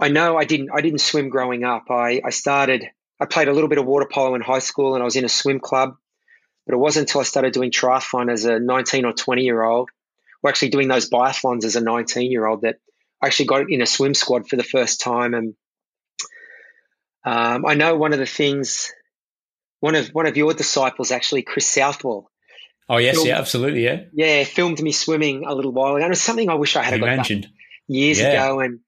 [0.00, 1.84] I know I didn't I didn't swim growing up.
[1.90, 2.84] I, I started
[3.20, 5.24] I played a little bit of water polo in high school and I was in
[5.24, 5.96] a swim club.
[6.66, 9.88] But it wasn't until I started doing triathlon as a 19 or 20 year old,
[10.42, 12.76] or actually doing those biathlons as a 19 year old, that
[13.22, 15.32] I actually got in a swim squad for the first time.
[15.32, 15.54] And
[17.24, 18.92] um, I know one of the things,
[19.78, 22.30] one of one of your disciples, actually, Chris Southwell.
[22.88, 26.04] Oh yes, filmed, yeah, absolutely, yeah, yeah, filmed me swimming a little while ago.
[26.04, 27.48] And it's something I wish I had mentioned
[27.86, 28.32] years yeah.
[28.32, 28.60] ago.
[28.60, 28.80] And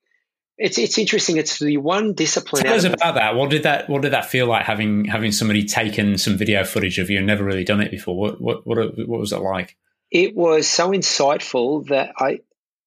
[0.58, 1.36] it's it's interesting.
[1.36, 2.64] It's the one discipline.
[2.64, 3.36] Tell us about that.
[3.36, 6.98] What did that What did that feel like having having somebody taken some video footage
[6.98, 8.16] of you and never really done it before?
[8.16, 8.78] What what what
[9.08, 9.76] what was it like?
[10.10, 12.40] It was so insightful that I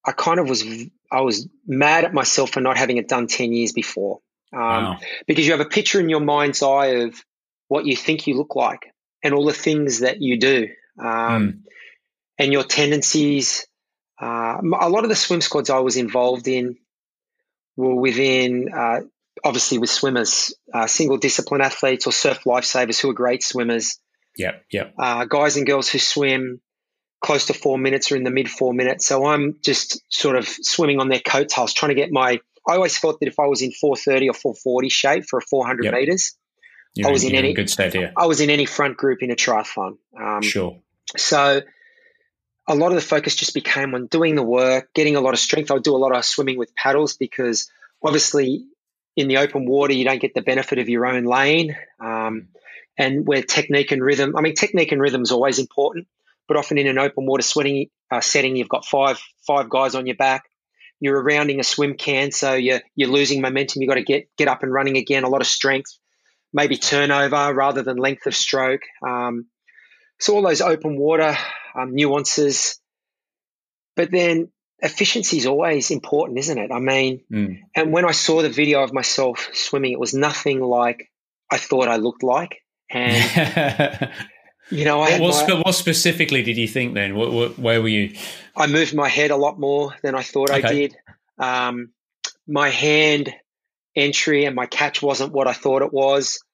[0.04, 0.64] I kind of was
[1.10, 4.20] I was mad at myself for not having it done ten years before.
[4.52, 4.98] Um, wow.
[5.26, 7.24] Because you have a picture in your mind's eye of
[7.68, 8.92] what you think you look like
[9.22, 10.68] and all the things that you do
[10.98, 11.58] um, mm.
[12.38, 13.66] and your tendencies.
[14.20, 16.76] Uh, a lot of the swim squads I was involved in
[17.76, 19.00] were within, uh,
[19.44, 23.98] obviously with swimmers, uh, single discipline athletes or surf lifesavers who are great swimmers.
[24.36, 24.90] Yeah, yeah.
[24.98, 26.60] Uh, guys and girls who swim
[27.22, 29.06] close to four minutes or in the mid four minutes.
[29.06, 32.40] So I'm just sort of swimming on their coattails, trying to get my.
[32.68, 35.84] I always thought that if I was in 430 or 440 shape for a 400
[35.84, 35.94] yep.
[35.94, 36.36] meters,
[36.94, 38.12] you're I was in, in any good state here.
[38.16, 39.96] I was in any front group in a triathlon.
[40.18, 40.78] Um, sure.
[41.16, 41.62] So
[42.68, 45.40] a lot of the focus just became on doing the work, getting a lot of
[45.40, 45.70] strength.
[45.70, 47.70] I would do a lot of swimming with paddles because
[48.02, 48.64] obviously
[49.16, 51.76] in the open water you don't get the benefit of your own lane.
[52.00, 52.48] Um,
[52.98, 56.06] and where technique and rhythm, I mean, technique and rhythm is always important,
[56.46, 60.06] but often in an open water swimming uh, setting, you've got five five guys on
[60.06, 60.44] your back.
[61.00, 63.82] You're rounding a swim can, so you're you're losing momentum.
[63.82, 65.24] You've got to get get up and running again.
[65.24, 65.98] A lot of strength,
[66.52, 68.82] maybe turnover rather than length of stroke.
[69.06, 69.46] Um,
[70.22, 71.36] so all those open water
[71.74, 72.78] um, nuances.
[73.96, 76.70] But then efficiency is always important, isn't it?
[76.70, 77.58] I mean, mm.
[77.74, 81.10] and when I saw the video of myself swimming, it was nothing like
[81.50, 82.62] I thought I looked like.
[82.88, 84.10] And,
[84.70, 87.16] you know, I what, my, what, specifically did you think then?
[87.16, 88.14] What, what, where were you?
[88.56, 90.62] I moved my head a lot more than I thought okay.
[90.62, 90.96] I did.
[91.36, 91.90] Um,
[92.46, 93.34] my hand
[93.96, 96.44] entry and my catch wasn't what I thought it was.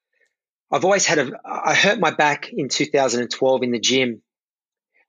[0.70, 4.22] I've always had a, I hurt my back in 2012 in the gym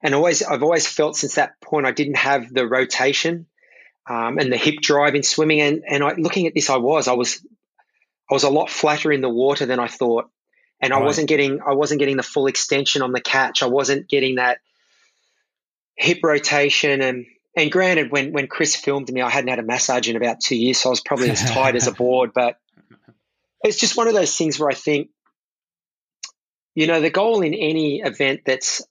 [0.02, 3.46] and always I've always felt since that point I didn't have the rotation
[4.08, 5.60] um, and the hip drive in swimming.
[5.60, 7.44] And and I, looking at this, I was I was
[8.30, 10.30] I was a lot flatter in the water than I thought,
[10.80, 11.02] and right.
[11.02, 13.62] I wasn't getting I wasn't getting the full extension on the catch.
[13.62, 14.58] I wasn't getting that
[15.96, 17.26] hip rotation and.
[17.56, 20.54] And granted, when, when Chris filmed me, I hadn't had a massage in about two
[20.54, 22.30] years, so I was probably as tight as a board.
[22.32, 22.60] But
[23.64, 25.10] it's just one of those things where I think,
[26.74, 28.82] you know, the goal in any event that's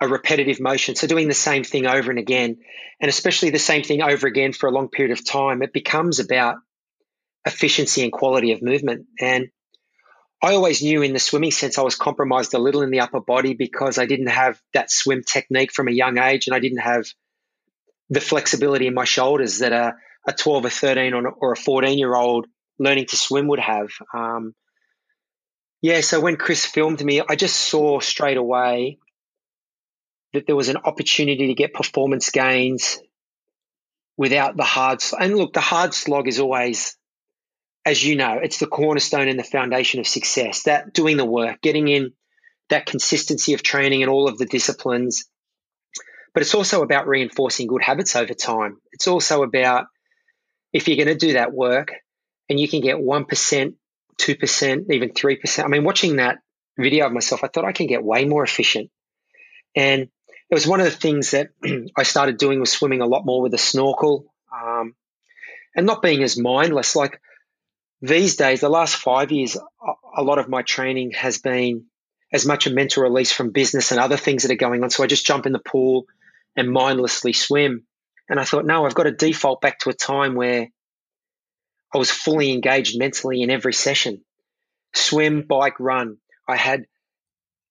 [0.00, 0.94] a repetitive motion.
[0.94, 2.58] So doing the same thing over and again,
[3.00, 6.20] and especially the same thing over again for a long period of time, it becomes
[6.20, 6.56] about
[7.44, 9.06] efficiency and quality of movement.
[9.20, 9.48] And
[10.42, 13.20] I always knew in the swimming sense I was compromised a little in the upper
[13.20, 16.78] body because I didn't have that swim technique from a young age and I didn't
[16.78, 17.06] have
[18.08, 19.96] the flexibility in my shoulders that a,
[20.26, 22.46] a 12 or 13 or, a 14 year old
[22.78, 23.88] learning to swim would have.
[24.14, 24.54] Um,
[25.80, 28.98] yeah, so when Chris filmed me, I just saw straight away
[30.32, 32.98] that there was an opportunity to get performance gains
[34.16, 35.00] without the hard.
[35.00, 35.22] slog.
[35.22, 36.98] And look, the hard slog is always
[37.88, 40.64] as you know, it's the cornerstone and the foundation of success.
[40.64, 42.12] That doing the work, getting in
[42.68, 45.24] that consistency of training and all of the disciplines.
[46.34, 48.76] But it's also about reinforcing good habits over time.
[48.92, 49.86] It's also about
[50.72, 51.92] if you're going to do that work
[52.50, 53.74] and you can get 1%,
[54.18, 55.64] 2%, even 3%.
[55.64, 56.38] I mean, watching that
[56.76, 58.90] video of myself, I thought I can get way more efficient.
[59.74, 60.02] And
[60.50, 61.50] it was one of the things that
[61.96, 64.94] I started doing was swimming a lot more with a snorkel um,
[65.74, 66.96] and not being as mindless.
[66.96, 67.20] Like
[68.00, 69.56] these days, the last five years,
[70.16, 71.84] a lot of my training has been
[72.32, 74.90] as much a mental release from business and other things that are going on.
[74.90, 76.06] So I just jump in the pool
[76.56, 77.84] and mindlessly swim.
[78.28, 80.68] And I thought, no, I've got to default back to a time where
[81.94, 84.24] I was fully engaged mentally in every session
[84.94, 86.18] swim, bike, run.
[86.48, 86.86] I had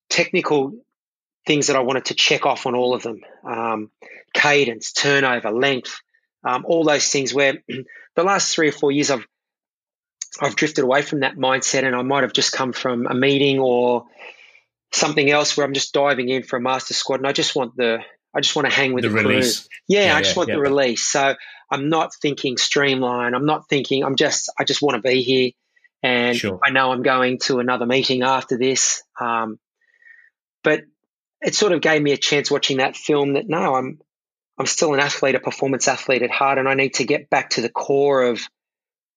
[0.10, 0.74] technical
[1.46, 3.92] things that I wanted to check off on all of them um,
[4.34, 6.00] cadence, turnover, length,
[6.44, 7.64] um, all those things where
[8.16, 9.26] the last three or four years I've
[10.40, 13.60] I've drifted away from that mindset and I might have just come from a meeting
[13.60, 14.06] or
[14.92, 17.76] something else where I'm just diving in for a master squad and I just want
[17.76, 18.00] the
[18.38, 19.62] I just want to hang with the, the release.
[19.62, 19.70] Crew.
[19.88, 20.56] Yeah, yeah I just yeah, want yeah.
[20.56, 21.06] the release.
[21.06, 21.36] So
[21.72, 23.34] I'm not thinking streamline.
[23.34, 25.52] I'm not thinking I'm just I just want to be here
[26.04, 26.60] and sure.
[26.64, 29.02] I know I'm going to another meeting after this.
[29.20, 29.60] Um,
[30.64, 30.82] but
[31.42, 34.00] it sort of gave me a chance watching that film that no, I'm
[34.58, 37.52] I'm still an athlete, a performance athlete at heart, and I need to get back
[37.52, 38.42] to the core of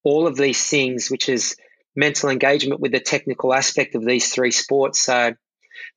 [0.02, 1.56] all of these things, which is
[1.96, 5.00] mental engagement with the technical aspect of these three sports.
[5.00, 5.34] So,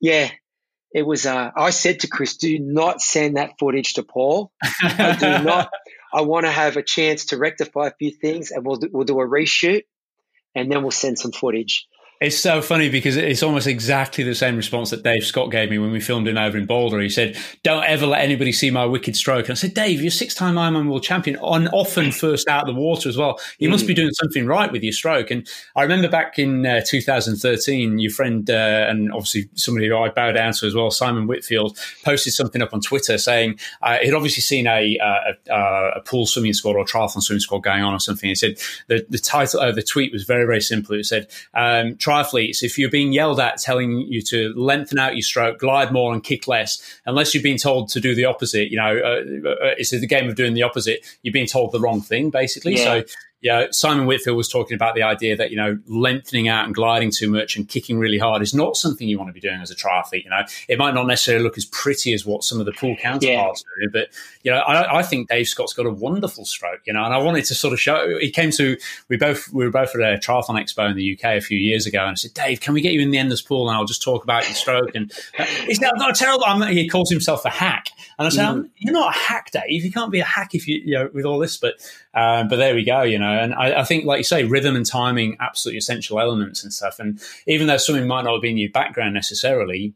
[0.00, 0.30] yeah,
[0.94, 1.26] it was.
[1.26, 4.52] Uh, I said to Chris, "Do not send that footage to Paul.
[4.62, 5.70] I do not.
[6.12, 9.04] I want to have a chance to rectify a few things, and we'll do, we'll
[9.04, 9.82] do a reshoot,
[10.54, 11.86] and then we'll send some footage."
[12.24, 15.78] It's so funny because it's almost exactly the same response that Dave Scott gave me
[15.78, 16.98] when we filmed him over in Boulder.
[17.00, 20.10] He said, "Don't ever let anybody see my wicked stroke." And I said, "Dave, you're
[20.10, 23.38] six-time Ironman world champion, on often first out of the water as well.
[23.58, 23.72] You mm.
[23.72, 25.46] must be doing something right with your stroke." And
[25.76, 30.32] I remember back in uh, 2013, your friend uh, and obviously somebody who I bow
[30.32, 34.40] down to as well, Simon Whitfield, posted something up on Twitter saying uh, he'd obviously
[34.40, 38.00] seen a, uh, a, a, pool swimming squad or triathlon swimming squad going on or
[38.00, 38.30] something.
[38.30, 38.56] He said
[38.86, 40.94] the the title of the tweet was very very simple.
[40.94, 41.28] It said.
[41.52, 45.92] Um, triathletes, if you're being yelled at telling you to lengthen out your stroke, glide
[45.92, 49.48] more, and kick less, unless you've been told to do the opposite, you know, uh,
[49.48, 51.04] uh, it's the game of doing the opposite.
[51.22, 52.76] You're being told the wrong thing, basically.
[52.76, 52.84] Yeah.
[52.84, 53.04] So
[53.44, 57.10] yeah, Simon Whitfield was talking about the idea that you know lengthening out and gliding
[57.10, 59.70] too much and kicking really hard is not something you want to be doing as
[59.70, 60.24] a triathlete.
[60.24, 62.96] You know, it might not necessarily look as pretty as what some of the pool
[62.96, 63.86] counterparts yeah.
[63.86, 64.08] do, but
[64.44, 66.80] you know, I, I, think Dave Scott's got a wonderful stroke.
[66.86, 68.18] You know, and I wanted to sort of show.
[68.18, 68.78] He came to
[69.10, 71.86] we both we were both at a triathlon expo in the UK a few years
[71.86, 73.84] ago, and I said, Dave, can we get you in the endless pool and I'll
[73.84, 74.94] just talk about your stroke?
[74.94, 75.12] And
[75.66, 76.44] he said, I've got a terrible.
[76.46, 78.70] I'm, he calls himself a hack, and I said, mm.
[78.78, 79.84] you're not a hack, Dave.
[79.84, 81.74] You can't be a hack if you you know with all this, but
[82.14, 83.30] um, but there we go, you know.
[83.30, 86.98] And I, I, think, like you say, rhythm and timing, absolutely essential elements and stuff.
[86.98, 89.94] And even though something might not have been your background necessarily,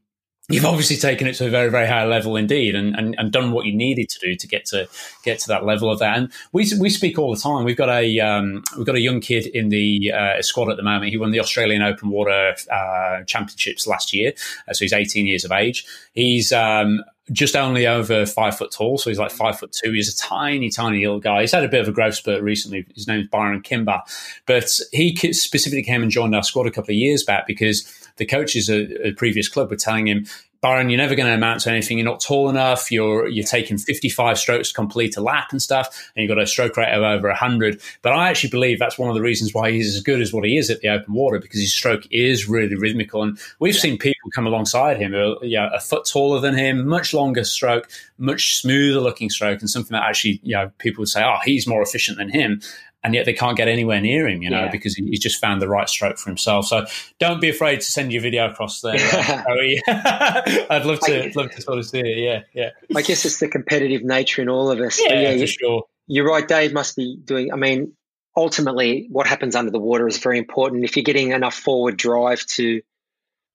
[0.49, 3.53] you've obviously taken it to a very, very high level indeed, and, and, and done
[3.53, 4.89] what you needed to do to get to
[5.23, 6.17] get to that level of that.
[6.17, 7.65] And we we speak all the time.
[7.65, 10.83] We've got a um, we've got a young kid in the uh, squad at the
[10.83, 11.11] moment.
[11.11, 14.33] He won the Australian Open Water uh, Championships last year,
[14.67, 15.87] uh, so he's 18 years of age.
[16.15, 19.37] He's um, just only over five foot tall, so he's like mm.
[19.37, 19.93] five foot two.
[19.93, 21.43] He's a tiny, tiny little guy.
[21.43, 22.87] He's had a bit of a growth spurt recently.
[22.95, 24.01] His name's Byron Kimber,
[24.47, 27.87] but he specifically came and joined our squad a couple of years back because
[28.17, 30.27] the coaches at a previous club were telling him,
[30.61, 31.99] Byron, you're never going to amount to anything.
[31.99, 32.91] You're not tall enough.
[32.91, 36.47] You're you're taking 55 strokes to complete a lap and stuff, and you've got a
[36.47, 37.81] stroke rate of over 100.
[38.03, 40.45] But I actually believe that's one of the reasons why he's as good as what
[40.45, 43.23] he is at the open water because his stroke is really rhythmical.
[43.23, 43.81] And we've yeah.
[43.81, 47.15] seen people come alongside him, who are, you know, a foot taller than him, much
[47.15, 51.23] longer stroke, much smoother looking stroke, and something that actually you know people would say,
[51.23, 52.61] oh, he's more efficient than him
[53.05, 54.71] and yet they can't get anywhere near him, you know, yeah.
[54.71, 56.67] because he's just found the right stroke for himself.
[56.67, 56.85] So
[57.21, 58.97] don't be afraid to send your video across there.
[58.97, 59.45] Uh,
[60.71, 62.19] I'd love to I, love to sort of see it.
[62.19, 62.71] Yeah, yeah.
[62.97, 65.01] I guess it's the competitive nature in all of us.
[65.01, 65.85] Yeah, yeah for you, sure.
[66.07, 66.47] You're right.
[66.47, 67.53] Dave must be doing.
[67.53, 67.93] I mean,
[68.37, 70.85] ultimately, what happens under the water is very important.
[70.85, 72.83] If you're getting enough forward drive to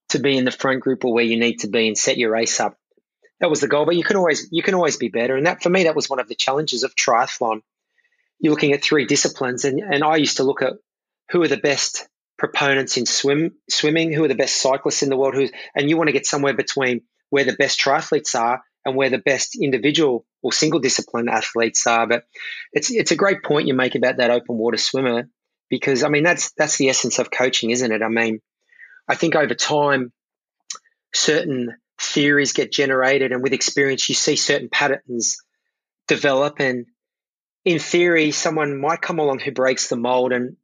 [0.09, 2.31] to be in the front group or where you need to be and set your
[2.31, 2.77] race up,
[3.39, 3.85] that was the goal.
[3.85, 6.09] But you can always you can always be better, and that for me that was
[6.09, 7.61] one of the challenges of triathlon.
[8.39, 10.73] You're looking at three disciplines, and and I used to look at
[11.31, 12.07] who are the best
[12.37, 15.97] proponents in swim swimming, who are the best cyclists in the world, who and you
[15.97, 20.25] want to get somewhere between where the best triathletes are and where the best individual
[20.41, 22.07] or single discipline athletes are.
[22.07, 22.25] But
[22.71, 25.29] it's it's a great point you make about that open water swimmer
[25.69, 28.01] because I mean that's that's the essence of coaching, isn't it?
[28.01, 28.39] I mean,
[29.07, 30.11] I think over time
[31.13, 35.37] certain theories get generated and with experience you see certain patterns
[36.07, 36.85] develop and
[37.65, 40.57] in theory someone might come along who breaks the mold and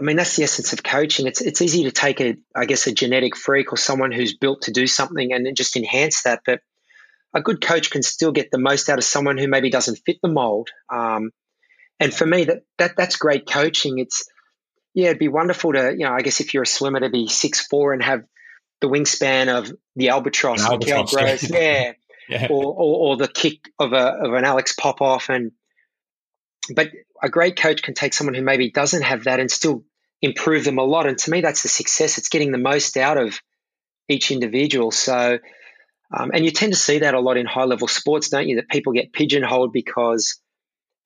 [0.00, 1.26] I mean that's the essence of coaching.
[1.26, 4.62] It's it's easy to take a I guess a genetic freak or someone who's built
[4.62, 6.60] to do something and just enhance that, but
[7.34, 10.18] a good coach can still get the most out of someone who maybe doesn't fit
[10.22, 10.68] the mold.
[10.90, 11.30] Um,
[11.98, 13.98] and for me, that, that that's great coaching.
[13.98, 14.28] It's
[14.94, 17.28] yeah, it'd be wonderful to you know, I guess if you're a swimmer to be
[17.28, 18.24] six four and have
[18.80, 21.92] the wingspan of the albatross, albatross yeah,
[22.28, 22.48] yeah.
[22.50, 25.52] Or, or, or the kick of a of an Alex Popov, and
[26.74, 26.90] but
[27.22, 29.84] a great coach can take someone who maybe doesn't have that and still
[30.20, 31.06] improve them a lot.
[31.06, 32.18] And to me, that's the success.
[32.18, 33.40] It's getting the most out of
[34.08, 34.90] each individual.
[34.90, 35.38] So
[36.12, 38.56] um, and you tend to see that a lot in high level sports, don't you?
[38.56, 40.40] That people get pigeonholed because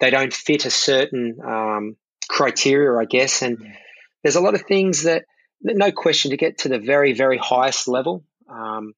[0.00, 1.96] they don't fit a certain um,
[2.28, 3.42] criteria, I guess.
[3.42, 3.72] And mm.
[4.22, 5.24] there's a lot of things that,
[5.60, 8.94] no question, to get to the very, very highest level, um,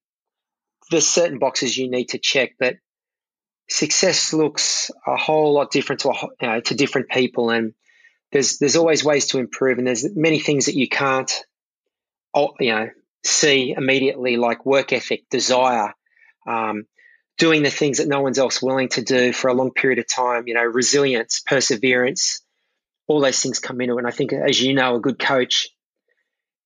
[0.91, 2.53] there's certain boxes you need to check.
[2.59, 2.77] But
[3.69, 7.75] success looks a whole lot different to you know, to different people, and
[8.33, 11.33] there's there's always ways to improve, and there's many things that you can't,
[12.35, 12.91] you know,
[13.25, 15.95] see immediately, like work ethic, desire,
[16.47, 16.87] um,
[17.37, 20.07] doing the things that no one's else willing to do for a long period of
[20.09, 22.41] time, you know, resilience, perseverance,
[23.07, 23.99] all those things come into it.
[23.99, 25.69] And I think, as you know, a good coach,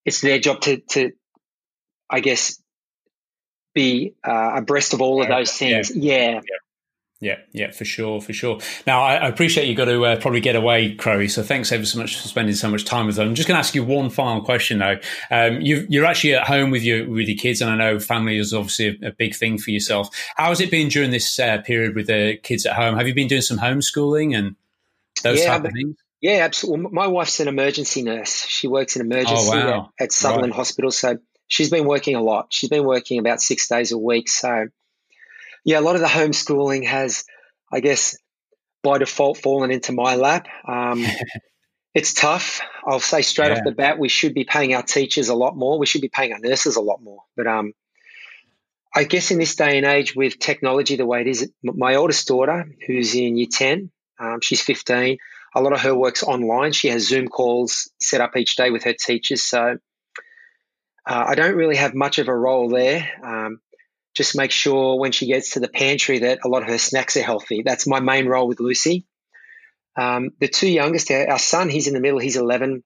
[0.05, 1.13] it's their job to, to
[2.09, 2.61] I guess,
[3.75, 5.91] be uh, abreast of all of those things.
[5.95, 6.15] Yeah.
[6.15, 6.31] yeah.
[6.35, 6.41] yeah.
[7.23, 8.59] Yeah, yeah, for sure, for sure.
[8.85, 11.29] Now, I, I appreciate you got to uh, probably get away, Crowie.
[11.29, 13.21] So thanks ever so much for spending so much time with us.
[13.21, 14.99] I'm just going to ask you one final question, though.
[15.31, 18.39] Um, you are actually at home with your with your kids, and I know family
[18.39, 20.09] is obviously a, a big thing for yourself.
[20.35, 22.97] How has it been during this uh, period with the kids at home?
[22.97, 24.57] Have you been doing some homeschooling and
[25.23, 25.97] those yeah, type of things?
[26.21, 26.91] Yeah, absolutely.
[26.91, 28.47] My wife's an emergency nurse.
[28.47, 29.91] She works in emergency oh, wow.
[30.01, 30.57] at, at, Sutherland right.
[30.57, 32.47] Hospital, so she's been working a lot.
[32.51, 34.29] She's been working about six days a week.
[34.29, 34.67] So,
[35.65, 37.25] yeah, a lot of the homeschooling has
[37.73, 38.17] I guess,
[38.83, 40.47] by default fallen into my lap.
[40.69, 41.05] Um,
[41.95, 42.61] it's tough.
[42.87, 43.59] I'll say straight yeah.
[43.59, 45.79] off the bat, we should be paying our teachers a lot more.
[45.79, 47.23] We should be paying our nurses a lot more.
[47.35, 47.73] But um,
[48.95, 52.29] I guess in this day and age with technology the way it is, my oldest
[52.29, 53.91] daughter, who's in year 10,
[54.21, 55.17] um, she's 15,
[55.55, 56.73] a lot of her work's online.
[56.73, 59.43] She has Zoom calls set up each day with her teachers.
[59.43, 59.79] So
[61.07, 63.09] uh, I don't really have much of a role there.
[63.25, 63.61] Um,
[64.15, 67.17] just make sure when she gets to the pantry that a lot of her snacks
[67.17, 67.63] are healthy.
[67.65, 69.07] That's my main role with Lucy.
[69.97, 72.83] Um, the two youngest, our son, he's in the middle, he's 11.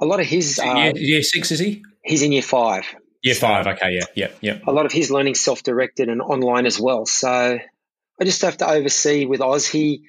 [0.00, 0.58] A lot of his.
[0.58, 1.84] Uh, year, year, six, is he?
[2.02, 2.84] He's in year five.
[3.22, 4.58] Year so five, okay, yeah, yeah, yeah.
[4.66, 7.06] A lot of his learning self directed and online as well.
[7.06, 9.66] So I just have to oversee with Oz.
[9.66, 10.04] He,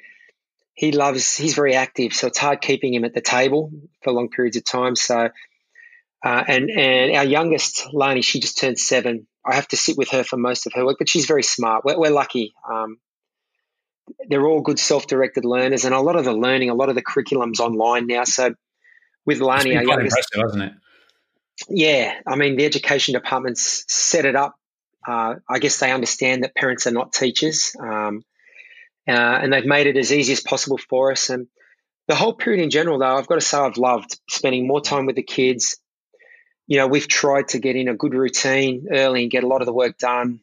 [0.73, 3.71] he loves, he's very active, so it's hard keeping him at the table
[4.01, 4.95] for long periods of time.
[4.95, 5.29] So,
[6.23, 10.09] uh, and, and our youngest, Lani, she just turned seven I have to sit with
[10.09, 11.85] her for most of her work, but she's very smart.
[11.85, 12.53] We're, we're lucky.
[12.69, 12.97] Um,
[14.27, 17.01] they're all good self-directed learners, and a lot of the learning, a lot of the
[17.01, 18.23] curriculum's online now.
[18.23, 18.53] So
[19.25, 20.73] with Lani, it's quite impressive, hasn't it?
[21.69, 24.55] Yeah, I mean the education departments set it up.
[25.07, 28.23] Uh, I guess they understand that parents are not teachers, um,
[29.07, 31.29] uh, and they've made it as easy as possible for us.
[31.29, 31.47] And
[32.07, 35.05] the whole period in general, though, I've got to say I've loved spending more time
[35.05, 35.77] with the kids
[36.67, 39.61] you know, we've tried to get in a good routine early and get a lot
[39.61, 40.39] of the work done.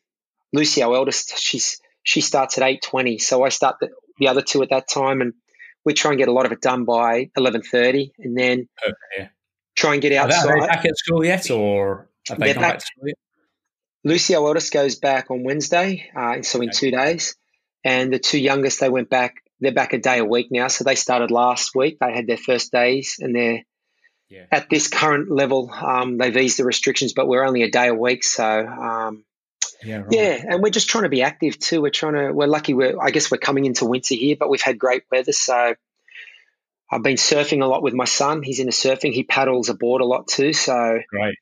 [0.53, 4.43] Lucy, our eldest, she's she starts at eight twenty, so I start the, the, other
[4.43, 5.35] two at that time, and
[5.85, 9.31] we try and get a lot of it done by eleven thirty, and then okay.
[9.77, 10.51] try and get outside.
[10.51, 13.17] Are they back at school yet, or have they gone back, back, yet?
[14.05, 16.79] Lucy, our eldest, goes back on Wednesday, uh, so in okay.
[16.79, 17.37] two days,
[17.85, 19.37] and the two youngest they went back.
[19.61, 21.99] They're back a day a week now, so they started last week.
[22.01, 23.63] They had their first days, and they're
[24.33, 24.47] yeah.
[24.51, 27.95] At this current level, um, they've eased the restrictions, but we're only a day a
[27.95, 28.25] week.
[28.25, 29.25] So, um,
[29.85, 30.07] yeah, right.
[30.11, 31.83] yeah, and we're just trying to be active too.
[31.83, 32.33] We're trying to.
[32.33, 32.73] We're lucky.
[32.73, 32.99] We're.
[32.99, 35.33] I guess we're coming into winter here, but we've had great weather.
[35.33, 35.75] So,
[36.91, 38.43] I've been surfing a lot with my son.
[38.43, 39.13] He's into surfing.
[39.13, 40.55] He paddles a board a lot too.
[40.55, 41.35] So, right.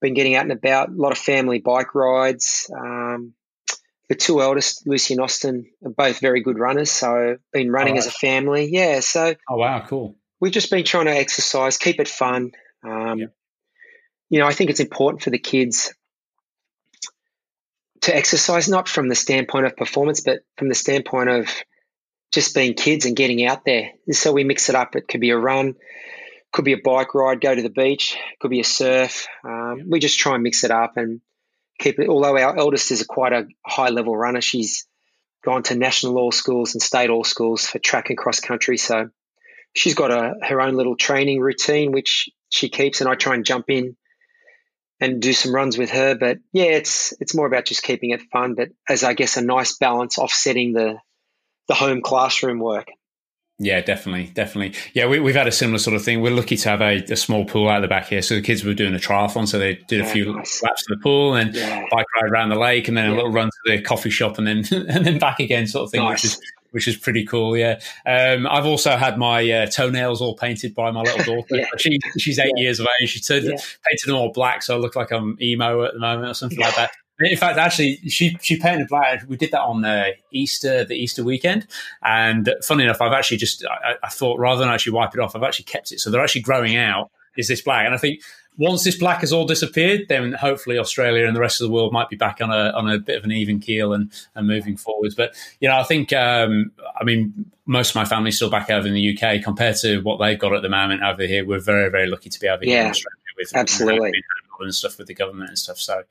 [0.00, 0.90] Been getting out and about.
[0.90, 2.70] A lot of family bike rides.
[2.72, 3.34] Um,
[4.08, 6.92] the two eldest, Lucy and Austin, are both very good runners.
[6.92, 7.98] So, been running right.
[7.98, 8.68] as a family.
[8.70, 9.00] Yeah.
[9.00, 9.34] So.
[9.50, 9.84] Oh wow!
[9.84, 12.52] Cool we've just been trying to exercise, keep it fun.
[12.84, 13.26] Um, yeah.
[14.28, 15.94] You know, I think it's important for the kids
[18.02, 21.48] to exercise, not from the standpoint of performance, but from the standpoint of
[22.32, 23.90] just being kids and getting out there.
[24.06, 24.96] And so we mix it up.
[24.96, 25.74] It could be a run,
[26.52, 29.26] could be a bike ride, go to the beach, could be a surf.
[29.44, 31.20] Um, we just try and mix it up and
[31.78, 32.08] keep it.
[32.08, 34.86] Although our eldest is a quite a high level runner, she's
[35.44, 38.76] gone to national all schools and state all schools for track and cross country.
[38.76, 39.10] So
[39.76, 43.44] she's got a, her own little training routine, which she keeps, and I try and
[43.44, 43.96] jump in
[44.98, 46.16] and do some runs with her.
[46.16, 49.42] But yeah, it's it's more about just keeping it fun, but as I guess a
[49.42, 50.98] nice balance, offsetting the
[51.68, 52.88] the home classroom work.
[53.58, 54.78] Yeah, definitely, definitely.
[54.92, 56.20] Yeah, we, have had a similar sort of thing.
[56.20, 58.20] We're lucky to have a, a, small pool out the back here.
[58.20, 60.62] So the kids were doing a triathlon, so they did a few nice.
[60.62, 61.82] laps in the pool and yeah.
[61.90, 63.14] bike ride around the lake, and then yeah.
[63.14, 64.58] a little run to the coffee shop, and then
[64.90, 66.22] and then back again, sort of thing, nice.
[66.22, 66.40] which is
[66.76, 67.56] which is pretty cool.
[67.56, 71.56] Yeah, um, I've also had my uh, toenails all painted by my little daughter.
[71.56, 71.64] yeah.
[71.78, 72.64] she, she's eight yeah.
[72.64, 73.08] years of age.
[73.08, 76.28] She turned, painted them all black, so I look like I'm emo at the moment
[76.28, 76.90] or something like that.
[77.18, 79.24] In fact, actually, she she painted black.
[79.26, 81.66] We did that on the Easter, the Easter weekend.
[82.04, 85.34] And funny enough, I've actually just I, I, thought rather than actually wipe it off,
[85.34, 86.00] I've actually kept it.
[86.00, 87.10] So they're actually growing out.
[87.38, 87.86] Is this black?
[87.86, 88.20] And I think
[88.58, 91.92] once this black has all disappeared, then hopefully Australia and the rest of the world
[91.92, 94.76] might be back on a on a bit of an even keel and, and moving
[94.76, 95.14] forwards.
[95.14, 98.86] But you know, I think um, I mean most of my family's still back over
[98.86, 101.44] in the UK compared to what they've got at the moment over here.
[101.44, 104.22] We're very very lucky to be over yeah, here in Australia with absolutely
[104.64, 105.78] and stuff with the government and stuff.
[105.78, 106.02] So,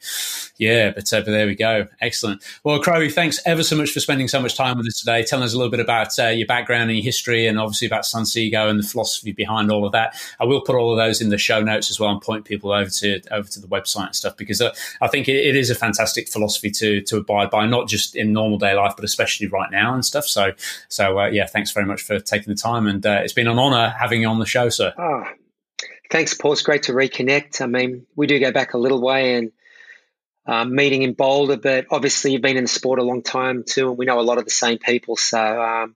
[0.58, 1.88] yeah, but, uh, but there we go.
[2.02, 2.44] Excellent.
[2.64, 5.44] Well, Crowie, thanks ever so much for spending so much time with us today, telling
[5.44, 8.70] us a little bit about uh, your background and your history, and obviously about Sansego
[8.70, 10.16] and the philosophy behind all of that.
[10.40, 12.72] I will put all of those in the show notes as well and point people
[12.72, 15.70] over to over to the website and stuff because uh, I think it, it is
[15.70, 19.48] a fantastic philosophy to to abide by, not just in normal day life, but especially
[19.48, 20.26] right now and stuff.
[20.26, 20.52] So,
[20.90, 23.60] so uh, yeah, thanks very much for taking the time, and uh, it's been an
[23.60, 24.94] honour having you on the show, sir.
[24.98, 25.26] Oh,
[26.10, 26.54] thanks, Paul.
[26.54, 27.62] It's great to reconnect.
[27.62, 29.52] I mean, we do go back a little way and
[30.46, 33.90] um, meeting in Boulder, but obviously you've been in the sport a long time too,
[33.90, 35.18] and we know a lot of the same people.
[35.18, 35.96] So um,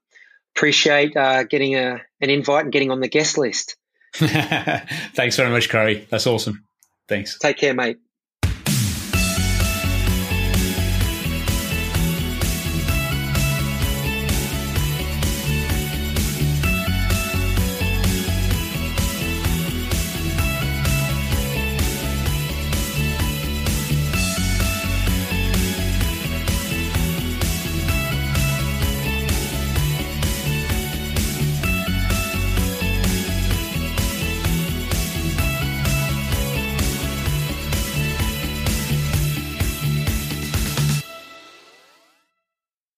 [0.55, 3.75] appreciate uh, getting a, an invite and getting on the guest list.
[4.13, 6.07] Thanks very much, Curry.
[6.09, 6.65] That's awesome.
[7.07, 7.37] Thanks.
[7.39, 7.97] Take care, mate.